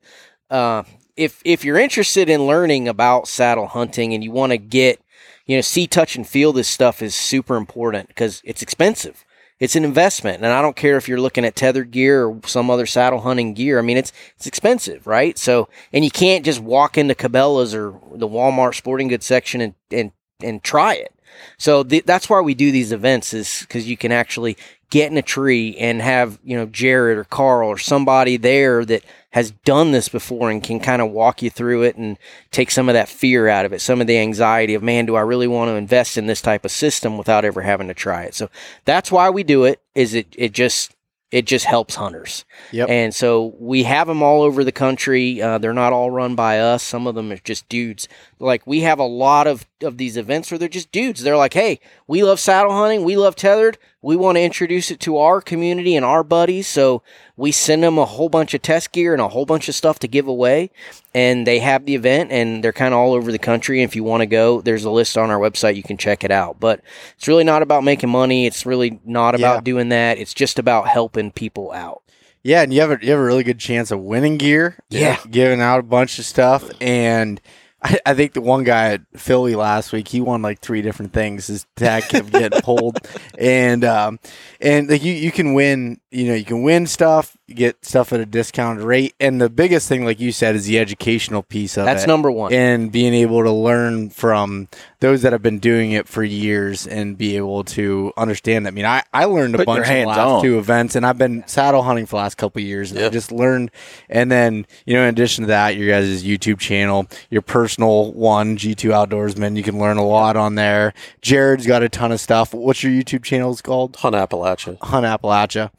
[0.48, 0.84] uh,
[1.16, 5.00] if if you're interested in learning about saddle hunting and you want to get,
[5.44, 9.26] you know, see, touch, and feel this stuff is super important because it's expensive.
[9.58, 12.70] It's an investment, and I don't care if you're looking at tethered gear or some
[12.70, 13.78] other saddle hunting gear.
[13.78, 15.36] I mean, it's it's expensive, right?
[15.36, 19.74] So, and you can't just walk into Cabela's or the Walmart sporting goods section and
[19.90, 21.14] and and try it.
[21.58, 24.56] So th- that's why we do these events is because you can actually
[24.90, 29.04] get in a tree and have you know Jared or Carl or somebody there that
[29.30, 32.18] has done this before and can kind of walk you through it and
[32.50, 35.14] take some of that fear out of it, some of the anxiety of man, do
[35.14, 38.24] I really want to invest in this type of system without ever having to try
[38.24, 38.34] it?
[38.34, 38.50] So
[38.84, 39.80] that's why we do it.
[39.94, 40.94] Is it it just
[41.30, 42.44] it just helps hunters.
[42.72, 42.88] Yep.
[42.88, 45.40] And so we have them all over the country.
[45.40, 46.82] Uh, they're not all run by us.
[46.82, 48.08] Some of them are just dudes.
[48.40, 51.22] Like we have a lot of, of these events where they're just dudes.
[51.22, 53.04] They're like, hey, we love saddle hunting.
[53.04, 53.78] We love tethered.
[54.02, 56.66] We want to introduce it to our community and our buddies.
[56.66, 57.02] So
[57.36, 59.98] we send them a whole bunch of test gear and a whole bunch of stuff
[60.00, 60.70] to give away.
[61.14, 63.82] And they have the event and they're kind of all over the country.
[63.82, 65.76] If you want to go, there's a list on our website.
[65.76, 66.60] You can check it out.
[66.60, 66.80] But
[67.16, 68.46] it's really not about making money.
[68.46, 69.60] It's really not about Yeah.
[69.60, 70.18] doing that.
[70.18, 72.02] It's just about helping people out.
[72.42, 74.76] Yeah, and you have a you have a really good chance of winning gear.
[74.88, 75.18] Yeah.
[75.30, 77.38] giving out a bunch of stuff, and
[77.82, 81.12] I, I think the one guy at Philly last week, he won like three different
[81.12, 81.46] things.
[81.46, 82.98] His tag kept getting pulled,
[83.38, 84.18] and um,
[84.60, 86.00] and like you you can win.
[86.12, 89.88] You know, you can win stuff, get stuff at a discounted rate, and the biggest
[89.88, 92.08] thing, like you said, is the educational piece of That's it.
[92.08, 92.52] number one.
[92.52, 94.66] and being able to learn from
[94.98, 98.70] those that have been doing it for years and be able to understand that.
[98.70, 100.42] I mean, I, I learned a Put bunch in the hands last on.
[100.42, 103.08] two events, and I've been saddle hunting for the last couple of years, and I
[103.08, 103.70] just learned.
[104.08, 108.56] And then, you know, in addition to that, your guys' YouTube channel, your personal one,
[108.56, 110.92] G2 Outdoorsman, you can learn a lot on there.
[111.22, 112.52] Jared's got a ton of stuff.
[112.52, 113.94] What's your YouTube channel is called?
[113.94, 114.49] Hunt Appalachia.
[114.58, 115.70] Hunt Appalachia.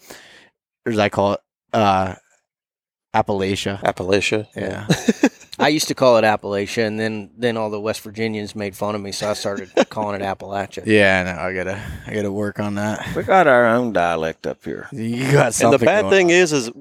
[0.85, 1.39] Or as I call it,
[1.73, 2.15] uh,
[3.13, 3.81] Appalachia.
[3.81, 4.47] Appalachia.
[4.55, 4.87] Yeah.
[5.59, 8.95] I used to call it Appalachia, and then then all the West Virginians made fun
[8.95, 10.85] of me, so I started calling it Appalachia.
[10.91, 13.15] Yeah, no, I gotta, I gotta work on that.
[13.15, 14.87] We got our own dialect up here.
[14.91, 15.73] You got something.
[15.73, 16.31] And the bad going thing on.
[16.31, 16.71] is, is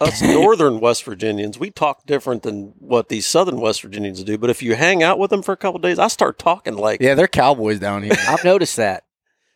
[0.00, 4.38] us northern West Virginians, we talk different than what these southern West Virginians do.
[4.38, 7.00] But if you hang out with them for a couple days, I start talking like,
[7.00, 8.12] yeah, they're cowboys down here.
[8.28, 9.04] I've noticed that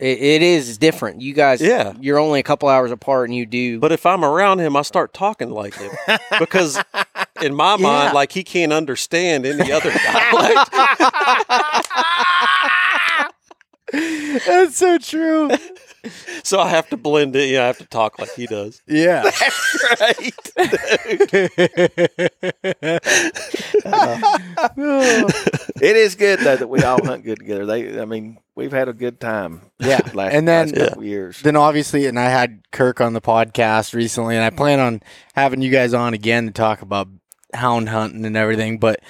[0.02, 1.20] it, it is different.
[1.22, 1.92] You guys, Yeah.
[2.00, 3.78] you're only a couple hours apart, and you do.
[3.78, 5.92] but if I'm around him, I start talking like him
[6.38, 6.78] because
[7.40, 10.70] in my mind, like he can't understand any other dialect.
[14.46, 15.50] That's so true.
[16.42, 17.48] so I have to blend in.
[17.52, 18.80] Yeah, I have to talk like he does.
[18.86, 19.22] Yeah.
[19.40, 20.34] that's Right.
[25.82, 27.66] It is good though that we all hunt good together.
[27.66, 29.62] They, I mean, we've had a good time.
[29.80, 30.00] Yeah.
[30.14, 31.40] last, And then- last couple years.
[31.42, 35.02] then obviously, and I had Kirk on the podcast recently, and I plan on
[35.34, 37.08] having you guys on again to talk about
[37.54, 38.78] hound hunting and everything.
[38.78, 39.00] But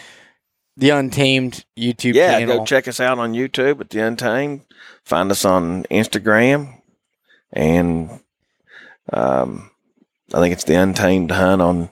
[0.77, 2.59] the Untamed YouTube yeah, channel.
[2.59, 4.63] go check us out on YouTube at the Untamed.
[5.05, 6.81] Find us on Instagram,
[7.53, 8.11] and
[9.13, 9.71] um,
[10.33, 11.91] I think it's the Untamed Hunt on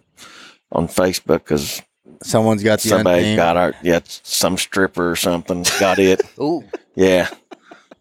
[0.73, 1.83] on Facebook because
[2.23, 3.37] Someone's got the somebody Untamed.
[3.37, 6.21] got our yeah some stripper or something got it.
[6.41, 6.65] Ooh,
[6.95, 7.29] yeah,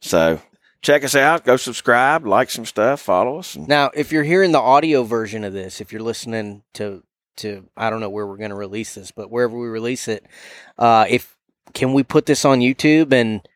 [0.01, 0.41] so
[0.81, 1.45] check us out.
[1.45, 3.55] Go subscribe, like some stuff, follow us.
[3.55, 7.01] Now if you're hearing the audio version of this, if you're listening to
[7.37, 10.25] to I don't know where we're going to release this, but wherever we release it,
[10.77, 11.37] uh, if
[11.73, 13.47] can we put this on YouTube and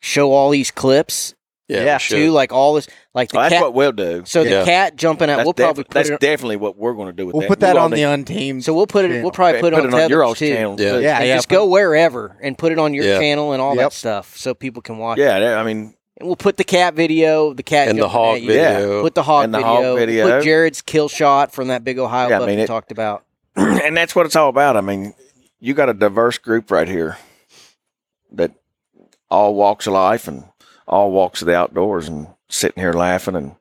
[0.00, 1.34] show all these clips
[1.72, 3.62] Yeah, Yeah, too, like all this, like the Oh, that's cat.
[3.62, 4.22] what we'll do.
[4.26, 4.60] so Yeah.
[4.60, 6.20] the cat jumping out, That's, we'll probably defi- put that's it.
[6.20, 7.48] definitely what we're going to do with We'll that.
[7.48, 8.64] put that We'll on the make- Untamed.
[8.64, 9.08] So we'll put it.
[9.08, 9.22] channel.
[9.22, 10.48] We'll probably put, it on, on your Tether's too.
[10.54, 10.76] channel.
[10.80, 10.92] Yeah.
[10.92, 11.00] too.
[11.02, 11.36] Yeah, And yeah.
[11.36, 13.18] just go wherever and put it on your Yeah.
[13.18, 13.84] channel and all Yep.
[13.84, 15.18] that stuff, so people can watch.
[15.18, 18.18] Yeah, that- I mean, And we'll put the cat video, the cat and the jumping
[18.20, 18.52] hog at you.
[18.52, 18.74] Yeah.
[18.78, 19.02] video.
[19.02, 20.28] Put the hog, And the video, hog video.
[20.38, 23.24] Put Jared's kill shot from that big Ohio Yeah, I mean, we talked about.
[23.56, 24.76] and that's what it's all about.
[24.76, 25.14] I mean,
[25.58, 27.16] you got a diverse group right here
[28.32, 28.52] that
[29.30, 30.44] all walks of life and
[30.92, 33.56] all walks of the outdoors and sitting here laughing and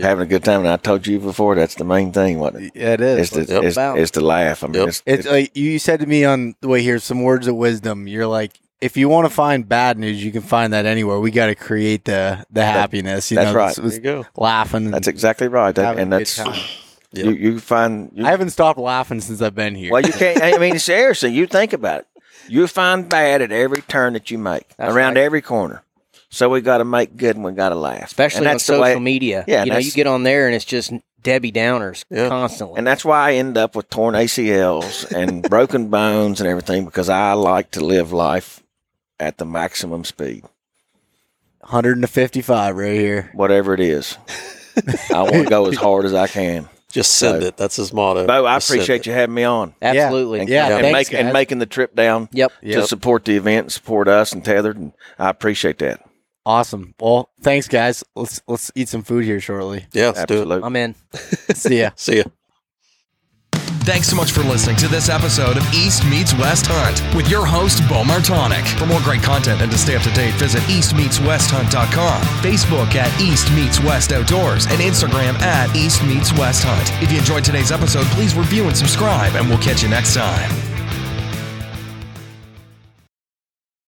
[0.00, 0.60] having a good time.
[0.60, 2.38] And I told you before, that's the main thing.
[2.38, 3.46] What it Yeah, it is is.
[3.48, 3.62] to, Yep.
[3.64, 3.98] is, About.
[3.98, 4.62] is to laugh.
[4.62, 4.88] I mean, Yep.
[4.88, 7.56] it's, It's like uh, you said to me on the way here, some words of
[7.56, 8.06] wisdom.
[8.06, 11.18] You're like, if you want to find bad news, you can find that anywhere.
[11.18, 13.28] We got to create the the happiness.
[13.30, 13.74] You that's know, right.
[13.74, 14.26] this there you go.
[14.36, 14.92] laughing.
[14.92, 15.74] That's exactly right.
[15.74, 16.54] That, and that's time.
[17.12, 18.12] you, you find.
[18.14, 19.90] You, I haven't stopped laughing since I've been here.
[19.92, 20.40] well, you can't.
[20.40, 22.06] I mean, seriously, you think about it.
[22.48, 25.24] You find bad at every turn that you make, That's around right.
[25.24, 25.82] every corner.
[26.30, 28.04] So we got to make good and we got to laugh.
[28.04, 29.44] Especially and on that's the social way, media.
[29.48, 30.92] Yeah, you know, you get on there and it's just
[31.22, 32.28] Debbie Downers Yeah.
[32.28, 32.76] constantly.
[32.78, 37.08] And that's why I end up with torn ACLs and broken bones and everything because
[37.08, 38.62] I like to live life
[39.18, 40.44] at the maximum speed,
[41.60, 43.30] 155 right here.
[43.34, 44.16] whatever it is.
[45.12, 46.68] I want to go as hard as I can.
[46.90, 47.56] Just send So- it.
[47.56, 48.26] That's his motto.
[48.26, 49.74] Bo, I Just appreciate you having me on.
[49.82, 50.40] Absolutely.
[50.40, 52.52] And, Yeah, and, thanks, make, and making the trip down Yep.
[52.62, 52.80] Yep.
[52.80, 54.76] to support the event and support us and Tethered.
[54.76, 56.04] And I appreciate that.
[56.48, 56.94] Awesome.
[56.98, 58.02] Well, thanks, guys.
[58.16, 59.84] Let's let's eat some food here shortly.
[59.92, 60.40] Yeah, let's do it.
[60.40, 60.62] Absolutely.
[60.64, 60.94] I'm in.
[61.54, 61.90] See ya.
[61.94, 62.24] See ya.
[63.84, 67.44] Thanks so much for listening to this episode of East Meets West Hunt with your
[67.44, 68.66] host, Bo Martonik.
[68.78, 73.52] For more great content and to stay up to date, visit eastmeetswesthunt.com, Facebook at East
[73.52, 76.90] Meets West Outdoors, and Instagram at East Meets West Hunt.
[77.02, 80.77] If you enjoyed today's episode, please review and subscribe, and we'll catch you next time.